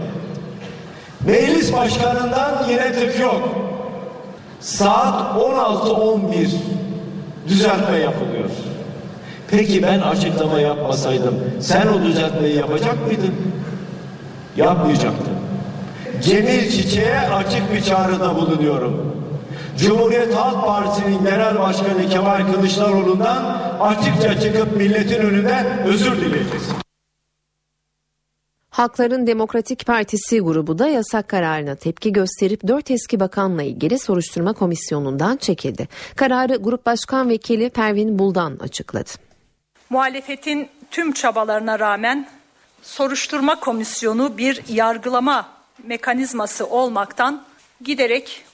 Meclis 1.26 1.74
başkanından 1.74 2.66
yine 2.70 2.93
tık 2.93 3.20
yok. 3.20 3.49
Saat 4.59 5.36
16.11 5.36 6.47
düzeltme 7.47 7.97
yapılıyor. 7.97 8.49
Peki 9.51 9.84
ben 9.84 9.99
açıklama 9.99 10.59
yapmasaydım 10.59 11.36
sen 11.61 11.88
o 11.88 12.03
düzeltmeyi 12.03 12.55
yapacak 12.55 13.07
mıydın? 13.07 13.36
Yapmayacaktın. 14.57 15.34
Cemil 16.22 16.72
Çiçek'e 16.72 17.20
açık 17.20 17.74
bir 17.74 17.82
çağrıda 17.84 18.36
bulunuyorum. 18.36 19.16
Cumhuriyet 19.78 20.36
Halk 20.36 20.66
Partisi'nin 20.66 21.24
genel 21.26 21.59
başkanı 21.59 22.09
Kemal 22.09 22.53
Kılıçdaroğlu'ndan 22.53 23.43
açıkça 23.82 24.39
çıkıp 24.39 24.78
milletin 24.78 25.22
önünde 25.22 25.66
özür 25.86 26.16
dileyeceğiz. 26.16 26.84
Halkların 28.76 29.28
Demokratik 29.28 29.86
Partisi 29.86 30.39
grubu 30.39 30.80
da 30.80 30.88
yasak 30.88 31.28
kararına 31.28 31.76
tepki 31.76 32.13
gösterip 32.13 32.67
dört 32.67 32.91
eski 32.91 33.19
bakanla 33.19 33.63
ilgili 33.63 33.99
soruşturma 33.99 34.53
komisyonundan 34.53 35.38
çekildi. 35.38 35.88
Kararı 36.15 36.55
Grup 36.55 36.86
Başkan 36.86 37.30
Vekili 37.30 37.69
Pervin 37.69 38.19
Buldan 38.19 38.57
açıkladı. 38.59 39.09
Muhalefetin 39.89 40.69
tüm 40.91 41.11
çabalarına 41.11 41.80
rağmen 41.80 42.30
soruşturma 42.82 43.59
komisyonu 43.59 44.38
bir 44.38 44.61
yargılama 44.69 45.49
mekanizması 45.84 46.65
olmaktan 46.65 47.43
giderek 47.82 48.45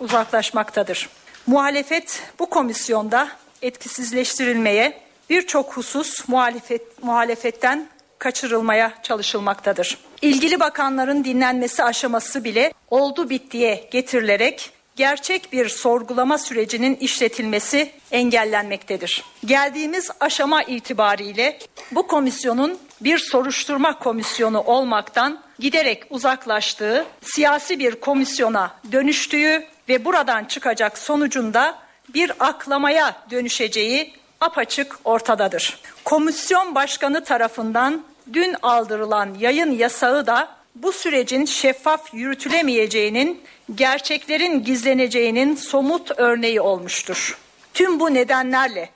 uzaklaşmaktadır. 0.00 1.08
Muhalefet 1.46 2.22
bu 2.38 2.46
komisyonda 2.46 3.28
etkisizleştirilmeye 3.62 5.00
birçok 5.30 5.76
husus 5.76 6.28
muhalefet, 6.28 7.02
muhalefetten 7.02 7.88
kaçırılmaya 8.20 8.92
çalışılmaktadır. 9.02 9.98
İlgili 10.22 10.60
bakanların 10.60 11.24
dinlenmesi 11.24 11.84
aşaması 11.84 12.44
bile 12.44 12.72
oldu 12.90 13.30
bittiye 13.30 13.88
getirilerek 13.90 14.70
gerçek 14.96 15.52
bir 15.52 15.68
sorgulama 15.68 16.38
sürecinin 16.38 16.96
işletilmesi 16.96 17.92
engellenmektedir. 18.10 19.24
Geldiğimiz 19.44 20.10
aşama 20.20 20.62
itibariyle 20.62 21.58
bu 21.92 22.06
komisyonun 22.06 22.78
bir 23.00 23.18
soruşturma 23.18 23.98
komisyonu 23.98 24.60
olmaktan 24.60 25.40
giderek 25.58 26.02
uzaklaştığı, 26.10 27.06
siyasi 27.22 27.78
bir 27.78 27.94
komisyona 27.94 28.74
dönüştüğü 28.92 29.64
ve 29.88 30.04
buradan 30.04 30.44
çıkacak 30.44 30.98
sonucunda 30.98 31.78
bir 32.14 32.32
aklamaya 32.40 33.16
dönüşeceği 33.30 34.12
apaçık 34.40 34.96
ortadadır. 35.04 35.80
Komisyon 36.04 36.74
başkanı 36.74 37.24
tarafından 37.24 38.02
dün 38.32 38.56
aldırılan 38.62 39.34
yayın 39.38 39.70
yasağı 39.70 40.26
da 40.26 40.48
bu 40.74 40.92
sürecin 40.92 41.44
şeffaf 41.44 42.14
yürütülemeyeceğinin, 42.14 43.42
gerçeklerin 43.74 44.64
gizleneceğinin 44.64 45.54
somut 45.54 46.10
örneği 46.16 46.60
olmuştur. 46.60 47.38
Tüm 47.74 48.00
bu 48.00 48.14
nedenlerle 48.14 48.90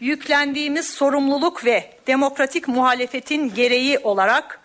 yüklendiğimiz 0.00 0.86
sorumluluk 0.90 1.64
ve 1.64 1.90
demokratik 2.06 2.68
muhalefetin 2.68 3.54
gereği 3.54 3.98
olarak 3.98 4.60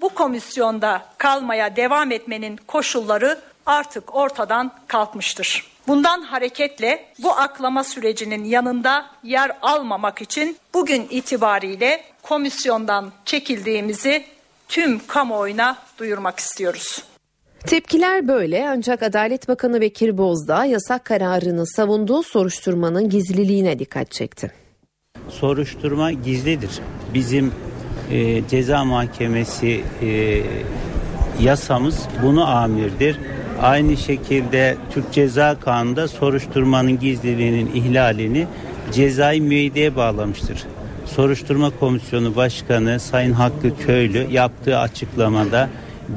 bu 0.00 0.08
komisyonda 0.08 1.06
kalmaya 1.18 1.76
devam 1.76 2.12
etmenin 2.12 2.56
koşulları 2.56 3.40
artık 3.66 4.14
ortadan 4.14 4.72
kalkmıştır. 4.88 5.73
Bundan 5.88 6.22
hareketle 6.22 7.04
bu 7.22 7.32
aklama 7.32 7.84
sürecinin 7.84 8.44
yanında 8.44 9.06
yer 9.22 9.50
almamak 9.62 10.22
için 10.22 10.56
bugün 10.74 11.06
itibariyle 11.10 12.00
komisyondan 12.22 13.12
çekildiğimizi 13.24 14.24
tüm 14.68 15.06
kamuoyuna 15.06 15.76
duyurmak 15.98 16.38
istiyoruz. 16.38 17.04
Tepkiler 17.66 18.28
böyle 18.28 18.68
ancak 18.68 19.02
Adalet 19.02 19.48
Bakanı 19.48 19.80
Bekir 19.80 20.18
Bozdağ 20.18 20.64
yasak 20.64 21.04
kararını 21.04 21.66
savunduğu 21.66 22.22
soruşturmanın 22.22 23.08
gizliliğine 23.08 23.78
dikkat 23.78 24.10
çekti. 24.10 24.52
Soruşturma 25.28 26.12
gizlidir. 26.12 26.70
Bizim 27.14 27.52
e, 28.10 28.48
ceza 28.48 28.84
mahkemesi 28.84 29.84
e, 30.02 30.40
yasamız 31.40 32.08
bunu 32.22 32.48
amirdir. 32.48 33.18
Aynı 33.64 33.96
şekilde 33.96 34.76
Türk 34.90 35.12
Ceza 35.12 35.60
Kanunu'nda 35.60 36.08
soruşturmanın 36.08 36.98
gizliliğinin 36.98 37.70
ihlalini 37.74 38.46
cezai 38.92 39.40
müeyyideye 39.40 39.96
bağlamıştır. 39.96 40.64
Soruşturma 41.06 41.70
Komisyonu 41.80 42.36
Başkanı 42.36 43.00
Sayın 43.00 43.32
Hakkı 43.32 43.76
Köylü 43.86 44.26
yaptığı 44.30 44.78
açıklamada 44.78 45.68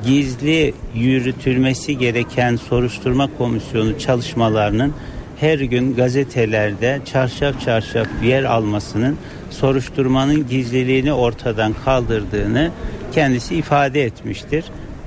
gizli 0.05 0.73
yürütülmesi 0.95 1.97
gereken 1.97 2.55
soruşturma 2.55 3.29
komisyonu 3.37 3.99
çalışmalarının 3.99 4.93
her 5.39 5.59
gün 5.59 5.95
gazetelerde 5.95 6.99
çarşaf 7.05 7.61
çarşaf 7.61 8.07
yer 8.23 8.43
almasının 8.43 9.17
soruşturmanın 9.49 10.47
gizliliğini 10.47 11.13
ortadan 11.13 11.73
kaldırdığını 11.85 12.71
kendisi 13.11 13.55
ifade 13.55 14.03
etmiştir. 14.03 14.65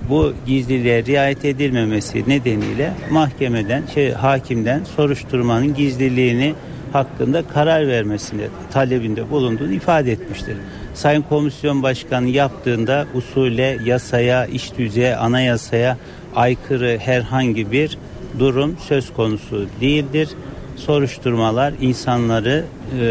Bu 0.08 0.32
gizliliğe 0.46 1.04
riayet 1.04 1.44
edilmemesi 1.44 2.28
nedeniyle 2.28 2.92
mahkemeden, 3.10 3.82
şey, 3.94 4.12
hakimden 4.12 4.84
soruşturmanın 4.96 5.74
gizliliğini 5.74 6.54
hakkında 6.92 7.42
karar 7.42 7.88
vermesine 7.88 8.42
talebinde 8.72 9.30
bulunduğunu 9.30 9.72
ifade 9.72 10.12
etmiştir. 10.12 10.56
Sayın 10.94 11.22
Komisyon 11.22 11.82
Başkanı 11.82 12.28
yaptığında 12.28 13.06
usule, 13.14 13.78
yasaya, 13.84 14.46
iş 14.46 14.78
düzeye, 14.78 15.16
anayasaya 15.16 15.96
aykırı 16.36 16.98
herhangi 16.98 17.72
bir 17.72 17.98
durum 18.38 18.76
söz 18.88 19.12
konusu 19.12 19.66
değildir. 19.80 20.28
Soruşturmalar 20.76 21.74
insanları 21.80 22.64
e, 23.00 23.04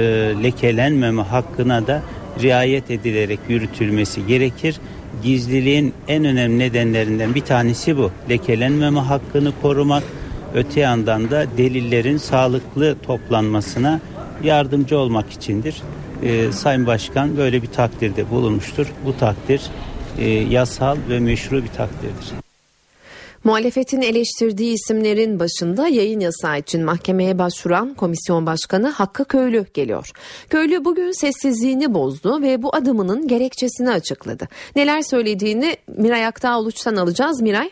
lekelenmeme 0.43 1.21
hakkına 1.21 1.87
da 1.87 2.01
riayet 2.41 2.91
edilerek 2.91 3.39
yürütülmesi 3.49 4.27
gerekir. 4.27 4.75
Gizliliğin 5.23 5.93
en 6.07 6.25
önemli 6.25 6.59
nedenlerinden 6.59 7.35
bir 7.35 7.41
tanesi 7.41 7.97
bu. 7.97 8.11
Lekelenmeme 8.29 8.99
hakkını 8.99 9.51
korumak, 9.61 10.03
öte 10.53 10.79
yandan 10.79 11.31
da 11.31 11.45
delillerin 11.57 12.17
sağlıklı 12.17 12.95
toplanmasına 13.03 13.99
yardımcı 14.43 14.97
olmak 14.97 15.31
içindir. 15.31 15.81
Ee, 16.23 16.51
Sayın 16.51 16.87
Başkan 16.87 17.37
böyle 17.37 17.61
bir 17.61 17.67
takdirde 17.67 18.29
bulunmuştur. 18.29 18.87
Bu 19.05 19.17
takdir 19.17 19.61
e, 20.19 20.29
yasal 20.29 20.97
ve 21.09 21.19
meşru 21.19 21.63
bir 21.63 21.67
takdirdir. 21.67 22.48
Muhalefetin 23.43 24.01
eleştirdiği 24.01 24.73
isimlerin 24.73 25.39
başında 25.39 25.87
yayın 25.87 26.19
yasağı 26.19 26.59
için 26.59 26.85
mahkemeye 26.85 27.39
başvuran 27.39 27.93
komisyon 27.93 28.45
başkanı 28.45 28.89
Hakkı 28.89 29.25
Köylü 29.25 29.65
geliyor. 29.73 30.11
Köylü 30.49 30.85
bugün 30.85 31.11
sessizliğini 31.11 31.93
bozdu 31.93 32.41
ve 32.41 32.61
bu 32.61 32.75
adımının 32.75 33.27
gerekçesini 33.27 33.89
açıkladı. 33.89 34.47
Neler 34.75 35.01
söylediğini 35.01 35.75
Miray 35.97 36.25
Aktağ 36.25 36.59
Uluç'tan 36.59 36.95
alacağız. 36.95 37.41
Miray. 37.41 37.69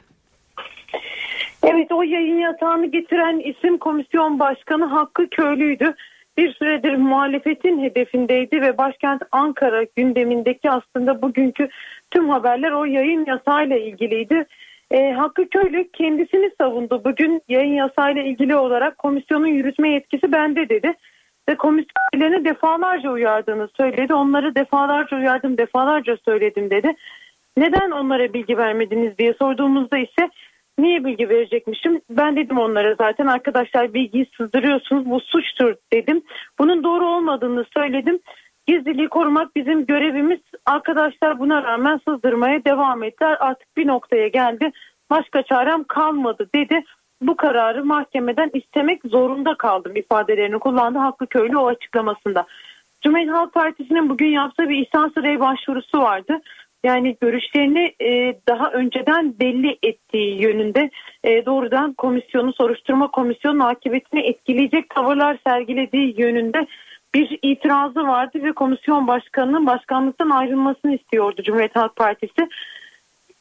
Evet 1.63 1.91
o 1.91 2.03
yayın 2.03 2.39
yasağını 2.39 2.85
getiren 2.85 3.39
isim 3.39 3.77
komisyon 3.77 4.39
başkanı 4.39 4.85
Hakkı 4.85 5.29
Köylü'ydü. 5.29 5.93
Bir 6.37 6.53
süredir 6.53 6.95
muhalefetin 6.95 7.83
hedefindeydi 7.83 8.61
ve 8.61 8.77
başkent 8.77 9.21
Ankara 9.31 9.83
gündemindeki 9.95 10.69
aslında 10.69 11.21
bugünkü 11.21 11.69
tüm 12.11 12.29
haberler 12.29 12.71
o 12.71 12.85
yayın 12.85 13.25
yasağıyla 13.27 13.77
ilgiliydi. 13.77 14.45
E, 14.91 15.11
Hakkı 15.11 15.49
Köylü 15.49 15.91
kendisini 15.91 16.51
savundu. 16.61 17.01
Bugün 17.05 17.41
yayın 17.47 17.73
yasağıyla 17.73 18.21
ilgili 18.21 18.55
olarak 18.55 18.97
komisyonun 18.97 19.47
yürütme 19.47 19.89
yetkisi 19.89 20.31
bende 20.31 20.69
dedi. 20.69 20.93
Ve 21.49 21.55
komisyonlarını 21.55 22.45
defalarca 22.45 23.11
uyardığını 23.11 23.69
söyledi. 23.77 24.13
Onları 24.13 24.55
defalarca 24.55 25.17
uyardım, 25.17 25.57
defalarca 25.57 26.17
söyledim 26.25 26.69
dedi. 26.69 26.95
Neden 27.57 27.91
onlara 27.91 28.33
bilgi 28.33 28.57
vermediniz 28.57 29.17
diye 29.17 29.33
sorduğumuzda 29.33 29.97
ise 29.97 30.29
niye 30.79 31.05
bilgi 31.05 31.29
verecekmişim? 31.29 32.01
Ben 32.09 32.35
dedim 32.35 32.57
onlara 32.57 32.95
zaten 32.95 33.27
arkadaşlar 33.27 33.93
bilgiyi 33.93 34.29
sızdırıyorsunuz 34.37 35.05
bu 35.05 35.19
suçtur 35.19 35.75
dedim. 35.93 36.21
Bunun 36.59 36.83
doğru 36.83 37.05
olmadığını 37.05 37.65
söyledim. 37.77 38.19
Gizliliği 38.67 39.07
korumak 39.07 39.55
bizim 39.55 39.85
görevimiz. 39.85 40.39
Arkadaşlar 40.65 41.39
buna 41.39 41.63
rağmen 41.63 41.99
sızdırmaya 42.07 42.65
devam 42.65 43.03
ettiler. 43.03 43.37
Artık 43.39 43.77
bir 43.77 43.87
noktaya 43.87 44.27
geldi. 44.27 44.71
Başka 45.09 45.43
çarem 45.43 45.83
kalmadı 45.83 46.49
dedi. 46.55 46.83
Bu 47.21 47.35
kararı 47.35 47.85
mahkemeden 47.85 48.49
istemek 48.53 49.01
zorunda 49.05 49.55
kaldım 49.57 49.95
ifadelerini 49.95 50.59
kullandı 50.59 50.99
Hakkı 50.99 51.27
Köylü 51.27 51.57
o 51.57 51.67
açıklamasında. 51.67 52.45
Cumhuriyet 53.01 53.31
Halk 53.31 53.53
Partisi'nin 53.53 54.09
bugün 54.09 54.29
yaptığı 54.29 54.69
bir 54.69 54.85
ihsan 54.85 55.09
sırayı 55.09 55.39
başvurusu 55.39 55.99
vardı. 55.99 56.41
Yani 56.83 57.17
görüşlerini 57.21 57.93
e, 58.01 58.39
daha 58.47 58.71
önceden 58.71 59.39
belli 59.39 59.77
ettiği 59.83 60.41
yönünde 60.41 60.89
e, 61.23 61.45
doğrudan 61.45 61.93
komisyonu 61.93 62.53
soruşturma 62.53 63.11
komisyonun 63.11 63.59
akıbetini 63.59 64.19
etkileyecek 64.19 64.89
tavırlar 64.89 65.37
sergilediği 65.47 66.21
yönünde 66.21 66.67
bir 67.13 67.39
itirazı 67.41 68.07
vardı 68.07 68.43
ve 68.43 68.51
komisyon 68.51 69.07
başkanının 69.07 69.65
başkanlıktan 69.65 70.29
ayrılmasını 70.29 70.95
istiyordu 70.95 71.43
Cumhuriyet 71.43 71.75
Halk 71.75 71.95
Partisi. 71.95 72.49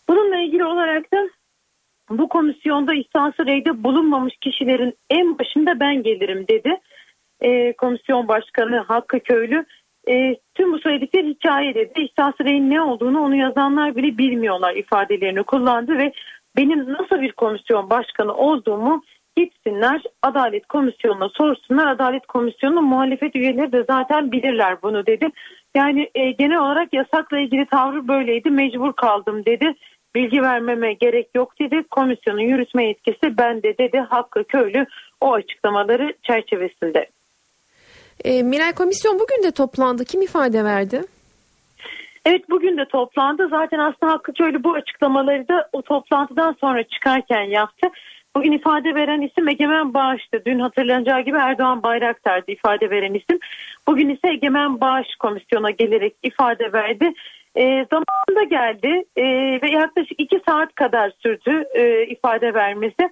Bununla 0.08 0.36
ilgili 0.36 0.64
olarak 0.64 1.12
da 1.12 1.28
bu 2.10 2.28
komisyonda 2.28 2.94
ihsası 2.94 3.46
reyde 3.46 3.84
bulunmamış 3.84 4.36
kişilerin 4.40 4.94
en 5.10 5.38
başında 5.38 5.80
ben 5.80 6.02
gelirim 6.02 6.48
dedi. 6.48 6.80
E, 7.40 7.72
komisyon 7.72 8.28
başkanı 8.28 8.78
Hakkı 8.78 9.20
Köylü 9.20 9.66
e, 10.08 10.36
tüm 10.54 10.72
bu 10.72 10.78
söyledikleri 10.78 11.28
hikaye 11.28 11.74
dedi. 11.74 12.00
İhsası 12.00 12.44
reyin 12.44 12.70
ne 12.70 12.80
olduğunu 12.82 13.20
onu 13.20 13.36
yazanlar 13.36 13.96
bile 13.96 14.18
bilmiyorlar 14.18 14.74
ifadelerini 14.74 15.42
kullandı 15.42 15.98
ve 15.98 16.12
benim 16.56 16.92
nasıl 16.92 17.20
bir 17.20 17.32
komisyon 17.32 17.90
başkanı 17.90 18.34
olduğumu 18.34 19.02
gitsinler 19.36 20.02
Adalet 20.22 20.66
Komisyonu'na 20.66 21.28
sorsunlar. 21.28 21.86
Adalet 21.86 22.26
Komisyonu'nun 22.26 22.84
muhalefet 22.84 23.36
üyeleri 23.36 23.72
de 23.72 23.84
zaten 23.90 24.32
bilirler 24.32 24.82
bunu 24.82 25.06
dedi. 25.06 25.28
Yani 25.74 26.10
e, 26.14 26.30
genel 26.30 26.58
olarak 26.58 26.92
yasakla 26.92 27.38
ilgili 27.38 27.66
tavrı 27.66 28.08
böyleydi. 28.08 28.50
Mecbur 28.50 28.92
kaldım 28.92 29.44
dedi. 29.44 29.74
Bilgi 30.14 30.42
vermeme 30.42 30.92
gerek 30.92 31.28
yok 31.34 31.58
dedi. 31.60 31.82
Komisyonun 31.90 32.40
yürütme 32.40 32.86
yetkisi 32.86 33.38
bende 33.38 33.78
dedi. 33.78 33.98
Hakkı 33.98 34.44
Köylü 34.44 34.86
o 35.20 35.32
açıklamaları 35.32 36.14
çerçevesinde. 36.22 37.06
E, 38.24 38.42
Miray 38.42 38.72
Komisyon 38.72 39.18
bugün 39.18 39.42
de 39.42 39.50
toplandı. 39.50 40.04
Kim 40.04 40.22
ifade 40.22 40.64
verdi? 40.64 41.02
Evet 42.26 42.50
bugün 42.50 42.76
de 42.76 42.84
toplandı. 42.88 43.48
Zaten 43.50 43.78
aslında 43.78 44.12
Hakkı 44.12 44.32
Köylü 44.32 44.64
bu 44.64 44.72
açıklamaları 44.72 45.48
da 45.48 45.68
o 45.72 45.82
toplantıdan 45.82 46.56
sonra 46.60 46.82
çıkarken 46.82 47.42
yaptı. 47.42 47.88
Bugün 48.36 48.52
ifade 48.52 48.94
veren 48.94 49.20
isim 49.20 49.48
Egemen 49.48 49.94
Bağış'tı. 49.94 50.42
Dün 50.46 50.58
hatırlanacağı 50.58 51.20
gibi 51.20 51.36
Erdoğan 51.36 51.82
Bayraktar'dı 51.82 52.50
ifade 52.52 52.90
veren 52.90 53.14
isim. 53.14 53.38
Bugün 53.88 54.08
ise 54.08 54.28
Egemen 54.28 54.80
Bağış 54.80 55.16
komisyona 55.18 55.70
gelerek 55.70 56.14
ifade 56.22 56.72
verdi. 56.72 57.12
E, 57.54 57.62
zamanında 57.64 58.42
geldi 58.50 59.04
e, 59.16 59.24
ve 59.62 59.70
yaklaşık 59.70 60.20
iki 60.20 60.40
saat 60.48 60.74
kadar 60.74 61.12
sürdü 61.22 61.64
e, 61.74 62.06
ifade 62.06 62.54
vermesi. 62.54 63.10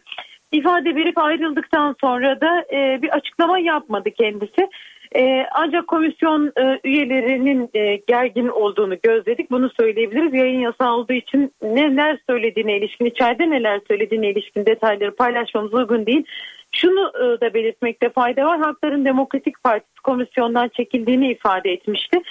İfade 0.53 0.97
verip 0.97 1.19
ayrıldıktan 1.19 1.97
sonra 2.01 2.41
da 2.41 2.65
e, 2.73 3.03
bir 3.03 3.09
açıklama 3.09 3.59
yapmadı 3.59 4.11
kendisi. 4.11 4.69
E, 5.17 5.47
ancak 5.55 5.89
komisyon 5.89 6.53
e, 6.57 6.81
üyelerinin 6.85 7.71
e, 7.75 7.97
gergin 7.97 8.49
olduğunu 8.49 8.95
gözledik. 9.03 9.51
Bunu 9.51 9.71
söyleyebiliriz. 9.81 10.35
Yayın 10.35 10.61
yasağı 10.61 10.93
olduğu 10.93 11.13
için 11.13 11.53
neler 11.63 12.19
söylediğine 12.31 12.77
ilişkin, 12.77 13.05
içeride 13.05 13.51
neler 13.51 13.81
söylediğine 13.89 14.31
ilişkin 14.31 14.67
detayları 14.67 15.17
paylaşmamız 15.17 15.75
uygun 15.75 16.07
değil. 16.07 16.25
Şunu 16.73 17.13
e, 17.15 17.41
da 17.41 17.55
belirtmekte 17.55 18.09
fayda 18.09 18.45
var. 18.45 18.61
Halkların 18.61 19.05
Demokratik 19.05 19.63
Partisi 19.65 20.03
komisyondan 20.05 20.69
çekildiğini 20.69 21.31
ifade 21.31 21.73
etmişti. 21.73 22.23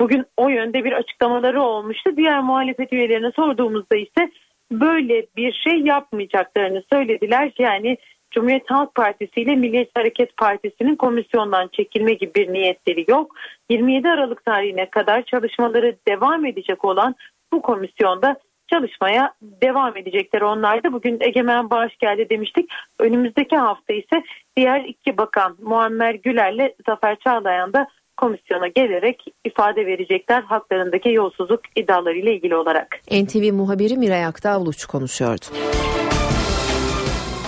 Bugün 0.00 0.24
o 0.36 0.48
yönde 0.48 0.84
bir 0.84 0.92
açıklamaları 0.92 1.62
olmuştu. 1.62 2.16
Diğer 2.16 2.40
muhalefet 2.40 2.92
üyelerine 2.92 3.30
sorduğumuzda 3.36 3.96
ise 3.96 4.30
böyle 4.72 5.26
bir 5.36 5.52
şey 5.52 5.80
yapmayacaklarını 5.80 6.82
söylediler. 6.92 7.52
Yani 7.58 7.96
Cumhuriyet 8.30 8.70
Halk 8.70 8.94
Partisi 8.94 9.40
ile 9.40 9.56
Milliyetçi 9.56 9.92
Hareket 9.94 10.36
Partisi'nin 10.36 10.96
komisyondan 10.96 11.68
çekilme 11.72 12.12
gibi 12.12 12.34
bir 12.34 12.52
niyetleri 12.52 13.04
yok. 13.08 13.34
27 13.70 14.08
Aralık 14.08 14.44
tarihine 14.44 14.90
kadar 14.90 15.22
çalışmaları 15.22 15.96
devam 16.08 16.46
edecek 16.46 16.84
olan 16.84 17.14
bu 17.52 17.62
komisyonda 17.62 18.36
çalışmaya 18.72 19.34
devam 19.42 19.96
edecekler. 19.96 20.40
Onlar 20.40 20.82
da 20.84 20.92
bugün 20.92 21.18
Egemen 21.20 21.70
Bağış 21.70 21.96
geldi 21.98 22.26
demiştik. 22.30 22.70
Önümüzdeki 22.98 23.56
hafta 23.56 23.92
ise 23.92 24.22
diğer 24.56 24.84
iki 24.84 25.18
bakan 25.18 25.56
Muammer 25.62 26.14
Güler'le 26.14 26.72
Zafer 26.86 27.16
Çağlayan 27.18 27.72
da 27.72 27.86
komisyona 28.16 28.68
gelerek 28.68 29.24
ifade 29.44 29.86
verecekler 29.86 30.42
haklarındaki 30.42 31.08
yolsuzluk 31.08 31.60
iddiaları 31.76 32.18
ile 32.18 32.34
ilgili 32.34 32.56
olarak. 32.56 33.00
NTV 33.10 33.52
muhabiri 33.52 33.96
Miray 33.96 34.24
Aktavluç 34.24 34.84
konuşuyordu. 34.84 35.44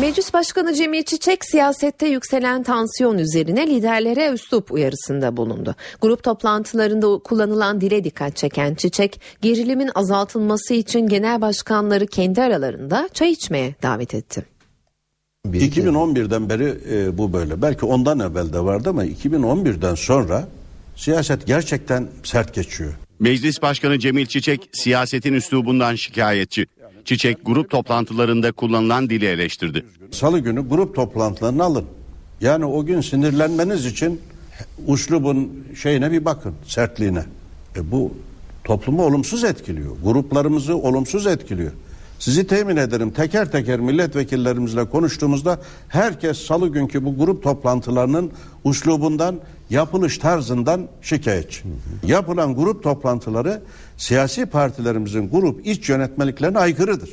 Meclis 0.03 0.35
Başkanı 0.35 0.75
Cemil 0.75 1.03
Çiçek 1.03 1.45
siyasette 1.45 2.07
yükselen 2.07 2.63
tansiyon 2.63 3.19
üzerine 3.19 3.67
liderlere 3.67 4.33
üslup 4.33 4.73
uyarısında 4.73 5.37
bulundu. 5.37 5.75
Grup 6.01 6.23
toplantılarında 6.23 7.19
kullanılan 7.19 7.81
dile 7.81 8.05
dikkat 8.05 8.37
çeken 8.37 8.75
Çiçek, 8.75 9.21
gerilimin 9.43 9.91
azaltılması 9.95 10.75
için 10.75 11.07
genel 11.07 11.41
başkanları 11.41 12.07
kendi 12.07 12.43
aralarında 12.43 13.09
çay 13.15 13.33
içmeye 13.33 13.75
davet 13.83 14.15
etti. 14.15 14.45
2011'den 15.47 16.49
beri 16.49 16.75
e, 16.91 17.19
bu 17.19 17.33
böyle. 17.33 17.63
Belki 17.63 17.87
ondan 17.87 18.21
evvel 18.21 18.53
de 18.53 18.61
vardı 18.61 18.89
ama 18.89 19.05
2011'den 19.05 19.95
sonra 19.95 20.49
siyaset 20.97 21.47
gerçekten 21.47 22.09
sert 22.25 22.55
geçiyor. 22.55 22.93
Meclis 23.21 23.63
Başkanı 23.63 23.99
Cemil 23.99 24.27
Çiçek 24.27 24.71
siyasetin 24.73 25.33
üslubundan 25.33 25.95
şikayetçi. 25.95 26.67
Çiçek 27.05 27.47
grup 27.47 27.71
toplantılarında 27.71 28.53
kullanılan 28.53 29.11
dili 29.11 29.27
eleştirdi. 29.27 29.87
Salı 30.11 30.39
günü 30.39 30.69
grup 30.69 30.95
toplantılarını 30.95 31.65
alın. 31.65 31.85
Yani 32.41 32.65
o 32.65 32.85
gün 32.85 33.01
sinirlenmeniz 33.01 33.87
için 33.87 34.21
uslubun 34.87 35.65
şeyine 35.83 36.13
bir 36.13 36.25
bakın, 36.25 36.55
sertliğine. 36.67 37.25
E 37.77 37.91
bu 37.91 38.13
toplumu 38.65 39.05
olumsuz 39.05 39.45
etkiliyor. 39.45 39.97
Gruplarımızı 40.05 40.77
olumsuz 40.77 41.27
etkiliyor. 41.27 41.73
Sizi 42.19 42.47
temin 42.47 42.77
ederim 42.77 43.11
teker 43.11 43.53
teker 43.53 43.81
milletvekillerimizle 43.81 44.85
konuştuğumuzda 44.85 45.61
herkes 45.89 46.39
salı 46.39 46.69
günkü 46.69 47.05
bu 47.05 47.19
grup 47.19 47.43
toplantılarının 47.43 48.33
uslubundan, 48.65 49.41
yapılış 49.71 50.19
tarzından 50.19 50.89
şikayetçi. 51.03 51.63
Yapılan 52.07 52.55
grup 52.55 52.83
toplantıları 52.83 53.63
siyasi 54.03 54.47
partilerimizin 54.47 55.31
grup 55.31 55.67
iç 55.67 55.89
yönetmeliklerine 55.89 56.59
aykırıdır. 56.59 57.11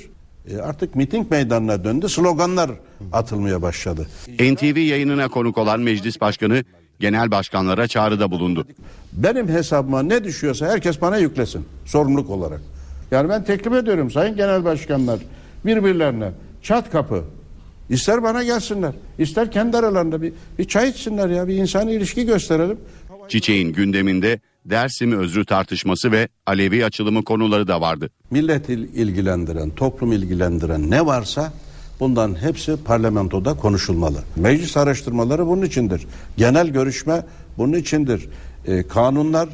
E 0.51 0.57
artık 0.57 0.95
miting 0.95 1.31
meydanına 1.31 1.83
döndü, 1.83 2.09
sloganlar 2.09 2.71
atılmaya 3.13 3.61
başladı. 3.61 4.07
NTV 4.39 4.77
yayınına 4.77 5.27
konuk 5.27 5.57
olan 5.57 5.79
meclis 5.79 6.21
başkanı 6.21 6.63
genel 6.99 7.31
başkanlara 7.31 7.87
çağrıda 7.87 8.31
bulundu. 8.31 8.67
Benim 9.13 9.47
hesabıma 9.47 10.03
ne 10.03 10.23
düşüyorsa 10.23 10.67
herkes 10.67 11.01
bana 11.01 11.17
yüklesin 11.17 11.65
sorumluluk 11.85 12.29
olarak. 12.29 12.61
Yani 13.11 13.29
ben 13.29 13.43
teklif 13.43 13.73
ediyorum 13.73 14.11
sayın 14.11 14.35
genel 14.35 14.65
başkanlar 14.65 15.19
birbirlerine 15.65 16.31
çat 16.63 16.91
kapı 16.91 17.23
ister 17.89 18.23
bana 18.23 18.43
gelsinler 18.43 18.93
ister 19.19 19.51
kendi 19.51 19.77
aralarında 19.77 20.21
bir, 20.21 20.33
bir 20.59 20.67
çay 20.67 20.89
içsinler 20.89 21.29
ya 21.29 21.47
bir 21.47 21.55
insani 21.55 21.93
ilişki 21.93 22.25
gösterelim. 22.25 22.77
Çiçeğin 23.27 23.73
gündeminde 23.73 24.39
Dersim 24.65 25.11
özrü 25.11 25.45
tartışması 25.45 26.11
ve 26.11 26.27
Alevi 26.45 26.85
açılımı 26.85 27.23
konuları 27.23 27.67
da 27.67 27.81
vardı. 27.81 28.09
Millet 28.31 28.69
ilgilendiren, 28.69 29.69
toplum 29.69 30.11
ilgilendiren 30.11 30.91
ne 30.91 31.05
varsa 31.05 31.53
bundan 31.99 32.41
hepsi 32.41 32.83
parlamentoda 32.83 33.53
konuşulmalı. 33.53 34.23
Meclis 34.35 34.77
araştırmaları 34.77 35.47
bunun 35.47 35.65
içindir. 35.65 36.07
Genel 36.37 36.67
görüşme 36.67 37.25
bunun 37.57 37.73
içindir. 37.73 38.29
E, 38.65 38.87
kanunlar 38.87 39.49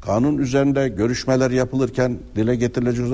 kanun 0.00 0.38
üzerinde 0.38 0.88
görüşmeler 0.88 1.50
yapılırken 1.50 2.18
dile 2.36 2.56
getirilecek 2.56 3.06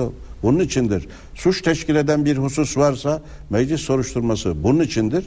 bunun 0.43 0.59
içindir. 0.59 1.07
Suç 1.35 1.61
teşkil 1.61 1.95
eden 1.95 2.25
bir 2.25 2.37
husus 2.37 2.77
varsa 2.77 3.21
meclis 3.49 3.81
soruşturması 3.81 4.63
bunun 4.63 4.83
içindir. 4.83 5.25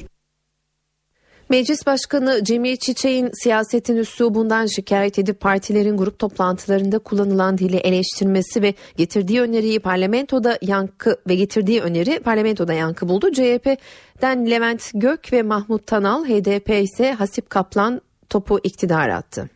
Meclis 1.52 1.86
Başkanı 1.86 2.44
Cemil 2.44 2.76
Çiçek'in 2.76 3.30
siyasetin 3.42 3.96
üslubundan 3.96 4.66
şikayet 4.66 5.18
edip 5.18 5.40
partilerin 5.40 5.96
grup 5.96 6.18
toplantılarında 6.18 6.98
kullanılan 6.98 7.58
dili 7.58 7.76
eleştirmesi 7.76 8.62
ve 8.62 8.74
getirdiği 8.96 9.40
öneriyi 9.40 9.80
parlamentoda 9.80 10.58
yankı 10.62 11.16
ve 11.28 11.34
getirdiği 11.34 11.80
öneri 11.80 12.20
parlamentoda 12.20 12.72
yankı 12.72 13.08
buldu. 13.08 13.32
CHP'den 13.32 14.50
Levent 14.50 14.90
Gök 14.94 15.32
ve 15.32 15.42
Mahmut 15.42 15.86
Tanal, 15.86 16.24
HDP 16.24 16.70
ise 16.70 17.12
Hasip 17.12 17.50
Kaplan 17.50 18.00
topu 18.30 18.60
iktidara 18.64 19.16
attı. 19.16 19.50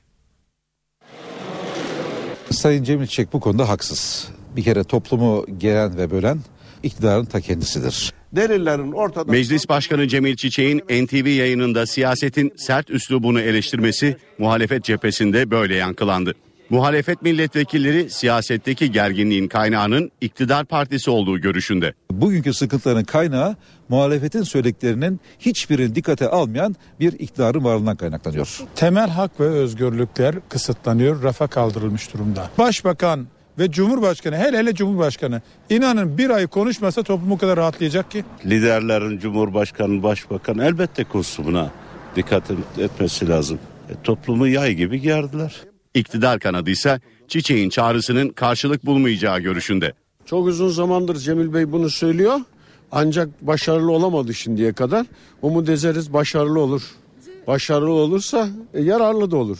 Sayın 2.50 2.84
Cemil 2.84 3.06
Çiçek 3.06 3.32
bu 3.32 3.40
konuda 3.40 3.68
haksız. 3.68 4.28
Bir 4.56 4.64
kere 4.64 4.84
toplumu 4.84 5.46
gelen 5.58 5.96
ve 5.96 6.10
bölen 6.10 6.38
iktidarın 6.82 7.24
ta 7.24 7.40
kendisidir. 7.40 8.15
Delillerin 8.32 8.92
ortada... 8.92 9.32
Meclis 9.32 9.68
Başkanı 9.68 10.08
Cemil 10.08 10.36
Çiçek'in 10.36 11.04
NTV 11.04 11.26
yayınında 11.26 11.86
siyasetin 11.86 12.52
sert 12.56 12.90
üslubunu 12.90 13.40
eleştirmesi 13.40 14.16
muhalefet 14.38 14.84
cephesinde 14.84 15.50
böyle 15.50 15.74
yankılandı. 15.74 16.34
Muhalefet 16.70 17.22
milletvekilleri 17.22 18.10
siyasetteki 18.10 18.92
gerginliğin 18.92 19.48
kaynağının 19.48 20.10
iktidar 20.20 20.64
partisi 20.64 21.10
olduğu 21.10 21.38
görüşünde. 21.38 21.94
Bugünkü 22.10 22.54
sıkıntıların 22.54 23.04
kaynağı 23.04 23.56
muhalefetin 23.88 24.42
söylediklerinin 24.42 25.20
hiçbirini 25.38 25.94
dikkate 25.94 26.28
almayan 26.28 26.76
bir 27.00 27.12
iktidarın 27.12 27.64
varlığından 27.64 27.96
kaynaklanıyor. 27.96 28.60
Temel 28.74 29.08
hak 29.08 29.40
ve 29.40 29.44
özgürlükler 29.44 30.34
kısıtlanıyor, 30.48 31.22
rafa 31.22 31.46
kaldırılmış 31.46 32.14
durumda. 32.14 32.50
Başbakan 32.58 33.26
ve 33.58 33.70
Cumhurbaşkanı 33.70 34.36
hele 34.36 34.58
hele 34.58 34.74
Cumhurbaşkanı 34.74 35.42
inanın 35.70 36.18
bir 36.18 36.30
ay 36.30 36.46
konuşmasa 36.46 37.02
toplum 37.02 37.32
o 37.32 37.38
kadar 37.38 37.56
rahatlayacak 37.56 38.10
ki. 38.10 38.24
Liderlerin 38.46 39.18
Cumhurbaşkanı, 39.18 40.02
Başbakan 40.02 40.58
elbette 40.58 41.04
kostümüne 41.04 41.70
dikkat 42.16 42.50
etmesi 42.78 43.28
lazım. 43.28 43.58
E, 43.88 43.92
toplumu 44.04 44.48
yay 44.48 44.74
gibi 44.74 45.00
gerdiler. 45.00 45.54
İktidar 45.94 46.40
kanadı 46.40 46.70
ise 46.70 47.00
Çiçek'in 47.28 47.70
çağrısının 47.70 48.28
karşılık 48.28 48.86
bulmayacağı 48.86 49.40
görüşünde. 49.40 49.92
Çok 50.26 50.46
uzun 50.46 50.68
zamandır 50.68 51.16
Cemil 51.16 51.54
Bey 51.54 51.72
bunu 51.72 51.90
söylüyor. 51.90 52.40
Ancak 52.92 53.46
başarılı 53.46 53.92
olamadı 53.92 54.34
şimdiye 54.34 54.72
kadar. 54.72 55.06
Umut 55.42 55.68
ederiz 55.68 56.12
başarılı 56.12 56.60
olur. 56.60 56.82
Başarılı 57.46 57.90
olursa 57.92 58.48
e, 58.74 58.82
yararlı 58.82 59.30
da 59.30 59.36
olur. 59.36 59.58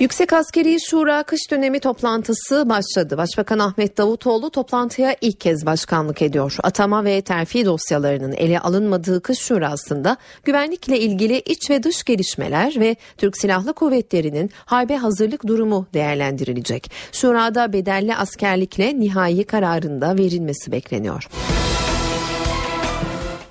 Yüksek 0.00 0.32
Askeri 0.32 0.76
Şura 0.80 1.22
kış 1.22 1.40
dönemi 1.50 1.80
toplantısı 1.80 2.68
başladı. 2.68 3.16
Başbakan 3.16 3.58
Ahmet 3.58 3.98
Davutoğlu 3.98 4.50
toplantıya 4.50 5.16
ilk 5.20 5.40
kez 5.40 5.66
başkanlık 5.66 6.22
ediyor. 6.22 6.56
Atama 6.62 7.04
ve 7.04 7.20
terfi 7.20 7.64
dosyalarının 7.64 8.32
ele 8.32 8.60
alınmadığı 8.60 9.22
kış 9.22 9.38
şurasında 9.38 10.16
güvenlikle 10.44 11.00
ilgili 11.00 11.38
iç 11.38 11.70
ve 11.70 11.82
dış 11.82 12.04
gelişmeler 12.04 12.80
ve 12.80 12.96
Türk 13.16 13.36
Silahlı 13.36 13.72
Kuvvetleri'nin 13.72 14.50
harbe 14.64 14.96
hazırlık 14.96 15.46
durumu 15.46 15.86
değerlendirilecek. 15.94 16.90
Şurada 17.12 17.72
bedelli 17.72 18.16
askerlikle 18.16 19.00
nihai 19.00 19.44
kararında 19.44 20.16
verilmesi 20.16 20.72
bekleniyor. 20.72 21.28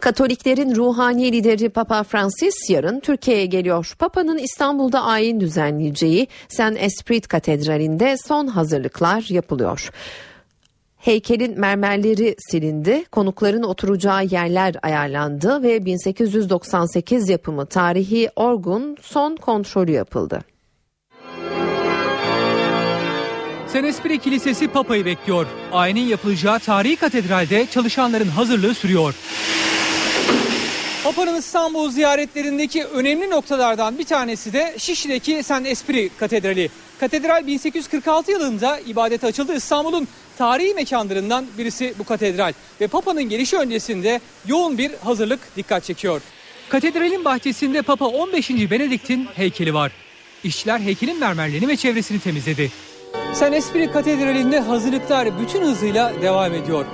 Katoliklerin 0.05 0.75
ruhani 0.75 1.31
lideri 1.31 1.69
Papa 1.69 2.03
Francis 2.03 2.69
yarın 2.69 2.99
Türkiye'ye 2.99 3.45
geliyor. 3.45 3.95
Papa'nın 3.99 4.37
İstanbul'da 4.37 5.03
ayin 5.03 5.39
düzenleyeceği 5.39 6.27
Saint 6.49 6.77
Esprit 6.79 7.27
Katedrali'nde 7.27 8.17
son 8.17 8.47
hazırlıklar 8.47 9.25
yapılıyor. 9.29 9.89
Heykelin 10.97 11.59
mermerleri 11.59 12.35
silindi, 12.51 13.05
konukların 13.11 13.63
oturacağı 13.63 14.25
yerler 14.25 14.75
ayarlandı 14.83 15.63
ve 15.63 15.85
1898 15.85 17.29
yapımı 17.29 17.65
tarihi 17.65 18.29
orgun 18.35 18.97
son 19.01 19.35
kontrolü 19.35 19.91
yapıldı. 19.91 20.39
Senespri 23.67 24.19
Kilisesi 24.19 24.67
Papa'yı 24.67 25.05
bekliyor. 25.05 25.45
Ayinin 25.71 26.05
yapılacağı 26.07 26.59
tarihi 26.59 26.95
katedralde 26.95 27.67
çalışanların 27.71 28.27
hazırlığı 28.27 28.73
sürüyor. 28.73 29.15
Papa'nın 31.05 31.37
İstanbul 31.37 31.89
ziyaretlerindeki 31.89 32.83
önemli 32.83 33.29
noktalardan 33.29 33.97
bir 33.97 34.03
tanesi 34.03 34.53
de 34.53 34.75
Şişli'deki 34.77 35.43
Saint 35.43 35.67
Esprit 35.67 36.11
Katedrali. 36.19 36.69
Katedral 36.99 37.47
1846 37.47 38.31
yılında 38.31 38.79
ibadete 38.79 39.27
açıldı. 39.27 39.55
İstanbul'un 39.55 40.07
tarihi 40.37 40.73
mekanlarından 40.73 41.45
birisi 41.57 41.93
bu 41.99 42.03
katedral. 42.03 42.53
Ve 42.81 42.87
Papa'nın 42.87 43.23
gelişi 43.23 43.57
öncesinde 43.57 44.21
yoğun 44.47 44.77
bir 44.77 44.91
hazırlık 45.03 45.39
dikkat 45.57 45.83
çekiyor. 45.83 46.21
Katedralin 46.69 47.25
bahçesinde 47.25 47.81
Papa 47.81 48.05
15. 48.05 48.49
Benedikt'in 48.49 49.27
heykeli 49.35 49.73
var. 49.73 49.91
İşçiler 50.43 50.79
heykelin 50.79 51.19
mermerlerini 51.19 51.67
ve 51.67 51.77
çevresini 51.77 52.19
temizledi. 52.19 52.71
Saint 53.33 53.55
Esprit 53.55 53.93
Katedrali'nde 53.93 54.59
hazırlıklar 54.59 55.39
bütün 55.39 55.61
hızıyla 55.61 56.13
devam 56.21 56.53
ediyor. 56.53 56.85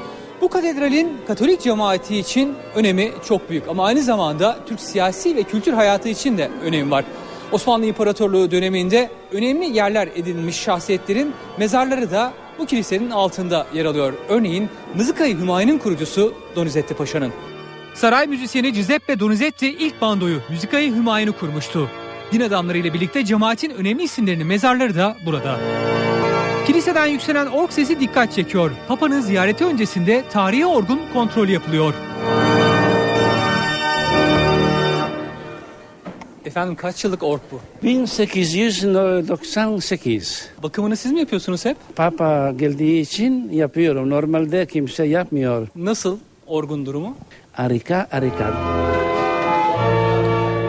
Bu 0.41 0.49
katedralin 0.49 1.17
Katolik 1.27 1.61
cemaati 1.61 2.17
için 2.17 2.55
önemi 2.75 3.11
çok 3.27 3.49
büyük 3.49 3.67
ama 3.67 3.85
aynı 3.85 4.01
zamanda 4.01 4.59
Türk 4.65 4.79
siyasi 4.79 5.35
ve 5.35 5.43
kültür 5.43 5.73
hayatı 5.73 6.09
için 6.09 6.37
de 6.37 6.51
önemi 6.63 6.91
var. 6.91 7.05
Osmanlı 7.51 7.85
İmparatorluğu 7.85 8.51
döneminde 8.51 9.09
önemli 9.31 9.77
yerler 9.77 10.09
edinmiş 10.15 10.59
şahsiyetlerin 10.59 11.33
mezarları 11.57 12.11
da 12.11 12.33
bu 12.59 12.65
kilisenin 12.65 13.09
altında 13.09 13.67
yer 13.73 13.85
alıyor. 13.85 14.13
Örneğin 14.29 14.69
Mızıkayı 14.95 15.37
Hümayun'un 15.39 15.77
kurucusu 15.77 16.33
Donizetti 16.55 16.93
Paşa'nın. 16.93 17.31
Saray 17.93 18.27
müzisyeni 18.27 18.73
Giuseppe 18.73 19.19
Donizetti 19.19 19.67
ilk 19.67 20.01
bandoyu 20.01 20.41
Müzikayı 20.49 20.95
Hümayun'u 20.95 21.33
kurmuştu. 21.33 21.89
Din 22.31 22.41
adamlarıyla 22.41 22.93
birlikte 22.93 23.25
cemaatin 23.25 23.69
önemli 23.69 24.03
isimlerinin 24.03 24.47
mezarları 24.47 24.95
da 24.95 25.17
burada. 25.25 25.59
Kiliseden 26.67 27.05
yükselen 27.05 27.47
ork 27.47 27.73
sesi 27.73 27.99
dikkat 27.99 28.33
çekiyor. 28.33 28.71
Papa'nın 28.87 29.21
ziyareti 29.21 29.65
öncesinde 29.65 30.23
tarihi 30.31 30.65
orgun 30.65 30.99
kontrolü 31.13 31.51
yapılıyor. 31.51 31.93
Efendim 36.45 36.75
kaç 36.75 37.03
yıllık 37.03 37.23
ork 37.23 37.41
bu? 37.51 37.59
1898. 37.83 40.49
Bakımını 40.63 40.97
siz 40.97 41.11
mi 41.11 41.19
yapıyorsunuz 41.19 41.65
hep? 41.65 41.77
Papa 41.95 42.51
geldiği 42.57 43.01
için 43.01 43.49
yapıyorum. 43.51 44.09
Normalde 44.09 44.65
kimse 44.65 45.03
yapmıyor. 45.05 45.67
Nasıl 45.75 46.17
orgun 46.47 46.85
durumu? 46.85 47.15
Harika 47.51 48.07
harika. 48.09 48.53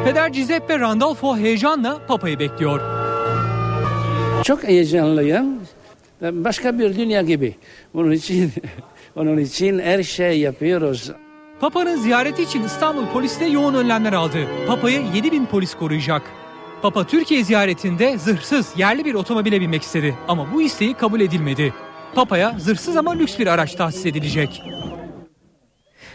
Peder 0.04 0.28
Giuseppe 0.28 0.78
Randolfo 0.78 1.36
heyecanla 1.36 1.98
Papa'yı 2.08 2.38
bekliyor. 2.38 2.80
Çok 4.44 4.64
heyecanlıyım. 4.64 5.46
Başka 6.22 6.78
bir 6.78 6.96
dünya 6.96 7.22
gibi. 7.22 7.54
Bunun 7.94 8.10
için 8.10 8.52
onun 9.16 9.38
için 9.38 9.78
her 9.78 10.02
şey 10.02 10.40
yapıyoruz. 10.40 11.10
Papa'nın 11.60 11.96
ziyareti 11.96 12.42
için 12.42 12.62
İstanbul 12.62 13.06
polisi 13.06 13.40
de 13.40 13.44
yoğun 13.44 13.74
önlemler 13.74 14.12
aldı. 14.12 14.38
Papa'yı 14.66 15.02
7 15.14 15.32
bin 15.32 15.46
polis 15.46 15.74
koruyacak. 15.74 16.22
Papa 16.82 17.06
Türkiye 17.06 17.44
ziyaretinde 17.44 18.18
zırhsız 18.18 18.72
yerli 18.76 19.04
bir 19.04 19.14
otomobile 19.14 19.60
binmek 19.60 19.82
istedi 19.82 20.14
ama 20.28 20.52
bu 20.54 20.62
isteği 20.62 20.94
kabul 20.94 21.20
edilmedi. 21.20 21.74
Papa'ya 22.14 22.54
zırhsız 22.58 22.96
ama 22.96 23.12
lüks 23.12 23.38
bir 23.38 23.46
araç 23.46 23.74
tahsis 23.74 24.06
edilecek. 24.06 24.62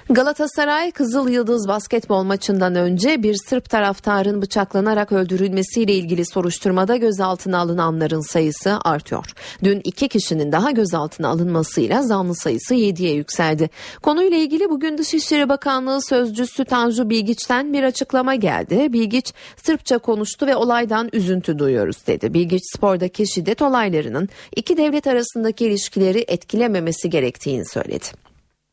Galatasaray 0.09 0.91
Kızıl 0.91 1.29
Yıldız 1.29 1.67
basketbol 1.67 2.23
maçından 2.23 2.75
önce 2.75 3.23
bir 3.23 3.35
Sırp 3.35 3.69
taraftarın 3.69 4.41
bıçaklanarak 4.41 5.11
öldürülmesiyle 5.11 5.93
ilgili 5.93 6.25
soruşturmada 6.25 6.95
gözaltına 6.95 7.57
alınanların 7.57 8.21
sayısı 8.21 8.79
artıyor. 8.83 9.25
Dün 9.63 9.81
iki 9.83 10.07
kişinin 10.07 10.51
daha 10.51 10.71
gözaltına 10.71 11.27
alınmasıyla 11.27 12.01
zanlı 12.01 12.35
sayısı 12.35 12.75
7'ye 12.75 13.13
yükseldi. 13.13 13.69
Konuyla 14.01 14.37
ilgili 14.37 14.69
bugün 14.69 14.97
Dışişleri 14.97 15.49
Bakanlığı 15.49 16.01
Sözcüsü 16.01 16.65
Tanju 16.65 17.09
Bilgiç'ten 17.09 17.73
bir 17.73 17.83
açıklama 17.83 18.35
geldi. 18.35 18.93
Bilgiç 18.93 19.33
Sırpça 19.63 19.97
konuştu 19.97 20.47
ve 20.47 20.55
olaydan 20.55 21.09
üzüntü 21.13 21.59
duyuyoruz 21.59 22.07
dedi. 22.07 22.33
Bilgiç 22.33 22.63
spordaki 22.75 23.27
şiddet 23.27 23.61
olaylarının 23.61 24.29
iki 24.55 24.77
devlet 24.77 25.07
arasındaki 25.07 25.65
ilişkileri 25.65 26.25
etkilememesi 26.27 27.09
gerektiğini 27.09 27.65
söyledi. 27.65 28.26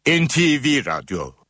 NTV 0.06 0.82
Radyo 0.82 1.43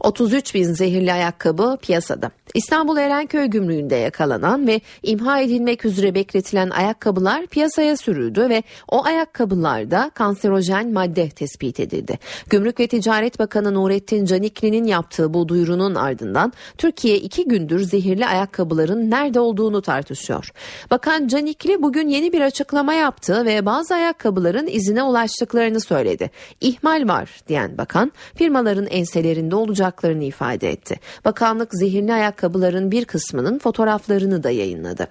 33 0.00 0.54
bin 0.54 0.72
zehirli 0.72 1.12
ayakkabı 1.12 1.78
piyasada. 1.82 2.30
İstanbul 2.54 2.96
Erenköy 2.96 3.46
gümrüğünde 3.46 3.96
yakalanan 3.96 4.66
ve 4.66 4.80
imha 5.02 5.40
edilmek 5.40 5.84
üzere 5.84 6.14
bekletilen 6.14 6.70
ayakkabılar 6.70 7.46
piyasaya 7.46 7.96
sürüldü 7.96 8.48
ve 8.48 8.62
o 8.88 9.04
ayakkabılarda 9.04 10.10
kanserojen 10.14 10.92
madde 10.92 11.28
tespit 11.28 11.80
edildi. 11.80 12.18
Gümrük 12.50 12.80
ve 12.80 12.86
Ticaret 12.86 13.38
Bakanı 13.38 13.74
Nurettin 13.74 14.24
Canikli'nin 14.24 14.84
yaptığı 14.84 15.34
bu 15.34 15.48
duyurunun 15.48 15.94
ardından 15.94 16.52
Türkiye 16.78 17.16
iki 17.16 17.44
gündür 17.44 17.80
zehirli 17.80 18.26
ayakkabıların 18.26 19.10
nerede 19.10 19.40
olduğunu 19.40 19.82
tartışıyor. 19.82 20.50
Bakan 20.90 21.28
Canikli 21.28 21.82
bugün 21.82 22.08
yeni 22.08 22.32
bir 22.32 22.40
açıklama 22.40 22.94
yaptı 22.94 23.44
ve 23.44 23.66
bazı 23.66 23.94
ayakkabıların 23.94 24.66
izine 24.66 25.02
ulaştıklarını 25.02 25.80
söyledi. 25.80 26.30
İhmal 26.60 27.08
var 27.08 27.40
diyen 27.48 27.78
bakan 27.78 28.12
firmaların 28.34 28.86
enselerinde 28.86 29.54
olacaklarını 29.90 30.24
ifade 30.24 30.70
etti. 30.70 31.00
Bakanlık 31.24 31.74
zehirli 31.74 32.12
ayakkabı 32.12 32.50
ayakkabıların 32.50 32.90
bir 32.90 33.04
kısmının 33.04 33.58
fotoğraflarını 33.58 34.42
da 34.42 34.50
yayınladı. 34.50 35.08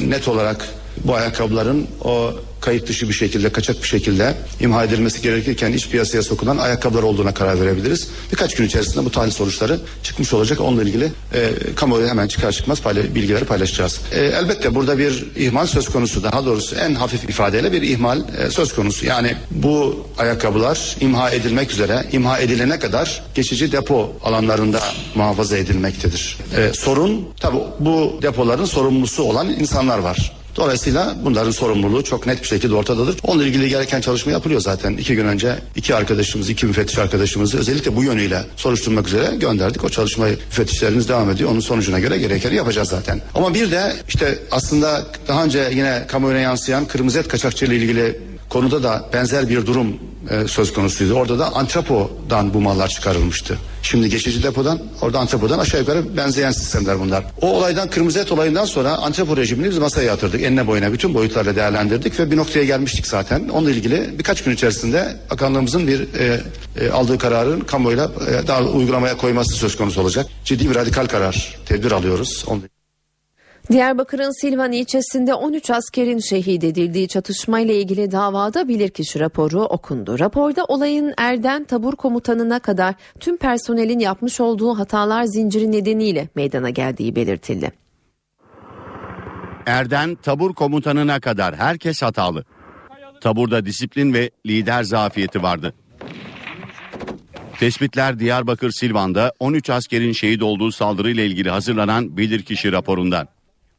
Net 0.00 0.28
olarak 0.28 0.68
bu 1.04 1.14
ayakkabıların 1.14 1.86
o 2.04 2.32
kayıt 2.64 2.88
dışı 2.88 3.08
bir 3.08 3.14
şekilde 3.14 3.52
kaçak 3.52 3.82
bir 3.82 3.88
şekilde 3.88 4.34
imha 4.60 4.84
edilmesi 4.84 5.22
gerekirken 5.22 5.72
iç 5.72 5.88
piyasaya 5.88 6.22
sokulan 6.22 6.58
ayakkabılar 6.58 7.02
olduğuna 7.02 7.34
karar 7.34 7.60
verebiliriz. 7.60 8.08
Birkaç 8.32 8.54
gün 8.54 8.66
içerisinde 8.66 9.04
bu 9.04 9.10
tahlil 9.10 9.30
sonuçları 9.30 9.80
çıkmış 10.02 10.32
olacak. 10.32 10.60
Onunla 10.60 10.82
ilgili 10.82 11.12
e, 11.34 11.50
kamuoyu 11.76 12.08
hemen 12.08 12.28
çıkar 12.28 12.52
çıkmaz 12.52 12.80
payla, 12.82 13.14
bilgileri 13.14 13.44
paylaşacağız. 13.44 14.00
E, 14.12 14.20
elbette 14.20 14.74
burada 14.74 14.98
bir 14.98 15.26
ihmal 15.36 15.66
söz 15.66 15.88
konusu. 15.88 16.22
Daha 16.22 16.46
doğrusu 16.46 16.76
en 16.76 16.94
hafif 16.94 17.28
ifadeyle 17.28 17.72
bir 17.72 17.82
ihmal 17.82 18.20
e, 18.38 18.50
söz 18.50 18.74
konusu. 18.74 19.06
Yani 19.06 19.36
bu 19.50 20.06
ayakkabılar 20.18 20.96
imha 21.00 21.30
edilmek 21.30 21.70
üzere 21.70 22.04
imha 22.12 22.38
edilene 22.38 22.78
kadar 22.78 23.22
geçici 23.34 23.72
depo 23.72 24.12
alanlarında 24.24 24.80
muhafaza 25.14 25.56
edilmektedir. 25.56 26.38
E, 26.56 26.72
sorun 26.74 27.28
tabi 27.40 27.56
bu 27.80 28.18
depoların 28.22 28.64
sorumlusu 28.64 29.22
olan 29.22 29.48
insanlar 29.48 29.98
var. 29.98 30.32
Dolayısıyla 30.56 31.14
bunların 31.24 31.50
sorumluluğu 31.50 32.04
çok 32.04 32.26
net 32.26 32.42
bir 32.42 32.46
şekilde 32.46 32.74
ortadadır. 32.74 33.16
Onunla 33.22 33.44
ilgili 33.44 33.68
gereken 33.68 34.00
çalışma 34.00 34.32
yapılıyor 34.32 34.60
zaten. 34.60 34.96
İki 34.96 35.14
gün 35.14 35.26
önce 35.26 35.58
iki 35.76 35.94
arkadaşımız, 35.94 36.50
iki 36.50 36.66
müfettiş 36.66 36.98
arkadaşımızı 36.98 37.58
özellikle 37.58 37.96
bu 37.96 38.04
yönüyle 38.04 38.44
soruşturmak 38.56 39.08
üzere 39.08 39.36
gönderdik. 39.36 39.84
O 39.84 39.88
çalışmayı 39.88 40.38
müfettişlerimiz 40.46 41.08
devam 41.08 41.30
ediyor. 41.30 41.50
Onun 41.50 41.60
sonucuna 41.60 41.98
göre 41.98 42.18
gerekeni 42.18 42.54
yapacağız 42.54 42.88
zaten. 42.88 43.20
Ama 43.34 43.54
bir 43.54 43.70
de 43.70 43.92
işte 44.08 44.38
aslında 44.50 45.06
daha 45.28 45.44
önce 45.44 45.70
yine 45.74 46.04
kamuoyuna 46.08 46.40
yansıyan 46.40 46.84
kırmızı 46.84 47.18
et 47.18 47.28
kaçakçılığı 47.28 47.74
ile 47.74 47.84
ilgili 47.84 48.33
konuda 48.48 48.82
da 48.82 49.04
benzer 49.12 49.48
bir 49.48 49.66
durum 49.66 49.96
e, 50.30 50.48
söz 50.48 50.72
konusuydu. 50.72 51.14
Orada 51.14 51.38
da 51.38 51.54
antrepodan 51.54 52.54
bu 52.54 52.60
mallar 52.60 52.88
çıkarılmıştı. 52.88 53.58
Şimdi 53.82 54.10
geçici 54.10 54.42
depodan, 54.42 54.78
orada 55.02 55.18
antrepodan 55.18 55.58
aşağı 55.58 55.80
yukarı 55.80 56.16
benzeyen 56.16 56.50
sistemler 56.50 57.00
bunlar. 57.00 57.24
O 57.40 57.46
olaydan, 57.46 57.90
kırmızı 57.90 58.20
et 58.20 58.32
olayından 58.32 58.64
sonra 58.64 58.96
antrepo 58.96 59.36
rejimini 59.36 59.70
biz 59.70 59.78
masaya 59.78 60.06
yatırdık. 60.06 60.42
Enine 60.42 60.66
boyuna 60.66 60.92
bütün 60.92 61.14
boyutlarla 61.14 61.56
değerlendirdik 61.56 62.20
ve 62.20 62.30
bir 62.30 62.36
noktaya 62.36 62.64
gelmiştik 62.64 63.06
zaten. 63.06 63.48
Onunla 63.48 63.70
ilgili 63.70 64.18
birkaç 64.18 64.44
gün 64.44 64.52
içerisinde 64.52 65.16
bakanlığımızın 65.30 65.86
bir 65.86 66.00
e, 66.00 66.40
e, 66.80 66.90
aldığı 66.90 67.18
kararın 67.18 67.60
kamuoyuyla 67.60 68.10
e, 68.28 68.46
daha 68.46 68.62
uygulamaya 68.62 69.16
koyması 69.16 69.54
söz 69.54 69.76
konusu 69.76 70.00
olacak. 70.00 70.26
Ciddi 70.44 70.70
bir 70.70 70.74
radikal 70.74 71.06
karar, 71.06 71.58
tedbir 71.66 71.92
alıyoruz. 71.92 72.44
Onu 72.46 72.60
Diyarbakır'ın 73.70 74.40
Silvan 74.40 74.72
ilçesinde 74.72 75.34
13 75.34 75.70
askerin 75.70 76.18
şehit 76.18 76.64
edildiği 76.64 77.08
çatışmayla 77.08 77.74
ilgili 77.74 78.12
davada 78.12 78.68
bilirkişi 78.68 79.20
raporu 79.20 79.62
okundu. 79.62 80.18
Raporda 80.18 80.64
olayın 80.64 81.14
Erden 81.16 81.64
tabur 81.64 81.96
komutanına 81.96 82.58
kadar 82.58 82.94
tüm 83.20 83.36
personelin 83.36 83.98
yapmış 83.98 84.40
olduğu 84.40 84.78
hatalar 84.78 85.24
zinciri 85.24 85.72
nedeniyle 85.72 86.28
meydana 86.34 86.70
geldiği 86.70 87.16
belirtildi. 87.16 87.72
Erden 89.66 90.14
tabur 90.14 90.54
komutanına 90.54 91.20
kadar 91.20 91.56
herkes 91.56 92.02
hatalı. 92.02 92.44
Taburda 93.20 93.66
disiplin 93.66 94.14
ve 94.14 94.30
lider 94.46 94.82
zafiyeti 94.82 95.42
vardı. 95.42 95.74
Tespitler 97.60 98.18
Diyarbakır 98.18 98.70
Silvan'da 98.70 99.32
13 99.38 99.70
askerin 99.70 100.12
şehit 100.12 100.42
olduğu 100.42 100.72
saldırıyla 100.72 101.22
ilgili 101.22 101.50
hazırlanan 101.50 102.16
bilirkişi 102.16 102.72
raporundan. 102.72 103.33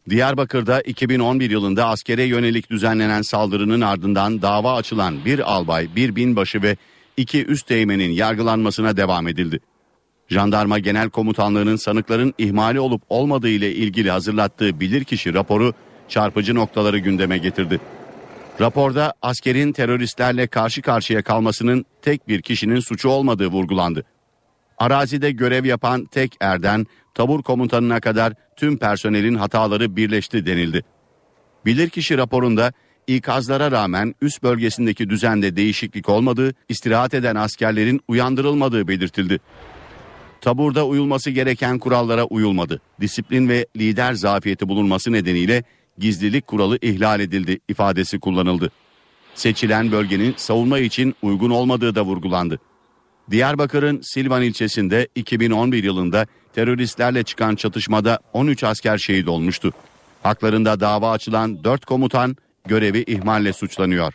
Diyarbakır'da 0.09 0.81
2011 0.81 1.49
yılında 1.49 1.87
askere 1.87 2.23
yönelik 2.23 2.69
düzenlenen 2.69 3.21
saldırının 3.21 3.81
ardından 3.81 4.41
dava 4.41 4.75
açılan 4.75 5.25
bir 5.25 5.51
albay, 5.53 5.95
bir 5.95 6.15
binbaşı 6.15 6.61
ve 6.61 6.77
iki 7.17 7.45
üst 7.45 7.67
teğmenin 7.67 8.11
yargılanmasına 8.11 8.97
devam 8.97 9.27
edildi. 9.27 9.59
Jandarma 10.29 10.79
Genel 10.79 11.09
Komutanlığı'nın 11.09 11.75
sanıkların 11.75 12.33
ihmali 12.37 12.79
olup 12.79 13.01
olmadığı 13.09 13.49
ile 13.49 13.75
ilgili 13.75 14.11
hazırlattığı 14.11 14.79
bilirkişi 14.79 15.33
raporu 15.33 15.73
çarpıcı 16.07 16.55
noktaları 16.55 16.97
gündeme 16.97 17.37
getirdi. 17.37 17.79
Raporda 18.61 19.13
askerin 19.21 19.71
teröristlerle 19.71 20.47
karşı 20.47 20.81
karşıya 20.81 21.21
kalmasının 21.21 21.85
tek 22.01 22.27
bir 22.27 22.41
kişinin 22.41 22.79
suçu 22.79 23.09
olmadığı 23.09 23.47
vurgulandı. 23.47 24.05
Arazide 24.77 25.31
görev 25.31 25.65
yapan 25.65 26.05
tek 26.05 26.35
erden 26.41 26.85
tabur 27.15 27.43
komutanına 27.43 27.99
kadar 27.99 28.33
tüm 28.55 28.77
personelin 28.77 29.35
hataları 29.35 29.95
birleşti 29.95 30.45
denildi. 30.45 30.83
Bilirkişi 31.65 32.17
raporunda 32.17 32.73
ikazlara 33.07 33.71
rağmen 33.71 34.15
üst 34.21 34.43
bölgesindeki 34.43 35.09
düzende 35.09 35.55
değişiklik 35.55 36.09
olmadığı, 36.09 36.53
istirahat 36.69 37.13
eden 37.13 37.35
askerlerin 37.35 38.01
uyandırılmadığı 38.07 38.87
belirtildi. 38.87 39.39
Taburda 40.41 40.85
uyulması 40.85 41.31
gereken 41.31 41.79
kurallara 41.79 42.23
uyulmadı. 42.23 42.81
Disiplin 43.01 43.49
ve 43.49 43.65
lider 43.77 44.13
zafiyeti 44.13 44.67
bulunması 44.67 45.11
nedeniyle 45.11 45.63
gizlilik 45.97 46.47
kuralı 46.47 46.77
ihlal 46.81 47.19
edildi 47.19 47.59
ifadesi 47.69 48.19
kullanıldı. 48.19 48.71
Seçilen 49.35 49.91
bölgenin 49.91 50.33
savunma 50.37 50.79
için 50.79 51.15
uygun 51.21 51.49
olmadığı 51.49 51.95
da 51.95 52.05
vurgulandı. 52.05 52.59
Diyarbakır'ın 53.31 54.01
Silvan 54.03 54.43
ilçesinde 54.43 55.07
2011 55.15 55.83
yılında 55.83 56.27
teröristlerle 56.55 57.23
çıkan 57.23 57.55
çatışmada 57.55 58.19
13 58.33 58.63
asker 58.63 58.97
şehit 58.97 59.27
olmuştu. 59.27 59.73
Haklarında 60.23 60.79
dava 60.79 61.11
açılan 61.11 61.63
4 61.63 61.85
komutan 61.85 62.35
görevi 62.65 63.03
ihmalle 63.07 63.53
suçlanıyor. 63.53 64.13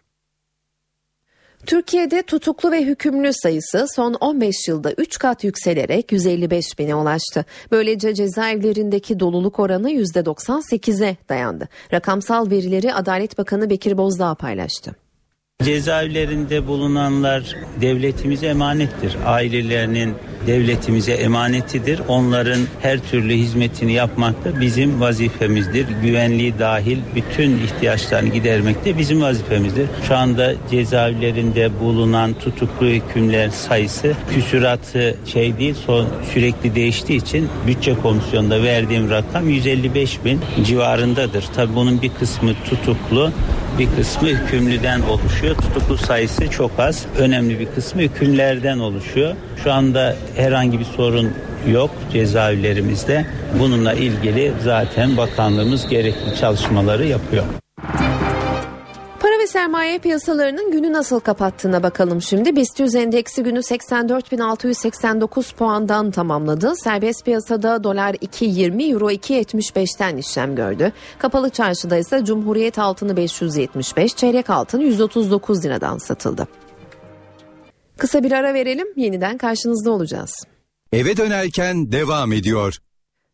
Türkiye'de 1.66 2.22
tutuklu 2.22 2.72
ve 2.72 2.84
hükümlü 2.84 3.32
sayısı 3.32 3.86
son 3.96 4.14
15 4.14 4.68
yılda 4.68 4.92
3 4.92 5.18
kat 5.18 5.44
yükselerek 5.44 6.12
155 6.12 6.78
bine 6.78 6.94
ulaştı. 6.94 7.44
Böylece 7.70 8.14
cezaevlerindeki 8.14 9.20
doluluk 9.20 9.58
oranı 9.58 9.90
%98'e 9.90 11.16
dayandı. 11.28 11.68
Rakamsal 11.92 12.50
verileri 12.50 12.94
Adalet 12.94 13.38
Bakanı 13.38 13.70
Bekir 13.70 13.98
Bozdağ 13.98 14.34
paylaştı. 14.34 14.94
Cezaevlerinde 15.64 16.66
bulunanlar 16.66 17.56
devletimize 17.80 18.46
emanettir. 18.46 19.16
Ailelerinin 19.26 20.14
devletimize 20.46 21.12
emanetidir. 21.12 22.00
Onların 22.08 22.60
her 22.82 22.98
türlü 22.98 23.34
hizmetini 23.34 23.92
yapmak 23.92 24.44
da 24.44 24.60
bizim 24.60 25.00
vazifemizdir. 25.00 25.86
Güvenliği 26.02 26.58
dahil 26.58 26.98
bütün 27.14 27.50
ihtiyaçlarını 27.58 28.28
gidermek 28.28 28.84
de 28.84 28.98
bizim 28.98 29.22
vazifemizdir. 29.22 29.86
Şu 30.08 30.16
anda 30.16 30.54
cezaevlerinde 30.70 31.80
bulunan 31.80 32.34
tutuklu 32.34 32.86
hükümler 32.86 33.48
sayısı 33.48 34.12
küsuratı 34.34 35.16
şey 35.26 35.58
değil 35.58 35.74
son 35.86 36.06
sürekli 36.34 36.74
değiştiği 36.74 37.20
için 37.20 37.48
bütçe 37.66 37.94
komisyonunda 37.94 38.62
verdiğim 38.62 39.10
rakam 39.10 39.48
155 39.48 40.24
bin 40.24 40.40
civarındadır. 40.64 41.44
Tabii 41.56 41.74
bunun 41.74 42.02
bir 42.02 42.10
kısmı 42.20 42.52
tutuklu 42.70 43.32
bir 43.78 43.88
kısmı 43.96 44.28
hükümlüden 44.28 45.00
oluşuyor. 45.00 45.49
Tutuklu 45.54 45.96
sayısı 45.96 46.50
çok 46.50 46.70
az. 46.78 47.06
Önemli 47.18 47.60
bir 47.60 47.66
kısmı 47.66 48.02
hükümlerden 48.02 48.78
oluşuyor. 48.78 49.34
Şu 49.64 49.72
anda 49.72 50.16
herhangi 50.36 50.78
bir 50.78 50.84
sorun 50.84 51.32
yok 51.68 51.90
cezaevlerimizde. 52.12 53.26
Bununla 53.58 53.92
ilgili 53.92 54.52
zaten 54.64 55.16
bakanlığımız 55.16 55.88
gerekli 55.88 56.36
çalışmaları 56.40 57.06
yapıyor. 57.06 57.44
Sermaye 59.60 59.98
piyasalarının 59.98 60.72
günü 60.72 60.92
nasıl 60.92 61.20
kapattığına 61.20 61.82
bakalım 61.82 62.22
şimdi. 62.22 62.56
BIST 62.56 62.80
100 62.80 62.94
endeksi 62.94 63.42
günü 63.42 63.58
84.689 63.58 65.54
puandan 65.54 66.10
tamamladı. 66.10 66.76
Serbest 66.76 67.24
piyasada 67.24 67.84
dolar 67.84 68.14
2.20, 68.14 68.92
euro 68.92 69.10
2.75'ten 69.10 70.16
işlem 70.16 70.56
gördü. 70.56 70.92
Kapalı 71.18 71.50
çarşıda 71.50 71.96
ise 71.96 72.24
Cumhuriyet 72.24 72.78
altını 72.78 73.16
575, 73.16 74.16
çeyrek 74.16 74.50
altın 74.50 74.80
139 74.80 75.64
liradan 75.64 75.98
satıldı. 75.98 76.48
Kısa 77.98 78.22
bir 78.22 78.32
ara 78.32 78.54
verelim, 78.54 78.86
yeniden 78.96 79.38
karşınızda 79.38 79.90
olacağız. 79.90 80.32
Eve 80.92 81.16
dönerken 81.16 81.92
devam 81.92 82.32
ediyor. 82.32 82.76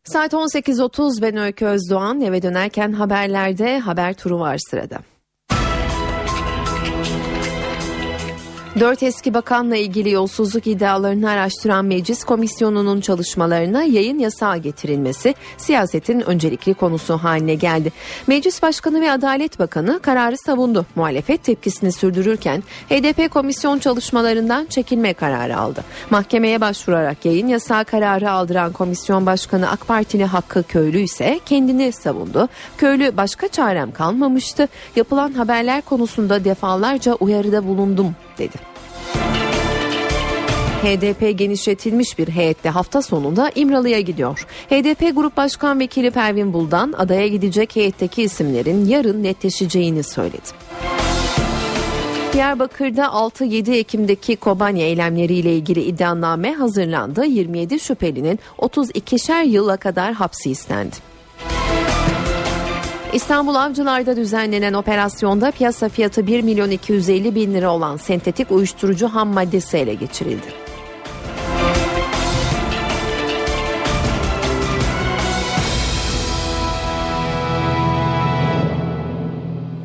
Saat 0.03 0.33
18.30 0.33 1.21
ben 1.21 1.37
Öykü 1.37 1.65
Özdoğan 1.65 2.21
eve 2.21 2.41
dönerken 2.41 2.91
haberlerde 2.91 3.79
haber 3.79 4.13
turu 4.13 4.39
var 4.39 4.57
sırada. 4.69 4.99
Dört 8.79 9.03
eski 9.03 9.33
bakanla 9.33 9.75
ilgili 9.75 10.11
yolsuzluk 10.11 10.67
iddialarını 10.67 11.29
araştıran 11.29 11.85
meclis 11.85 12.23
komisyonunun 12.23 13.01
çalışmalarına 13.01 13.83
yayın 13.83 14.19
yasağı 14.19 14.57
getirilmesi 14.57 15.35
siyasetin 15.57 16.19
öncelikli 16.19 16.73
konusu 16.73 17.17
haline 17.17 17.55
geldi. 17.55 17.91
Meclis 18.27 18.61
Başkanı 18.61 19.01
ve 19.01 19.11
Adalet 19.11 19.59
Bakanı 19.59 19.99
kararı 19.99 20.37
savundu. 20.37 20.85
Muhalefet 20.95 21.43
tepkisini 21.43 21.91
sürdürürken 21.91 22.63
HDP 22.89 23.31
komisyon 23.31 23.79
çalışmalarından 23.79 24.65
çekilme 24.65 25.13
kararı 25.13 25.57
aldı. 25.57 25.83
Mahkemeye 26.09 26.61
başvurarak 26.61 27.25
yayın 27.25 27.47
yasağı 27.47 27.85
kararı 27.85 28.31
aldıran 28.31 28.71
komisyon 28.71 29.25
başkanı 29.25 29.69
AK 29.69 29.87
Partili 29.87 30.25
Hakkı 30.25 30.63
Köylü 30.63 30.99
ise 30.99 31.39
kendini 31.45 31.91
savundu. 31.91 32.47
Köylü 32.77 33.17
başka 33.17 33.47
çarem 33.47 33.91
kalmamıştı. 33.91 34.67
Yapılan 34.95 35.33
haberler 35.33 35.81
konusunda 35.81 36.43
defalarca 36.45 37.13
uyarıda 37.13 37.67
bulundum 37.67 38.15
dedi. 38.37 38.66
HDP 40.87 41.39
genişletilmiş 41.39 42.17
bir 42.17 42.27
heyette 42.27 42.69
hafta 42.69 43.01
sonunda 43.01 43.51
İmralı'ya 43.55 43.99
gidiyor. 43.99 44.47
HDP 44.69 45.15
Grup 45.15 45.37
Başkan 45.37 45.79
Vekili 45.79 46.11
Pervin 46.11 46.53
Buldan 46.53 46.93
adaya 46.97 47.27
gidecek 47.27 47.75
heyetteki 47.75 48.23
isimlerin 48.23 48.85
yarın 48.85 49.23
netleşeceğini 49.23 50.03
söyledi. 50.03 50.47
Diyarbakır'da 52.33 53.05
6-7 53.05 53.71
Ekim'deki 53.71 54.35
Kobani 54.35 54.81
eylemleriyle 54.81 55.55
ilgili 55.55 55.81
iddianame 55.81 56.53
hazırlandı. 56.53 57.25
27 57.25 57.79
şüphelinin 57.79 58.39
32'şer 58.57 59.47
yıla 59.47 59.77
kadar 59.77 60.13
hapsi 60.13 60.51
istendi. 60.51 60.95
İstanbul 63.13 63.55
Avcılar'da 63.55 64.15
düzenlenen 64.15 64.73
operasyonda 64.73 65.51
piyasa 65.51 65.89
fiyatı 65.89 66.27
1 66.27 66.41
milyon 66.41 66.71
250 66.71 67.35
bin 67.35 67.53
lira 67.53 67.73
olan 67.73 67.97
sentetik 67.97 68.51
uyuşturucu 68.51 69.07
ham 69.07 69.27
maddesi 69.27 69.77
ele 69.77 69.93
geçirildi. 69.93 70.66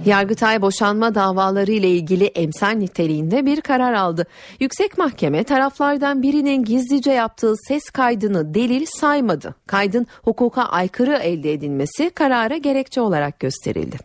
Yargıtay 0.07 0.62
boşanma 0.62 1.14
davaları 1.14 1.72
ile 1.72 1.88
ilgili 1.90 2.24
emsal 2.24 2.70
niteliğinde 2.70 3.46
bir 3.46 3.61
karar 3.61 3.92
aldı. 3.92 4.26
Yüksek 4.61 4.98
Mahkeme 4.98 5.44
taraflardan 5.44 6.22
birinin 6.22 6.64
gizlice 6.64 7.12
yaptığı 7.12 7.55
ses 7.68 7.90
kaydını 7.90 8.55
delil 8.55 8.86
saymadı. 8.86 9.55
Kaydın 9.66 10.07
hukuka 10.22 10.62
aykırı 10.62 11.16
elde 11.16 11.53
edilmesi 11.53 12.11
karara 12.11 12.57
gerekçe 12.57 13.00
olarak 13.00 13.40
gösterildi. 13.40 13.96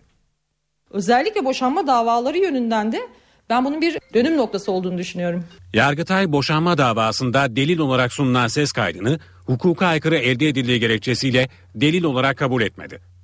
Özellikle 0.91 1.45
boşanma 1.45 1.87
davaları 1.87 2.37
yönünden 2.37 2.91
de 2.91 3.01
ben 3.49 3.65
bunun 3.65 3.81
bir 3.81 3.99
dönüm 4.13 4.37
noktası 4.37 4.71
olduğunu 4.71 4.97
düşünüyorum. 4.97 5.43
Yargıtay 5.73 6.31
boşanma 6.31 6.77
davasında 6.77 7.55
delil 7.55 7.79
olarak 7.79 8.13
sunulan 8.13 8.47
ses 8.47 8.71
kaydını 8.71 9.19
hukuka 9.45 9.87
aykırı 9.87 10.17
elde 10.17 10.47
edildiği 10.47 10.79
gerekçesiyle 10.79 11.49
delil 11.75 12.03
olarak 12.03 12.37
kabul 12.37 12.61
etmedi. 12.61 13.16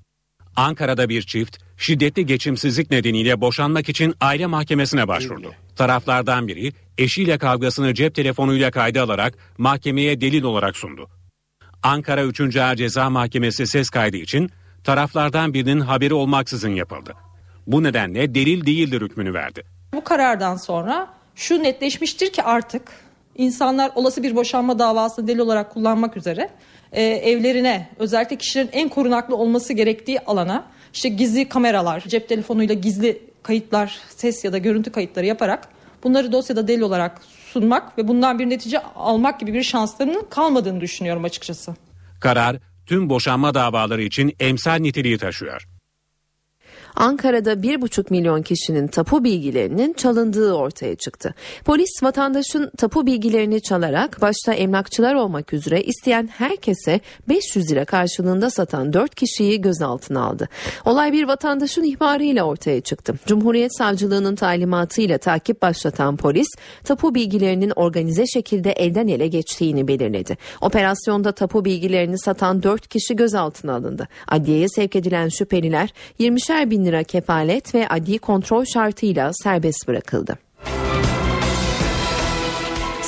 Ankara'da 0.55 1.09
bir 1.09 1.21
çift 1.21 1.57
şiddetli 1.77 2.25
geçimsizlik 2.25 2.91
nedeniyle 2.91 3.41
boşanmak 3.41 3.89
için 3.89 4.15
aile 4.21 4.45
mahkemesine 4.45 5.07
başvurdu. 5.07 5.51
Taraflardan 5.75 6.47
biri 6.47 6.73
eşiyle 6.97 7.37
kavgasını 7.37 7.93
cep 7.93 8.15
telefonuyla 8.15 8.71
kayda 8.71 9.01
alarak 9.03 9.33
mahkemeye 9.57 10.21
delil 10.21 10.43
olarak 10.43 10.77
sundu. 10.77 11.09
Ankara 11.83 12.23
3. 12.23 12.57
Ağır 12.57 12.75
Ceza 12.75 13.09
Mahkemesi 13.09 13.67
ses 13.67 13.89
kaydı 13.89 14.17
için 14.17 14.49
taraflardan 14.83 15.53
birinin 15.53 15.79
haberi 15.79 16.13
olmaksızın 16.13 16.69
yapıldı. 16.69 17.13
Bu 17.67 17.83
nedenle 17.83 18.35
delil 18.35 18.65
değildir 18.65 19.01
hükmünü 19.01 19.33
verdi. 19.33 19.63
Bu 19.93 20.03
karardan 20.03 20.55
sonra 20.55 21.13
şu 21.35 21.63
netleşmiştir 21.63 22.33
ki 22.33 22.43
artık 22.43 22.81
insanlar 23.35 23.91
olası 23.95 24.23
bir 24.23 24.35
boşanma 24.35 24.79
davasını 24.79 25.27
delil 25.27 25.39
olarak 25.39 25.71
kullanmak 25.71 26.17
üzere 26.17 26.49
e, 26.93 27.03
evlerine 27.03 27.89
özellikle 27.99 28.35
kişilerin 28.35 28.69
en 28.71 28.89
korunaklı 28.89 29.35
olması 29.35 29.73
gerektiği 29.73 30.19
alana 30.19 30.65
işte 30.93 31.09
gizli 31.09 31.49
kameralar, 31.49 32.03
cep 32.07 32.29
telefonuyla 32.29 32.75
gizli 32.75 33.21
kayıtlar, 33.43 33.99
ses 34.09 34.43
ya 34.43 34.53
da 34.53 34.57
görüntü 34.57 34.91
kayıtları 34.91 35.25
yaparak 35.25 35.69
bunları 36.03 36.31
dosyada 36.31 36.67
delil 36.67 36.81
olarak 36.81 37.21
sunmak 37.51 37.97
ve 37.97 38.07
bundan 38.07 38.39
bir 38.39 38.49
netice 38.49 38.79
almak 38.79 39.39
gibi 39.39 39.53
bir 39.53 39.63
şanslarının 39.63 40.27
kalmadığını 40.29 40.81
düşünüyorum 40.81 41.23
açıkçası. 41.23 41.75
Karar 42.19 42.57
tüm 42.85 43.09
boşanma 43.09 43.53
davaları 43.53 44.03
için 44.03 44.35
emsal 44.39 44.75
niteliği 44.75 45.17
taşıyor. 45.17 45.67
Ankara'da 46.95 47.53
1,5 47.53 48.05
milyon 48.09 48.41
kişinin 48.41 48.87
tapu 48.87 49.23
bilgilerinin 49.23 49.93
çalındığı 49.93 50.53
ortaya 50.53 50.95
çıktı. 50.95 51.33
Polis 51.65 52.03
vatandaşın 52.03 52.71
tapu 52.77 53.05
bilgilerini 53.05 53.61
çalarak 53.61 54.21
başta 54.21 54.53
emlakçılar 54.53 55.15
olmak 55.15 55.53
üzere 55.53 55.83
isteyen 55.83 56.27
herkese 56.27 56.99
500 57.29 57.71
lira 57.71 57.85
karşılığında 57.85 58.49
satan 58.49 58.93
4 58.93 59.15
kişiyi 59.15 59.61
gözaltına 59.61 60.23
aldı. 60.23 60.49
Olay 60.85 61.13
bir 61.13 61.27
vatandaşın 61.27 61.83
ihbarıyla 61.83 62.43
ortaya 62.43 62.81
çıktı. 62.81 63.13
Cumhuriyet 63.25 63.77
Savcılığının 63.77 64.35
talimatıyla 64.35 65.17
takip 65.17 65.61
başlatan 65.61 66.17
polis 66.17 66.47
tapu 66.83 67.15
bilgilerinin 67.15 67.73
organize 67.75 68.27
şekilde 68.27 68.71
elden 68.71 69.07
ele 69.07 69.27
geçtiğini 69.27 69.87
belirledi. 69.87 70.37
Operasyonda 70.61 71.31
tapu 71.31 71.65
bilgilerini 71.65 72.19
satan 72.19 72.63
4 72.63 72.87
kişi 72.87 73.15
gözaltına 73.15 73.75
alındı. 73.75 74.07
Adliyeye 74.27 74.69
sevk 74.69 74.95
edilen 74.95 75.29
şüpheliler 75.29 75.93
20'şer 76.19 76.69
bin 76.69 76.82
lira 76.85 77.03
kefalet 77.03 77.75
ve 77.75 77.87
adli 77.87 78.19
kontrol 78.19 78.65
şartıyla 78.65 79.31
serbest 79.33 79.87
bırakıldı. 79.87 80.37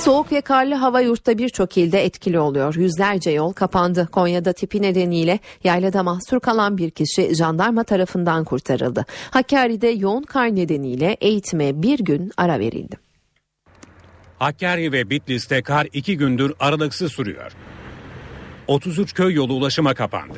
Soğuk 0.05 0.31
ve 0.31 0.41
karlı 0.41 0.75
hava 0.75 1.01
yurtta 1.01 1.37
birçok 1.37 1.77
ilde 1.77 2.05
etkili 2.05 2.39
oluyor. 2.39 2.75
Yüzlerce 2.75 3.31
yol 3.31 3.53
kapandı. 3.53 4.07
Konya'da 4.11 4.53
tipi 4.53 4.81
nedeniyle 4.81 5.39
yaylada 5.63 6.03
mahsur 6.03 6.39
kalan 6.39 6.77
bir 6.77 6.91
kişi 6.91 7.35
jandarma 7.35 7.83
tarafından 7.83 8.43
kurtarıldı. 8.43 9.05
Hakkari'de 9.31 9.87
yoğun 9.87 10.23
kar 10.23 10.55
nedeniyle 10.55 11.17
eğitime 11.21 11.81
bir 11.81 11.99
gün 11.99 12.31
ara 12.37 12.59
verildi. 12.59 12.97
Hakkari 14.39 14.91
ve 14.91 15.09
Bitlis'te 15.09 15.61
kar 15.61 15.87
iki 15.93 16.17
gündür 16.17 16.53
aralıksız 16.59 17.11
sürüyor. 17.11 17.51
33 18.67 19.13
köy 19.13 19.33
yolu 19.33 19.53
ulaşıma 19.53 19.93
kapandı. 19.93 20.33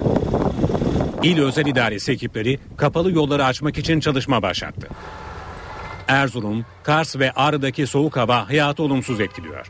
İl 1.23 1.41
özel 1.41 1.65
idaresi 1.65 2.11
ekipleri 2.11 2.59
kapalı 2.77 3.11
yolları 3.11 3.45
açmak 3.45 3.77
için 3.77 3.99
çalışma 3.99 4.41
başlattı. 4.41 4.87
Erzurum, 6.07 6.65
Kars 6.83 7.15
ve 7.15 7.31
Ağrı'daki 7.31 7.87
soğuk 7.87 8.17
hava 8.17 8.49
hayatı 8.49 8.83
olumsuz 8.83 9.19
etkiliyor. 9.21 9.67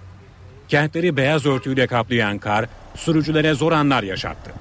Kentleri 0.68 1.18
beyaz 1.18 1.45
örtüyle 1.45 1.88
kaplayan 1.88 2.38
kar 2.38 2.66
sürücülere 2.95 3.54
zor 3.54 3.72
anlar 3.72 4.04
yaşattı. 4.04 4.52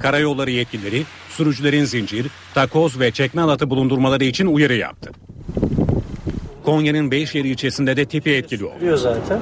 Karayolları 0.00 0.50
yetkilileri 0.50 1.02
sürücülerin 1.30 1.84
zincir, 1.84 2.26
takoz 2.54 3.00
ve 3.00 3.10
çekme 3.10 3.42
alatı 3.42 3.70
bulundurmaları 3.70 4.24
için 4.24 4.46
uyarı 4.46 4.74
yaptı. 4.74 5.10
Konya'nın 6.64 7.10
Beyşehir 7.10 7.44
ilçesinde 7.44 7.96
de 7.96 8.04
tipi 8.04 8.30
etkili 8.30 8.64
oldu. 8.64 8.96
zaten. 8.96 9.40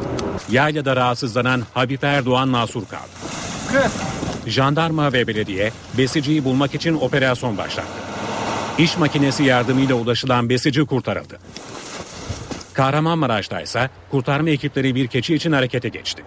Yaylada 0.51 0.97
rahatsızlanan 0.97 1.63
Habib 1.75 2.03
Erdoğan 2.03 2.49
mahsur 2.49 2.83
kaldı. 2.87 3.11
Jandarma 4.47 5.13
ve 5.13 5.27
belediye 5.27 5.73
besiciyi 5.99 6.45
bulmak 6.45 6.75
için 6.75 6.95
operasyon 6.95 7.59
başlattı. 7.59 8.03
İş 8.79 8.97
makinesi 8.97 9.45
yardımıyla 9.45 9.95
ulaşılan 9.95 10.49
besici 10.49 10.85
kurtarıldı. 10.87 11.39
Kahramanmaraş'ta 12.75 13.61
ise 13.61 13.91
kurtarma 14.11 14.51
ekipleri 14.51 14.95
bir 14.95 15.07
keçi 15.07 15.35
için 15.35 15.53
harekete 15.53 15.89
geçti. 15.89 16.25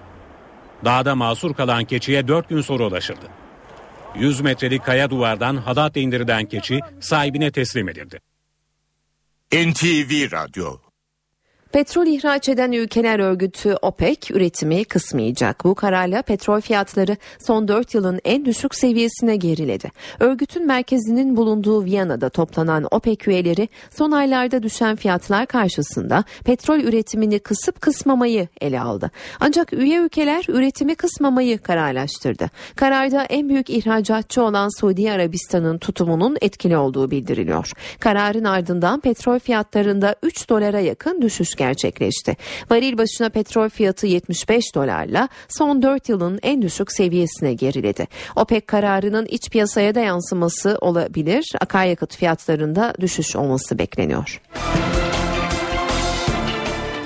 Dağda 0.86 1.15
mahsur 1.15 1.53
kalan 1.53 1.86
keçiye 1.86 2.28
4 2.28 2.49
gün 2.49 2.61
sonra 2.61 2.88
ulaşıldı. 2.88 3.28
100 4.15 4.41
metrelik 4.41 4.86
kaya 4.86 5.09
duvardan 5.09 5.57
halatla 5.57 6.01
indirilen 6.01 6.45
keçi 6.45 6.80
sahibine 6.99 7.51
teslim 7.51 7.89
edildi. 7.89 8.20
NTV 9.53 10.32
Radyo 10.32 10.86
Petrol 11.72 12.07
ihraç 12.07 12.49
eden 12.49 12.72
ülkeler 12.72 13.20
örgütü 13.20 13.76
OPEC 13.82 14.18
üretimi 14.34 14.86
kısmayacak. 14.86 15.65
Bu 15.65 15.76
kararla 15.76 16.22
petrol 16.22 16.61
fiyatları 16.61 17.18
son 17.39 17.68
4 17.68 17.93
yılın 17.93 18.20
en 18.26 18.45
düşük 18.45 18.76
seviyesine 18.76 19.36
geriledi. 19.36 19.91
Örgütün 20.20 20.68
merkezinin 20.68 21.38
bulunduğu 21.38 21.86
Viyana'da 21.86 22.30
toplanan 22.30 22.88
OPEC 22.91 23.18
üyeleri 23.28 23.70
son 23.89 24.11
aylarda 24.11 24.63
düşen 24.63 24.95
fiyatlar 24.95 25.45
karşısında 25.45 26.24
petrol 26.45 26.80
üretimini 26.80 27.39
kısıp 27.39 27.82
kısmamayı 27.82 28.47
ele 28.61 28.82
aldı. 28.82 29.11
Ancak 29.39 29.74
üye 29.74 29.99
ülkeler 29.99 30.45
üretimi 30.47 30.95
kısmamayı 30.95 31.57
kararlaştırdı. 31.59 32.49
Kararda 32.76 33.24
en 33.24 33.49
büyük 33.49 33.70
ihracatçı 33.70 34.43
olan 34.43 34.80
Suudi 34.80 35.11
Arabistan'ın 35.11 35.78
tutumunun 35.78 36.38
etkili 36.41 36.78
olduğu 36.78 37.11
bildiriliyor. 37.11 37.72
Kararın 37.99 38.43
ardından 38.43 38.99
petrol 38.99 39.39
fiyatlarında 39.39 40.15
3 40.24 40.49
dolara 40.49 40.80
yakın 40.80 41.22
düşüş 41.22 41.56
gerçekleşti. 41.57 42.35
Varil 42.71 42.97
başına 42.97 43.29
petrol 43.29 43.69
fiyatı 43.69 44.07
75 44.07 44.75
dolarla 44.75 45.29
son 45.49 45.81
4 45.81 46.09
yılın 46.09 46.39
en 46.43 46.61
düşük 46.61 46.91
seviyesine 46.91 47.53
geriledi. 47.53 48.07
OPEC 48.35 48.65
kararının 48.65 49.25
iç 49.25 49.49
piyasaya 49.49 49.95
da 49.95 49.99
yansıması 49.99 50.77
olabilir. 50.81 51.51
Akaryakıt 51.61 52.15
fiyatlarında 52.15 52.93
düşüş 52.99 53.35
olması 53.35 53.79
bekleniyor. 53.79 54.41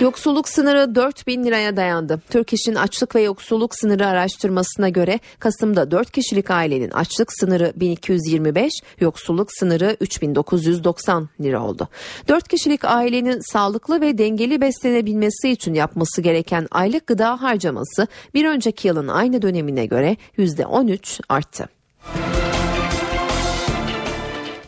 Yoksulluk 0.01 0.49
sınırı 0.49 0.95
4 0.95 1.27
bin 1.27 1.43
liraya 1.43 1.77
dayandı. 1.77 2.21
Türk 2.29 2.53
İş'in 2.53 2.75
açlık 2.75 3.15
ve 3.15 3.21
yoksulluk 3.21 3.75
sınırı 3.75 4.07
araştırmasına 4.07 4.89
göre 4.89 5.19
Kasım'da 5.39 5.91
4 5.91 6.11
kişilik 6.11 6.51
ailenin 6.51 6.89
açlık 6.89 7.33
sınırı 7.33 7.73
1225, 7.75 8.71
yoksulluk 8.99 9.49
sınırı 9.51 9.97
3990 9.99 11.29
lira 11.41 11.63
oldu. 11.63 11.87
4 12.27 12.47
kişilik 12.47 12.85
ailenin 12.85 13.51
sağlıklı 13.51 14.01
ve 14.01 14.17
dengeli 14.17 14.61
beslenebilmesi 14.61 15.49
için 15.49 15.73
yapması 15.73 16.21
gereken 16.21 16.67
aylık 16.71 17.07
gıda 17.07 17.41
harcaması 17.41 18.07
bir 18.33 18.45
önceki 18.45 18.87
yılın 18.87 19.07
aynı 19.07 19.41
dönemine 19.41 19.85
göre 19.85 20.17
%13 20.37 21.21
arttı. 21.29 21.80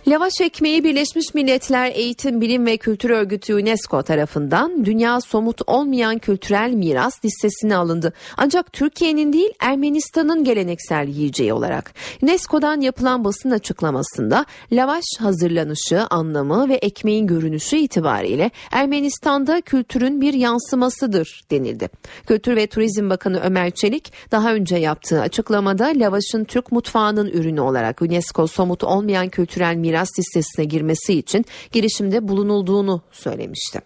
Lavaş 0.07 0.41
ekmeği 0.41 0.83
Birleşmiş 0.83 1.33
Milletler 1.33 1.91
Eğitim, 1.95 2.41
Bilim 2.41 2.65
ve 2.65 2.77
Kültür 2.77 3.09
Örgütü 3.09 3.53
UNESCO 3.55 4.03
tarafından 4.03 4.85
Dünya 4.85 5.21
Somut 5.21 5.61
Olmayan 5.67 6.17
Kültürel 6.17 6.73
Miras 6.73 7.25
listesine 7.25 7.75
alındı. 7.75 8.13
Ancak 8.37 8.73
Türkiye'nin 8.73 9.33
değil 9.33 9.49
Ermenistan'ın 9.59 10.43
geleneksel 10.43 11.07
yiyeceği 11.07 11.53
olarak. 11.53 11.93
UNESCO'dan 12.21 12.81
yapılan 12.81 13.23
basın 13.23 13.51
açıklamasında 13.51 14.45
lavaş 14.71 15.03
hazırlanışı, 15.19 16.01
anlamı 16.09 16.69
ve 16.69 16.75
ekmeğin 16.75 17.27
görünüşü 17.27 17.77
itibariyle 17.77 18.51
Ermenistan'da 18.71 19.61
kültürün 19.61 20.21
bir 20.21 20.33
yansımasıdır 20.33 21.41
denildi. 21.51 21.89
Kültür 22.27 22.55
ve 22.55 22.67
Turizm 22.67 23.09
Bakanı 23.09 23.39
Ömer 23.39 23.71
Çelik 23.71 24.13
daha 24.31 24.53
önce 24.53 24.75
yaptığı 24.77 25.21
açıklamada 25.21 25.85
lavaşın 25.85 26.43
Türk 26.43 26.71
mutfağının 26.71 27.27
ürünü 27.27 27.61
olarak 27.61 28.01
UNESCO 28.01 28.47
Somut 28.47 28.83
Olmayan 28.83 29.29
Kültürel 29.29 29.75
Miras 29.75 29.93
miras 30.03 30.19
listesine 30.19 30.65
girmesi 30.65 31.13
için 31.13 31.45
girişimde 31.71 32.27
bulunulduğunu 32.27 33.01
söylemişti. 33.11 33.81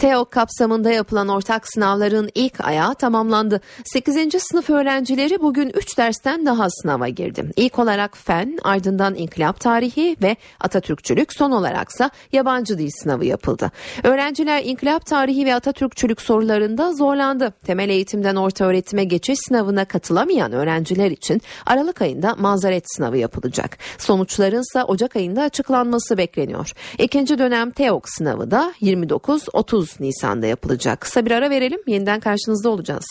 TEOK 0.00 0.30
kapsamında 0.30 0.90
yapılan 0.90 1.28
ortak 1.28 1.68
sınavların 1.68 2.30
ilk 2.34 2.60
ayağı 2.60 2.94
tamamlandı. 2.94 3.60
8. 3.84 4.42
sınıf 4.42 4.70
öğrencileri 4.70 5.40
bugün 5.42 5.70
3 5.74 5.98
dersten 5.98 6.46
daha 6.46 6.70
sınava 6.70 7.08
girdi. 7.08 7.50
İlk 7.56 7.78
olarak 7.78 8.16
fen, 8.16 8.58
ardından 8.64 9.14
inkılap 9.14 9.60
tarihi 9.60 10.16
ve 10.22 10.36
Atatürkçülük, 10.60 11.32
son 11.32 11.50
olaraksa 11.50 12.10
yabancı 12.32 12.78
dil 12.78 12.90
sınavı 13.02 13.24
yapıldı. 13.24 13.70
Öğrenciler 14.04 14.64
inkılap 14.64 15.06
tarihi 15.06 15.46
ve 15.46 15.54
Atatürkçülük 15.54 16.22
sorularında 16.22 16.92
zorlandı. 16.92 17.52
Temel 17.66 17.88
eğitimden 17.88 18.36
orta 18.36 18.64
öğretime 18.64 19.04
geçiş 19.04 19.38
sınavına 19.48 19.84
katılamayan 19.84 20.52
öğrenciler 20.52 21.10
için 21.10 21.42
Aralık 21.66 22.02
ayında 22.02 22.34
mazeret 22.38 22.84
sınavı 22.96 23.18
yapılacak. 23.18 23.78
Sonuçların 23.98 24.60
ise 24.60 24.84
Ocak 24.84 25.16
ayında 25.16 25.42
açıklanması 25.42 26.18
bekleniyor. 26.18 26.72
İkinci 26.98 27.38
dönem 27.38 27.70
TEOK 27.70 28.08
sınavı 28.08 28.50
da 28.50 28.74
29-30 28.82 29.89
Nisan'da 30.00 30.46
yapılacak. 30.46 31.00
Kısa 31.00 31.26
bir 31.26 31.30
ara 31.30 31.50
verelim 31.50 31.80
yeniden 31.86 32.20
karşınızda 32.20 32.68
olacağız. 32.68 33.04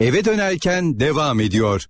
Eve 0.00 0.24
dönerken 0.24 1.00
devam 1.00 1.40
ediyor. 1.40 1.86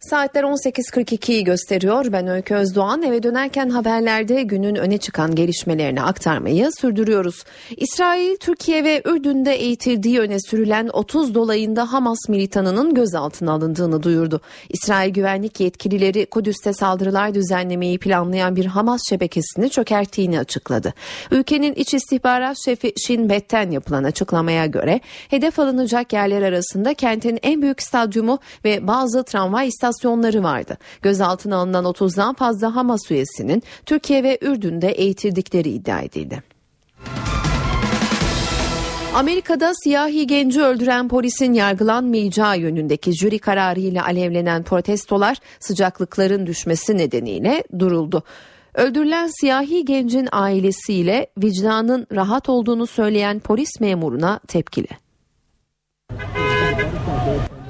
Saatler 0.00 0.44
18.42'yi 0.44 1.44
gösteriyor. 1.44 2.12
Ben 2.12 2.26
Öykü 2.26 2.54
Özdoğan. 2.54 3.02
Eve 3.02 3.22
dönerken 3.22 3.68
haberlerde 3.70 4.42
günün 4.42 4.74
öne 4.74 4.98
çıkan 4.98 5.34
gelişmelerini 5.34 6.02
aktarmayı 6.02 6.70
sürdürüyoruz. 6.80 7.44
İsrail, 7.76 8.36
Türkiye 8.36 8.84
ve 8.84 9.02
Ürdün'de 9.04 9.54
eğitildiği 9.54 10.20
öne 10.20 10.40
sürülen 10.40 10.90
30 10.92 11.34
dolayında 11.34 11.92
Hamas 11.92 12.28
militanının 12.28 12.94
gözaltına 12.94 13.52
alındığını 13.52 14.02
duyurdu. 14.02 14.40
İsrail 14.68 15.12
güvenlik 15.12 15.60
yetkilileri 15.60 16.26
Kudüs'te 16.26 16.72
saldırılar 16.72 17.34
düzenlemeyi 17.34 17.98
planlayan 17.98 18.56
bir 18.56 18.66
Hamas 18.66 19.00
şebekesini 19.08 19.70
çökerttiğini 19.70 20.38
açıkladı. 20.38 20.94
Ülkenin 21.30 21.74
iç 21.74 21.94
istihbarat 21.94 22.56
şefi 22.64 22.92
Shin 23.06 23.28
Bet'ten 23.28 23.70
yapılan 23.70 24.04
açıklamaya 24.04 24.66
göre 24.66 25.00
hedef 25.30 25.58
alınacak 25.58 26.12
yerler 26.12 26.42
arasında 26.42 26.94
kentin 26.94 27.38
en 27.42 27.62
büyük 27.62 27.82
stadyumu 27.82 28.38
ve 28.64 28.86
bazı 28.86 29.24
tramvay 29.24 29.68
istasyonları 29.68 29.89
istasyonları 29.90 30.42
vardı. 30.42 30.78
Gözaltına 31.02 31.56
alınan 31.56 31.84
30'dan 31.84 32.34
fazla 32.34 32.76
Hamas 32.76 33.10
üyesinin 33.10 33.62
Türkiye 33.86 34.22
ve 34.22 34.38
Ürdün'de 34.42 34.88
eğitildikleri 34.88 35.70
iddia 35.70 36.00
edildi. 36.00 36.42
Amerika'da 39.14 39.72
siyahi 39.84 40.26
genci 40.26 40.62
öldüren 40.62 41.08
polisin 41.08 41.52
yargılanmayacağı 41.52 42.58
yönündeki 42.58 43.12
jüri 43.12 43.38
kararıyla 43.38 44.04
alevlenen 44.04 44.62
protestolar 44.62 45.36
sıcaklıkların 45.60 46.46
düşmesi 46.46 46.98
nedeniyle 46.98 47.64
duruldu. 47.78 48.22
Öldürülen 48.74 49.30
siyahi 49.40 49.84
gencin 49.84 50.28
ailesiyle 50.32 51.26
vicdanın 51.38 52.06
rahat 52.12 52.48
olduğunu 52.48 52.86
söyleyen 52.86 53.40
polis 53.40 53.80
memuruna 53.80 54.40
tepkili. 54.48 54.88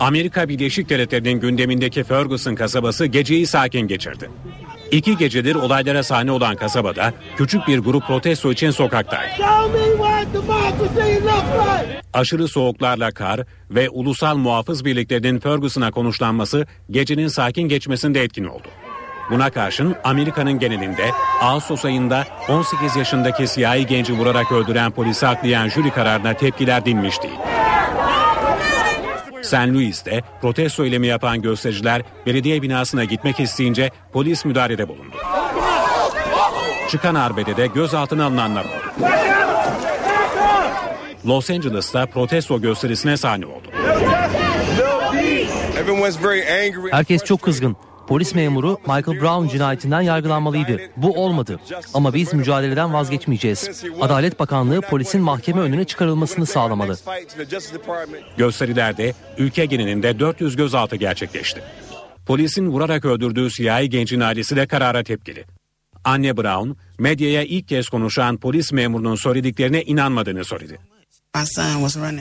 Amerika 0.01 0.49
Birleşik 0.49 0.89
Devletleri'nin 0.89 1.41
gündemindeki 1.41 2.05
Ferguson 2.05 2.55
kasabası 2.55 3.07
geceyi 3.07 3.47
sakin 3.47 3.81
geçirdi. 3.89 4.31
İki 4.91 5.17
gecedir 5.17 5.55
olaylara 5.55 6.03
sahne 6.03 6.33
olan 6.33 6.57
kasabada 6.57 7.13
küçük 7.37 7.69
bir 7.69 7.79
grup 7.79 8.07
protesto 8.07 8.53
için 8.53 8.71
sokaktaydı. 8.71 9.31
Aşırı 12.13 12.49
soğuklarla 12.49 13.11
kar 13.11 13.41
ve 13.71 13.89
ulusal 13.91 14.37
muhafız 14.37 14.85
birliklerinin 14.85 15.41
Ferguson'a 15.41 15.91
konuşlanması 15.91 16.67
gecenin 16.91 17.29
sakin 17.29 17.69
geçmesinde 17.69 18.23
etkin 18.23 18.45
oldu. 18.45 18.69
Buna 19.31 19.51
karşın 19.51 19.97
Amerika'nın 20.05 20.59
genelinde 20.59 21.11
Ağustos 21.41 21.85
ayında 21.85 22.25
18 22.49 22.97
yaşındaki 22.97 23.47
siyahi 23.47 23.87
genci 23.87 24.13
vurarak 24.13 24.53
öldüren 24.53 24.91
polisi 24.91 25.27
aklayan 25.27 25.69
jüri 25.69 25.91
kararına 25.91 26.35
tepkiler 26.35 26.85
dinmiş 26.85 27.23
St. 29.43 29.55
Louis'te 29.55 30.23
protesto 30.41 30.85
eylemi 30.85 31.07
yapan 31.07 31.43
göstericiler 31.43 32.03
belediye 32.27 32.63
binasına 32.63 33.05
gitmek 33.05 33.41
isteyince 33.41 33.91
polis 34.13 34.45
müdahalede 34.45 34.89
bulundu. 34.89 35.17
Çıkan 36.89 37.15
arbedede 37.15 37.67
gözaltına 37.67 38.25
alınanlar 38.25 38.65
oldu. 38.65 39.05
Los 41.27 41.51
Angeles'ta 41.51 42.07
protesto 42.07 42.61
gösterisine 42.61 43.17
sahne 43.17 43.47
oldu. 43.47 43.69
Herkes 46.91 47.25
çok 47.25 47.43
kızgın. 47.43 47.77
Polis 48.11 48.35
memuru 48.35 48.79
Michael 48.81 49.21
Brown 49.21 49.49
cinayetinden 49.49 50.01
yargılanmalıydı. 50.01 50.81
Bu 50.97 51.25
olmadı. 51.25 51.61
Ama 51.95 52.15
biz 52.15 52.35
mücadeleden 52.35 52.93
vazgeçmeyeceğiz. 52.93 53.85
Adalet 54.01 54.41
Bakanlığı 54.41 54.81
polisin 54.81 55.21
mahkeme 55.21 55.61
önüne 55.61 55.85
çıkarılmasını 55.85 56.47
sağlamalı. 56.47 56.97
Gösterilerde 58.37 59.15
ülke 59.39 59.65
genelinde 59.65 60.19
400 60.19 60.57
gözaltı 60.57 60.97
gerçekleşti. 60.97 61.63
Polisin 62.27 62.67
vurarak 62.67 63.05
öldürdüğü 63.05 63.51
siyahi 63.51 63.91
gencin 63.91 64.21
ailesi 64.21 64.57
de 64.57 64.67
karara 64.67 65.03
tepkili. 65.03 65.45
Anne 66.05 66.37
Brown, 66.37 66.71
medyaya 66.99 67.43
ilk 67.43 67.69
kez 67.69 67.89
konuşan 67.89 68.37
polis 68.37 68.73
memurunun 68.73 69.15
söylediklerine 69.15 69.83
inanmadığını 69.83 70.45
söyledi. 70.45 70.79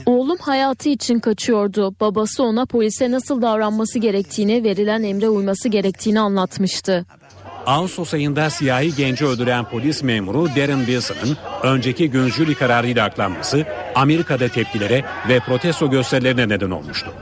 Oğlum 0.05 0.37
hayatı 0.37 0.89
için 0.89 1.19
kaçıyordu. 1.19 1.95
Babası 1.99 2.43
ona 2.43 2.65
polise 2.65 3.11
nasıl 3.11 3.41
davranması 3.41 3.99
gerektiğini, 3.99 4.63
verilen 4.63 5.03
emre 5.03 5.29
uyması 5.29 5.69
gerektiğini 5.69 6.19
anlatmıştı. 6.19 7.05
Ağustos 7.65 8.13
ayında 8.13 8.49
siyahi 8.49 8.95
genci 8.95 9.25
öldüren 9.25 9.65
polis 9.65 10.03
memuru 10.03 10.47
Darren 10.55 10.85
Wilson'ın 10.85 11.37
önceki 11.63 12.09
gün 12.09 12.27
jüri 12.29 12.55
kararıyla 12.55 13.05
aklanması 13.05 13.65
Amerika'da 13.95 14.47
tepkilere 14.47 15.05
ve 15.29 15.39
protesto 15.39 15.89
gösterilerine 15.89 16.49
neden 16.49 16.71
olmuştu. 16.71 17.13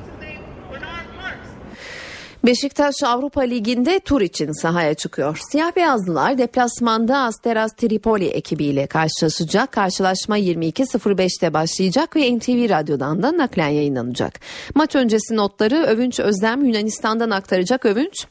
Beşiktaş 2.48 2.95
Avrupa 3.06 3.41
Ligi'nde 3.41 3.99
tur 3.99 4.22
için 4.22 4.52
sahaya 4.52 4.94
çıkıyor. 4.94 5.38
Siyah 5.52 5.76
beyazlılar 5.76 6.38
deplasmanda 6.38 7.18
Asteras 7.18 7.76
Tripoli 7.76 8.28
ekibiyle 8.28 8.88
karşılaşacak. 8.88 9.72
Karşılaşma 9.72 10.38
22.05'te 10.40 11.53
başlayacak 11.53 12.15
ve 12.15 12.19
NTV 12.36 12.69
Radyo'dan 12.76 13.24
da 13.24 13.38
naklen 13.38 13.68
yayınlanacak. 13.68 14.34
Maç 14.76 14.95
öncesi 14.95 15.36
notları 15.36 15.76
Övünç 15.76 16.19
Özlem 16.19 16.65
Yunanistan'dan 16.65 17.30
aktaracak 17.30 17.86
Övünç. 17.86 18.28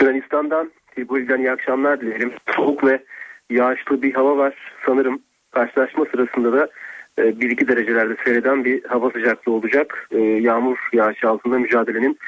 Yunanistan'dan 0.00 0.72
Tripoli'den 0.94 1.38
iyi 1.38 1.50
akşamlar 1.50 2.00
dilerim. 2.00 2.32
Soğuk 2.56 2.84
ve 2.84 3.04
yağışlı 3.50 4.02
bir 4.02 4.14
hava 4.14 4.36
var. 4.36 4.54
Sanırım 4.86 5.22
karşılaşma 5.50 6.04
sırasında 6.10 6.52
da 6.52 6.68
1-2 7.18 7.64
e, 7.64 7.68
derecelerde 7.68 8.16
seyreden 8.24 8.64
bir 8.64 8.84
hava 8.84 9.10
sıcaklığı 9.10 9.52
olacak. 9.52 10.08
E, 10.10 10.18
yağmur 10.20 10.76
yağışı 10.92 11.28
altında 11.28 11.58
mücadelenin 11.58 12.18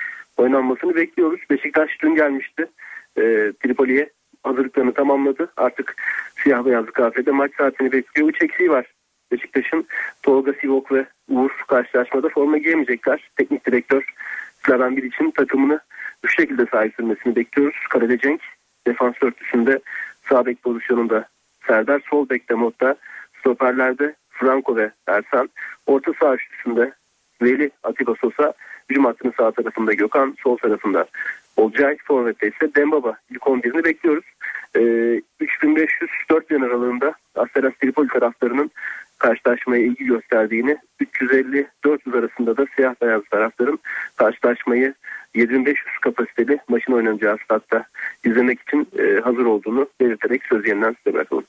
oynanmasını 0.40 0.94
bekliyoruz. 0.94 1.40
Beşiktaş 1.50 1.90
dün 2.02 2.14
gelmişti. 2.14 2.66
E, 3.16 3.22
Tripoli'ye 3.62 4.10
hazırlıklarını 4.42 4.94
tamamladı. 4.94 5.52
Artık 5.56 5.96
siyah 6.42 6.64
beyazlı 6.64 6.92
kafede 6.92 7.30
maç 7.30 7.52
saatini 7.58 7.92
bekliyor. 7.92 8.28
Üç 8.28 8.42
eksiği 8.42 8.70
var. 8.70 8.86
Beşiktaş'ın 9.32 9.86
Tolga 10.22 10.52
Sivok 10.52 10.92
ve 10.92 11.06
Uğur 11.28 11.50
karşılaşmada 11.68 12.28
forma 12.28 12.58
giyemeyecekler. 12.58 13.30
Teknik 13.36 13.66
direktör 13.66 14.14
Slaven 14.66 14.96
Bilic'in 14.96 15.30
takımını 15.30 15.80
bu 16.24 16.28
şekilde 16.28 16.66
sahip 16.66 16.94
sürmesini 16.94 17.36
bekliyoruz. 17.36 17.76
Kalede 17.90 18.18
Cenk, 18.18 18.40
defans 18.86 19.14
dörtlüsünde 19.22 19.80
sağ 20.28 20.46
bek 20.46 20.62
pozisyonunda 20.62 21.28
Serdar, 21.66 22.02
sol 22.10 22.28
bekte 22.28 22.54
modda, 22.54 22.96
stoperlerde 23.40 24.14
Franco 24.30 24.76
ve 24.76 24.90
Ersan, 25.06 25.50
orta 25.86 26.12
saha 26.20 26.34
üçlüsünde 26.34 26.92
Veli 27.42 27.70
Atiba 27.82 28.14
Sosa, 28.20 28.54
hücum 28.90 29.04
hattının 29.04 29.34
sağ 29.38 29.50
tarafında 29.50 29.92
Gökhan, 29.94 30.36
sol 30.42 30.56
tarafında 30.56 31.06
Olcay, 31.56 31.96
forvette 32.04 32.48
ise 32.48 32.74
Dembaba 32.74 33.16
ilk 33.30 33.42
11'ini 33.42 33.84
bekliyoruz. 33.84 34.24
Ee, 34.76 34.80
3500-4000 35.40 36.66
aralığında 36.66 37.14
Asteras 37.34 37.72
Tripoli 37.80 38.08
taraftarının 38.08 38.70
karşılaşmaya 39.18 39.82
ilgi 39.82 40.04
gösterdiğini, 40.04 40.78
350-400 41.00 42.18
arasında 42.18 42.56
da 42.56 42.66
siyah 42.76 42.94
beyaz 43.02 43.22
tarafların 43.30 43.78
karşılaşmayı 44.16 44.94
7500 45.34 45.98
kapasiteli 45.98 46.58
maçın 46.68 46.92
oynanacağı 46.92 47.36
statta 47.44 47.84
izlemek 48.24 48.60
için 48.60 48.88
e, 48.98 49.20
hazır 49.20 49.44
olduğunu 49.44 49.88
belirterek 50.00 50.42
söz 50.44 50.66
yeniden 50.66 50.96
size 51.02 51.14
bırakalım. 51.14 51.44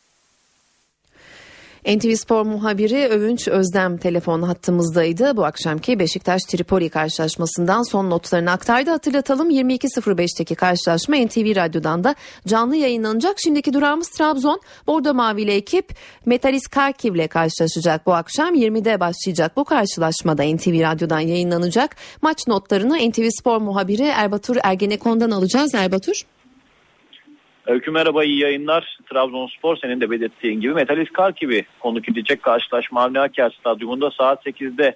NTV 1.86 2.16
Spor 2.16 2.46
muhabiri 2.46 3.08
Övünç 3.08 3.48
Özdem 3.48 3.98
telefon 3.98 4.42
hattımızdaydı. 4.42 5.38
Bu 5.38 5.46
akşamki 5.46 6.00
Beşiktaş 6.00 6.42
Tripoli 6.42 6.90
karşılaşmasından 6.90 7.92
son 7.92 8.10
notlarını 8.10 8.52
aktardı. 8.52 8.90
Hatırlatalım 8.90 9.50
22.05'teki 9.50 10.56
karşılaşma 10.56 11.16
NTV 11.16 11.56
Radyo'dan 11.56 12.04
da 12.04 12.16
canlı 12.48 12.76
yayınlanacak. 12.76 13.36
Şimdiki 13.40 13.74
durağımız 13.74 14.10
Trabzon. 14.10 14.62
Bordo 14.88 15.14
Mavili 15.14 15.52
ekip 15.52 15.96
Metalis 16.26 16.68
Karkiv 16.68 17.16
ile 17.16 17.28
karşılaşacak. 17.28 18.06
Bu 18.06 18.14
akşam 18.14 18.56
20'de 18.56 19.00
başlayacak 19.00 19.58
bu 19.58 19.66
karşılaşmada 19.66 20.44
NTV 20.44 20.82
Radyo'dan 20.82 21.20
yayınlanacak. 21.20 21.96
Maç 22.22 22.48
notlarını 22.48 23.10
NTV 23.10 23.30
Spor 23.40 23.58
muhabiri 23.58 24.04
Erbatur 24.04 24.58
Ergenekon'dan 24.64 25.32
alacağız. 25.32 25.76
Erbatur. 25.76 26.22
Öykü 27.72 27.92
merhaba 27.92 28.24
iyi 28.24 28.40
yayınlar. 28.40 28.98
Trabzonspor 29.10 29.78
senin 29.78 30.02
de 30.02 30.12
belirttiğin 30.12 30.62
gibi 30.62 30.74
Metalis 30.74 31.10
Karkivi 31.10 31.66
konuk 31.80 32.10
edecek 32.10 32.44
karşılaşma 32.44 33.04
Avni 33.04 33.20
Aker 33.20 33.50
Stadyumunda 33.60 34.12
saat 34.12 34.46
8'de 34.46 34.96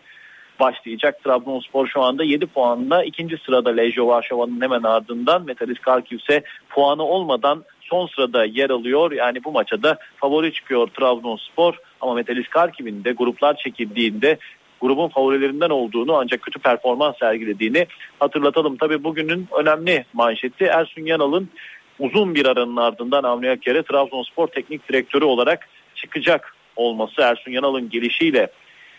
başlayacak. 0.59 1.23
Trabzonspor 1.23 1.87
şu 1.87 2.01
anda 2.01 2.23
7 2.23 2.45
puanla 2.45 3.03
ikinci 3.03 3.37
sırada 3.37 3.69
Lejio 3.69 4.07
Varşova'nın 4.07 4.61
hemen 4.61 4.83
ardından 4.83 5.45
Metalis 5.45 5.79
Karkiv 5.79 6.17
ise 6.17 6.43
puanı 6.69 7.03
olmadan 7.03 7.63
son 7.81 8.07
sırada 8.07 8.45
yer 8.45 8.69
alıyor. 8.69 9.11
Yani 9.11 9.43
bu 9.43 9.51
maça 9.51 9.83
da 9.83 9.97
favori 10.17 10.53
çıkıyor 10.53 10.87
Trabzonspor 10.87 11.75
ama 12.01 12.13
Metalis 12.13 12.47
Karkiv'in 12.47 13.03
de 13.03 13.11
gruplar 13.11 13.57
çekildiğinde 13.57 14.37
grubun 14.81 15.07
favorilerinden 15.07 15.69
olduğunu 15.69 16.15
ancak 16.15 16.41
kötü 16.41 16.59
performans 16.59 17.17
sergilediğini 17.17 17.87
hatırlatalım. 18.19 18.77
Tabii 18.77 19.03
bugünün 19.03 19.47
önemli 19.59 20.05
manşeti 20.13 20.63
Ersun 20.63 21.05
Yanal'ın 21.05 21.49
uzun 21.99 22.35
bir 22.35 22.45
aranın 22.45 22.77
ardından 22.77 23.23
Avni 23.23 23.49
Aker'e 23.49 23.83
Trabzonspor 23.83 24.47
teknik 24.47 24.89
direktörü 24.89 25.25
olarak 25.25 25.69
çıkacak 25.95 26.55
olması 26.75 27.21
Ersun 27.21 27.51
Yanal'ın 27.51 27.89
gelişiyle 27.89 28.47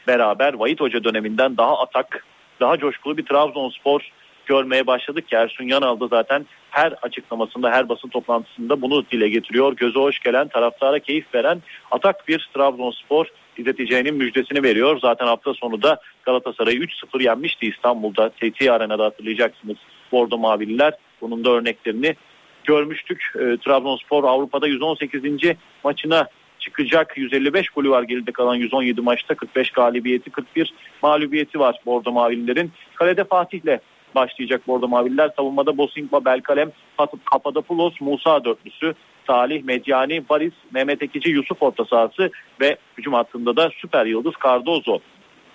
beraber 0.06 0.55
Vahit 0.55 0.81
Hoca 0.81 1.05
döneminden 1.05 1.56
daha 1.56 1.78
atak, 1.78 2.24
daha 2.60 2.78
coşkulu 2.78 3.16
bir 3.16 3.27
Trabzonspor 3.27 4.10
görmeye 4.47 4.86
başladık 4.86 5.28
ki 5.28 5.36
Ersun 5.36 5.64
Yanal 5.64 6.01
da 6.01 6.06
zaten 6.06 6.47
her 6.70 6.94
açıklamasında, 7.02 7.70
her 7.70 7.89
basın 7.89 8.09
toplantısında 8.09 8.82
bunu 8.82 9.05
dile 9.10 9.28
getiriyor. 9.28 9.77
Göze 9.77 9.98
hoş 9.98 10.18
gelen, 10.18 10.48
taraftara 10.48 10.98
keyif 10.98 11.35
veren 11.35 11.62
atak 11.90 12.28
bir 12.28 12.51
Trabzonspor 12.55 13.27
izleteceğinin 13.59 14.14
müjdesini 14.14 14.62
veriyor. 14.62 14.98
Zaten 15.01 15.27
hafta 15.27 15.55
sonu 15.55 15.82
da 15.82 16.01
Galatasaray'ı 16.23 16.78
3-0 16.78 17.23
yenmişti 17.23 17.66
İstanbul'da. 17.66 18.28
TT 18.28 18.68
Arena'da 18.70 19.05
hatırlayacaksınız 19.05 19.77
Bordo 20.12 20.39
Mavililer. 20.39 20.93
Bunun 21.20 21.44
da 21.44 21.51
örneklerini 21.51 22.16
görmüştük. 22.66 23.32
E, 23.34 23.56
Trabzonspor 23.56 24.24
Avrupa'da 24.24 24.66
118. 24.66 25.22
maçına 25.84 26.28
çıkacak. 26.59 27.18
155 27.18 27.68
golü 27.68 27.90
var 27.90 28.02
geride 28.02 28.32
kalan 28.32 28.55
117 28.55 29.01
maçta 29.01 29.34
45 29.34 29.70
galibiyeti 29.70 30.30
41 30.30 30.74
mağlubiyeti 31.02 31.59
var 31.59 31.80
Bordo 31.86 32.12
Mavililerin. 32.12 32.72
Kalede 32.94 33.24
Fatih'le 33.24 33.78
başlayacak 34.14 34.66
Bordo 34.66 34.88
Mavililer. 34.88 35.30
Savunmada 35.36 35.78
Bosingba, 35.78 36.24
Belkalem, 36.24 36.72
Papadopoulos, 37.30 38.01
Musa 38.01 38.44
dörtlüsü. 38.44 38.94
Salih, 39.26 39.62
Medyani, 39.62 40.28
Baris, 40.28 40.52
Mehmet 40.74 41.02
Ekici, 41.02 41.30
Yusuf 41.30 41.62
orta 41.62 41.84
sahası 41.84 42.30
ve 42.60 42.76
hücum 42.98 43.12
hattında 43.14 43.56
da 43.56 43.70
süper 43.80 44.06
yıldız 44.06 44.34
Cardozo 44.44 44.98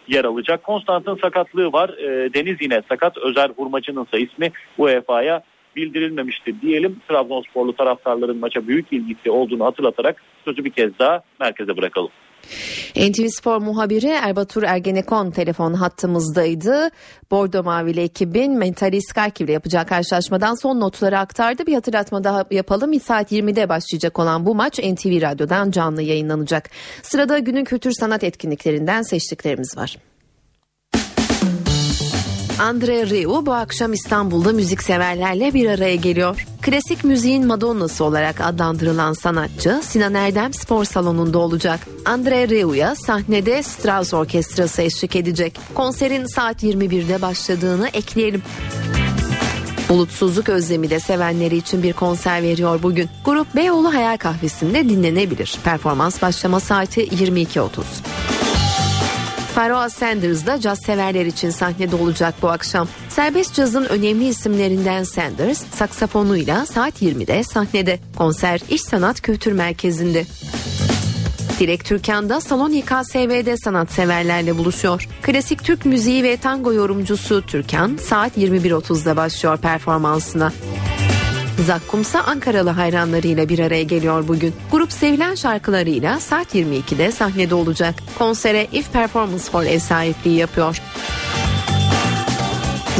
yer 0.07 0.25
alacak. 0.25 0.63
Konstant'ın 0.63 1.15
sakatlığı 1.15 1.73
var. 1.73 1.89
E, 1.89 2.33
Deniz 2.33 2.57
yine 2.61 2.81
sakat. 2.89 3.17
Özer 3.17 3.49
Hurmacı'nın 3.49 4.05
ise 4.05 4.19
ismi 4.19 4.51
UEFA'ya 4.77 5.43
bildirilmemiştir 5.75 6.61
diyelim. 6.61 7.01
Trabzonsporlu 7.07 7.75
taraftarların 7.75 8.37
maça 8.37 8.67
büyük 8.67 8.93
ilgisi 8.93 9.31
olduğunu 9.31 9.65
hatırlatarak 9.65 10.21
sözü 10.45 10.65
bir 10.65 10.71
kez 10.71 10.99
daha 10.99 11.23
merkeze 11.39 11.77
bırakalım. 11.77 12.09
NTV 12.95 13.27
Spor 13.27 13.57
muhabiri 13.57 14.07
Erbatur 14.07 14.63
Ergenekon 14.63 15.31
telefon 15.31 15.73
hattımızdaydı. 15.73 16.89
Bordo 17.31 17.63
Mavili 17.63 18.01
ekibin 18.01 18.57
Mentalist 18.57 19.13
Karkiv 19.13 19.45
ile 19.45 19.51
yapacağı 19.51 19.85
karşılaşmadan 19.85 20.55
son 20.55 20.79
notları 20.79 21.19
aktardı. 21.19 21.67
Bir 21.67 21.73
hatırlatma 21.73 22.23
daha 22.23 22.45
yapalım. 22.51 22.99
Saat 22.99 23.31
20'de 23.31 23.69
başlayacak 23.69 24.19
olan 24.19 24.45
bu 24.45 24.55
maç 24.55 24.79
NTV 24.79 25.21
Radyo'dan 25.21 25.71
canlı 25.71 26.01
yayınlanacak. 26.01 26.69
Sırada 27.03 27.39
günün 27.39 27.63
kültür 27.63 27.91
sanat 27.91 28.23
etkinliklerinden 28.23 29.01
seçtiklerimiz 29.01 29.77
var. 29.77 29.97
Andre 32.61 33.09
Rieu 33.09 33.45
bu 33.45 33.53
akşam 33.53 33.93
İstanbul'da 33.93 34.51
müzikseverlerle 34.51 35.53
bir 35.53 35.69
araya 35.69 35.95
geliyor. 35.95 36.45
Klasik 36.61 37.03
müziğin 37.03 37.47
Madonna'sı 37.47 38.03
olarak 38.03 38.41
adlandırılan 38.41 39.13
sanatçı 39.13 39.79
Sinan 39.83 40.13
Erdem 40.13 40.53
Spor 40.53 40.85
Salonu'nda 40.85 41.39
olacak. 41.39 41.79
Andre 42.05 42.49
Rieu'ya 42.49 42.95
sahnede 42.95 43.63
Strauss 43.63 44.13
Orkestrası 44.13 44.81
eşlik 44.81 45.15
edecek. 45.15 45.59
Konserin 45.73 46.25
saat 46.25 46.63
21'de 46.63 47.21
başladığını 47.21 47.87
ekleyelim. 47.87 48.43
Bulutsuzluk 49.89 50.49
özlemi 50.49 50.89
de 50.89 50.99
sevenleri 50.99 51.57
için 51.57 51.83
bir 51.83 51.93
konser 51.93 52.43
veriyor 52.43 52.83
bugün. 52.83 53.09
Grup 53.25 53.55
Beyoğlu 53.55 53.93
Hayal 53.93 54.17
Kahvesi'nde 54.17 54.89
dinlenebilir. 54.89 55.57
Performans 55.63 56.21
başlama 56.21 56.59
saati 56.59 57.07
22.30. 57.07 58.30
Pharoah 59.61 59.89
Sanders 59.89 60.45
da 60.45 60.59
caz 60.59 60.79
severler 60.79 61.25
için 61.25 61.49
sahnede 61.49 61.95
olacak 61.95 62.35
bu 62.41 62.49
akşam. 62.49 62.87
Serbest 63.09 63.53
cazın 63.53 63.85
önemli 63.85 64.27
isimlerinden 64.27 65.03
Sanders 65.03 65.63
saksafonuyla 65.75 66.65
saat 66.65 67.01
20'de 67.01 67.43
sahnede. 67.43 67.99
Konser 68.17 68.61
İş 68.69 68.81
Sanat 68.81 69.21
Kültür 69.21 69.51
Merkezi'nde. 69.51 70.25
Dilek 71.59 71.85
Türkan 71.85 72.29
da 72.29 72.41
Salon 72.41 72.71
İKSV'de 72.71 73.57
sanatseverlerle 73.57 74.57
buluşuyor. 74.57 75.07
Klasik 75.21 75.63
Türk 75.63 75.85
müziği 75.85 76.23
ve 76.23 76.37
tango 76.37 76.73
yorumcusu 76.73 77.41
Türkan 77.41 77.97
saat 78.01 78.37
21.30'da 78.37 79.17
başlıyor 79.17 79.57
performansına. 79.57 80.51
Zakkumsa 81.59 82.19
Ankaralı 82.19 82.69
hayranlarıyla 82.69 83.49
bir 83.49 83.59
araya 83.59 83.83
geliyor 83.83 84.27
bugün. 84.27 84.53
Grup 84.71 84.91
sevilen 84.91 85.35
şarkılarıyla 85.35 86.19
saat 86.19 86.55
22'de 86.55 87.11
sahnede 87.11 87.55
olacak. 87.55 87.95
Konsere 88.17 88.67
If 88.71 88.93
Performance 88.93 89.43
Hall 89.51 89.65
ev 89.65 89.79
sahipliği 89.79 90.37
yapıyor. 90.37 90.81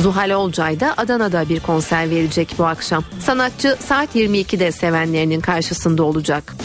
Zuhal 0.01 0.29
Olcay 0.29 0.79
da 0.79 0.93
Adana'da 0.97 1.49
bir 1.49 1.59
konser 1.59 2.09
verecek 2.09 2.55
bu 2.57 2.65
akşam. 2.65 3.03
Sanatçı 3.19 3.77
saat 3.79 4.15
22'de 4.15 4.71
sevenlerinin 4.71 5.41
karşısında 5.41 6.03
olacak. 6.03 6.55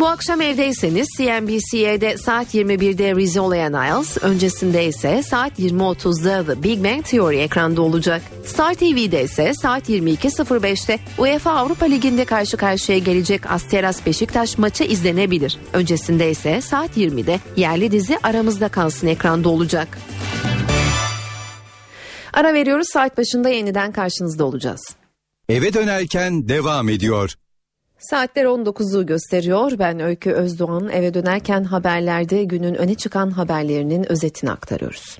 Bu 0.00 0.06
akşam 0.08 0.40
evdeyseniz 0.40 1.08
CNBC'de 1.16 2.16
saat 2.16 2.54
21'de 2.54 3.16
Rizzoli 3.16 3.72
Niles, 3.72 4.16
öncesinde 4.22 4.86
ise 4.86 5.22
saat 5.22 5.58
20.30'da 5.58 6.44
The 6.46 6.62
Big 6.62 6.84
Bang 6.84 7.04
Theory 7.04 7.40
ekranda 7.40 7.82
olacak. 7.82 8.22
Star 8.44 8.74
TV'de 8.74 9.22
ise 9.22 9.52
saat 9.54 9.88
22.05'te 9.88 10.98
UEFA 11.18 11.50
Avrupa 11.50 11.86
Ligi'nde 11.86 12.24
karşı 12.24 12.56
karşıya 12.56 12.98
gelecek 12.98 13.50
Asteras 13.50 14.06
Beşiktaş 14.06 14.58
maçı 14.58 14.84
izlenebilir. 14.84 15.58
Öncesinde 15.72 16.30
ise 16.30 16.60
saat 16.60 16.96
20'de 16.96 17.40
yerli 17.56 17.92
dizi 17.92 18.18
Aramızda 18.22 18.68
Kalsın 18.68 19.06
ekranda 19.06 19.48
olacak. 19.48 19.98
Ara 22.32 22.54
veriyoruz 22.54 22.88
saat 22.92 23.18
başında 23.18 23.48
yeniden 23.48 23.92
karşınızda 23.92 24.44
olacağız. 24.44 24.96
Eve 25.48 25.72
dönerken 25.72 26.48
devam 26.48 26.88
ediyor. 26.88 27.34
Saatler 28.00 28.44
19'u 28.44 29.06
gösteriyor. 29.06 29.72
Ben 29.78 30.00
Öykü 30.00 30.30
Özdoğan 30.30 30.88
eve 30.88 31.14
dönerken 31.14 31.64
haberlerde 31.64 32.44
günün 32.44 32.74
öne 32.74 32.94
çıkan 32.94 33.30
haberlerinin 33.30 34.12
özetini 34.12 34.50
aktarıyoruz. 34.50 35.18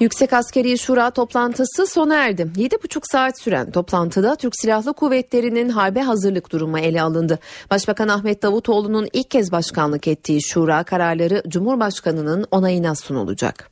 Yüksek 0.00 0.32
Askeri 0.32 0.78
Şura 0.78 1.10
toplantısı 1.10 1.86
sona 1.86 2.14
erdi. 2.14 2.42
7,5 2.42 3.00
saat 3.12 3.40
süren 3.40 3.70
toplantıda 3.70 4.36
Türk 4.36 4.56
Silahlı 4.56 4.92
Kuvvetleri'nin 4.92 5.68
harbe 5.68 6.00
hazırlık 6.02 6.52
durumu 6.52 6.78
ele 6.78 7.02
alındı. 7.02 7.38
Başbakan 7.70 8.08
Ahmet 8.08 8.42
Davutoğlu'nun 8.42 9.08
ilk 9.12 9.30
kez 9.30 9.52
başkanlık 9.52 10.08
ettiği 10.08 10.42
şura 10.42 10.84
kararları 10.84 11.42
Cumhurbaşkanı'nın 11.48 12.46
onayına 12.50 12.94
sunulacak. 12.94 13.71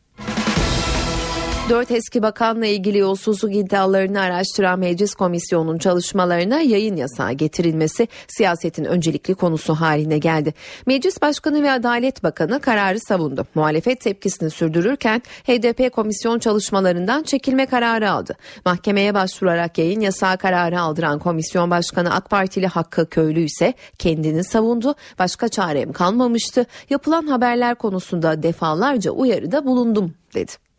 Dört 1.70 1.90
eski 1.90 2.22
bakanla 2.22 2.66
ilgili 2.66 2.98
yolsuzluk 2.98 3.54
iddialarını 3.54 4.20
araştıran 4.20 4.78
Meclis 4.78 5.14
Komisyonu'nun 5.14 5.78
çalışmalarına 5.78 6.60
yayın 6.60 6.96
yasağı 6.96 7.32
getirilmesi 7.32 8.08
siyasetin 8.28 8.84
öncelikli 8.84 9.34
konusu 9.34 9.74
haline 9.74 10.18
geldi. 10.18 10.54
Meclis 10.86 11.22
Başkanı 11.22 11.62
ve 11.62 11.70
Adalet 11.70 12.22
Bakanı 12.22 12.60
kararı 12.60 13.00
savundu. 13.00 13.46
Muhalefet 13.54 14.00
tepkisini 14.00 14.50
sürdürürken 14.50 15.22
HDP 15.44 15.92
komisyon 15.92 16.38
çalışmalarından 16.38 17.22
çekilme 17.22 17.66
kararı 17.66 18.10
aldı. 18.10 18.36
Mahkemeye 18.66 19.14
başvurarak 19.14 19.78
yayın 19.78 20.00
yasağı 20.00 20.38
kararı 20.38 20.80
aldıran 20.80 21.18
komisyon 21.18 21.70
başkanı 21.70 22.14
AK 22.14 22.30
Partili 22.30 22.66
Hakkı 22.66 23.06
Köylü 23.06 23.40
ise 23.40 23.74
kendini 23.98 24.44
savundu. 24.44 24.94
Başka 25.18 25.48
çarem 25.48 25.92
kalmamıştı. 25.92 26.66
Yapılan 26.90 27.26
haberler 27.26 27.74
konusunda 27.74 28.42
defalarca 28.42 29.10
uyarıda 29.10 29.64
bulundum 29.64 30.14
dedi. 30.34 30.69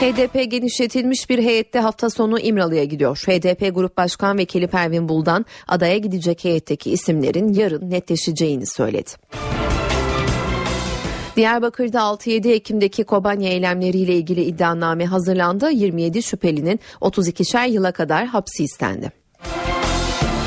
HDP 0.00 0.50
genişletilmiş 0.50 1.30
bir 1.30 1.38
heyette 1.38 1.80
hafta 1.80 2.10
sonu 2.10 2.40
İmralı'ya 2.40 2.84
gidiyor. 2.84 3.22
HDP 3.26 3.74
Grup 3.74 3.96
Başkan 3.96 4.38
Vekili 4.38 4.66
Pervin 4.66 5.08
Buldan 5.08 5.46
adaya 5.68 5.98
gidecek 5.98 6.44
heyetteki 6.44 6.90
isimlerin 6.90 7.54
yarın 7.54 7.90
netleşeceğini 7.90 8.66
söyledi. 8.66 9.10
Diyarbakır'da 11.36 11.98
6-7 11.98 12.52
Ekim'deki 12.52 13.04
Kobanya 13.04 13.48
eylemleriyle 13.48 14.14
ilgili 14.14 14.42
iddianame 14.42 15.06
hazırlandı. 15.06 15.70
27 15.70 16.22
şüphelinin 16.22 16.80
32'şer 17.00 17.70
yıla 17.70 17.92
kadar 17.92 18.26
hapsi 18.26 18.64
istendi. 18.64 19.12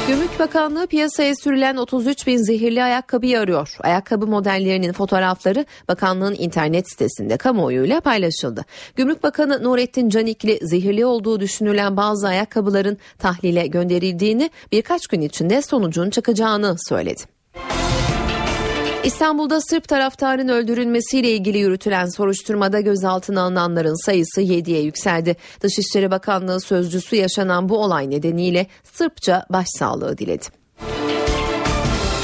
Gümrük 0.07 0.39
Bakanlığı 0.39 0.87
piyasaya 0.87 1.35
sürülen 1.35 1.75
33 1.75 2.27
bin 2.27 2.37
zehirli 2.37 2.83
ayakkabıyı 2.83 3.39
arıyor. 3.39 3.75
Ayakkabı 3.79 4.27
modellerinin 4.27 4.93
fotoğrafları 4.93 5.65
bakanlığın 5.87 6.35
internet 6.39 6.91
sitesinde 6.91 7.37
kamuoyuyla 7.37 8.01
paylaşıldı. 8.01 8.65
Gümrük 8.95 9.23
Bakanı 9.23 9.63
Nurettin 9.63 10.09
Canikli 10.09 10.59
zehirli 10.61 11.05
olduğu 11.05 11.39
düşünülen 11.39 11.97
bazı 11.97 12.27
ayakkabıların 12.27 12.97
tahlile 13.19 13.67
gönderildiğini 13.67 14.49
birkaç 14.71 15.07
gün 15.07 15.21
içinde 15.21 15.61
sonucun 15.61 16.09
çıkacağını 16.09 16.75
söyledi. 16.89 17.21
İstanbul'da 19.03 19.61
Sırp 19.61 19.87
taraftarın 19.87 20.47
öldürülmesiyle 20.47 21.31
ilgili 21.31 21.57
yürütülen 21.57 22.05
soruşturmada 22.05 22.79
gözaltına 22.79 23.41
alınanların 23.41 24.05
sayısı 24.05 24.41
7'ye 24.41 24.81
yükseldi. 24.81 25.35
Dışişleri 25.61 26.11
Bakanlığı 26.11 26.61
sözcüsü 26.61 27.15
yaşanan 27.15 27.69
bu 27.69 27.77
olay 27.77 28.09
nedeniyle 28.09 28.67
Sırpça 28.83 29.45
başsağlığı 29.49 30.17
diledi. 30.17 30.45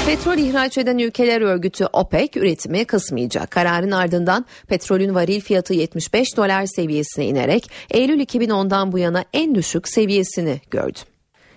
Petrol 0.06 0.38
ihraç 0.38 0.78
eden 0.78 0.98
ülkeler 0.98 1.40
örgütü 1.40 1.86
OPEC 1.92 2.30
üretimi 2.36 2.84
kısmayacak. 2.84 3.50
Kararın 3.50 3.90
ardından 3.90 4.46
petrolün 4.68 5.14
varil 5.14 5.40
fiyatı 5.40 5.74
75 5.74 6.36
dolar 6.36 6.66
seviyesine 6.66 7.26
inerek 7.26 7.70
Eylül 7.90 8.20
2010'dan 8.20 8.92
bu 8.92 8.98
yana 8.98 9.24
en 9.32 9.54
düşük 9.54 9.88
seviyesini 9.88 10.60
gördü. 10.70 10.98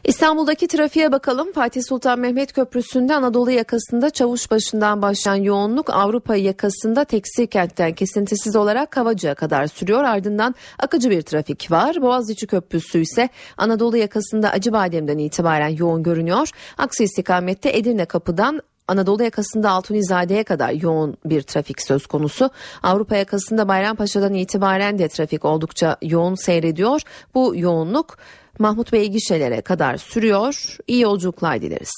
İstanbul'daki 0.04 0.68
trafiğe 0.68 1.12
bakalım. 1.12 1.52
Fatih 1.52 1.82
Sultan 1.90 2.20
Mehmet 2.20 2.54
Köprüsü'nde 2.54 3.16
Anadolu 3.16 3.52
yakasında 3.52 4.10
Çavuşbaşı'ndan 4.10 5.02
başlayan 5.02 5.36
yoğunluk 5.36 5.90
Avrupa 5.90 6.36
yakasında 6.36 7.04
tekstil 7.04 7.48
kentten 7.48 7.94
kesintisiz 7.94 8.56
olarak 8.56 8.92
Kavacı'ya 8.92 9.36
kadar 9.36 9.68
sürüyor. 9.68 10.04
Ardından 10.04 10.56
akıcı 10.80 11.10
bir 11.10 11.22
trafik 11.22 11.72
var. 11.72 12.02
Boğaziçi 12.02 12.48
Köprüsü 12.48 13.00
ise 13.00 13.30
Anadolu 13.58 13.98
yakasında 13.98 14.50
Acıbadem'den 14.50 15.18
itibaren 15.18 15.70
yoğun 15.70 16.04
görünüyor. 16.04 16.50
Aksi 16.78 17.04
istikamette 17.04 17.78
Edirne 17.78 18.06
Kapı'dan 18.06 18.62
Anadolu 18.88 19.24
yakasında 19.24 19.70
Altunizade'ye 19.70 20.44
kadar 20.44 20.70
yoğun 20.70 21.18
bir 21.26 21.42
trafik 21.42 21.82
söz 21.82 22.08
konusu. 22.08 22.50
Avrupa 22.84 23.16
yakasında 23.16 23.68
Bayrampaşa'dan 23.68 24.34
itibaren 24.34 25.00
de 25.00 25.08
trafik 25.08 25.46
oldukça 25.46 25.98
yoğun 26.02 26.36
seyrediyor. 26.36 27.02
Bu 27.36 27.54
yoğunluk 27.56 28.18
Mahmut 28.62 28.94
Bey 28.94 29.08
gişelere 29.08 29.62
kadar 29.62 29.98
sürüyor. 29.98 30.78
İyi 30.88 31.02
yolculuklar 31.02 31.62
dileriz. 31.62 31.92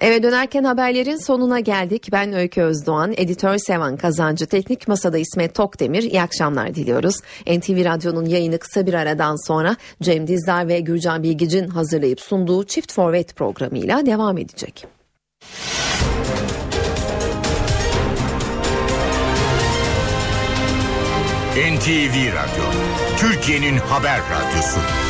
Eve 0.00 0.22
dönerken 0.22 0.64
haberlerin 0.64 1.16
sonuna 1.16 1.60
geldik. 1.60 2.08
Ben 2.12 2.32
Öykü 2.32 2.62
Özdoğan, 2.62 3.14
editör 3.16 3.58
Sevan 3.58 3.96
Kazancı, 3.96 4.46
teknik 4.46 4.88
masada 4.88 5.18
İsmet 5.18 5.54
Tokdemir. 5.54 6.02
İyi 6.02 6.22
akşamlar 6.22 6.74
diliyoruz. 6.74 7.16
NTV 7.46 7.84
Radyo'nun 7.84 8.24
yayını 8.24 8.58
kısa 8.58 8.86
bir 8.86 8.94
aradan 8.94 9.46
sonra 9.46 9.76
Cem 10.02 10.26
Dizdar 10.26 10.68
ve 10.68 10.80
Gürcan 10.80 11.22
Bilgic'in 11.22 11.68
hazırlayıp 11.68 12.20
sunduğu 12.20 12.64
Çift 12.64 12.92
Forvet 12.92 13.36
programıyla 13.36 14.06
devam 14.06 14.38
edecek. 14.38 14.86
NTV 21.56 22.14
Radyo, 22.14 22.64
Türkiye'nin 23.18 23.76
haber 23.76 24.20
radyosu. 24.20 25.07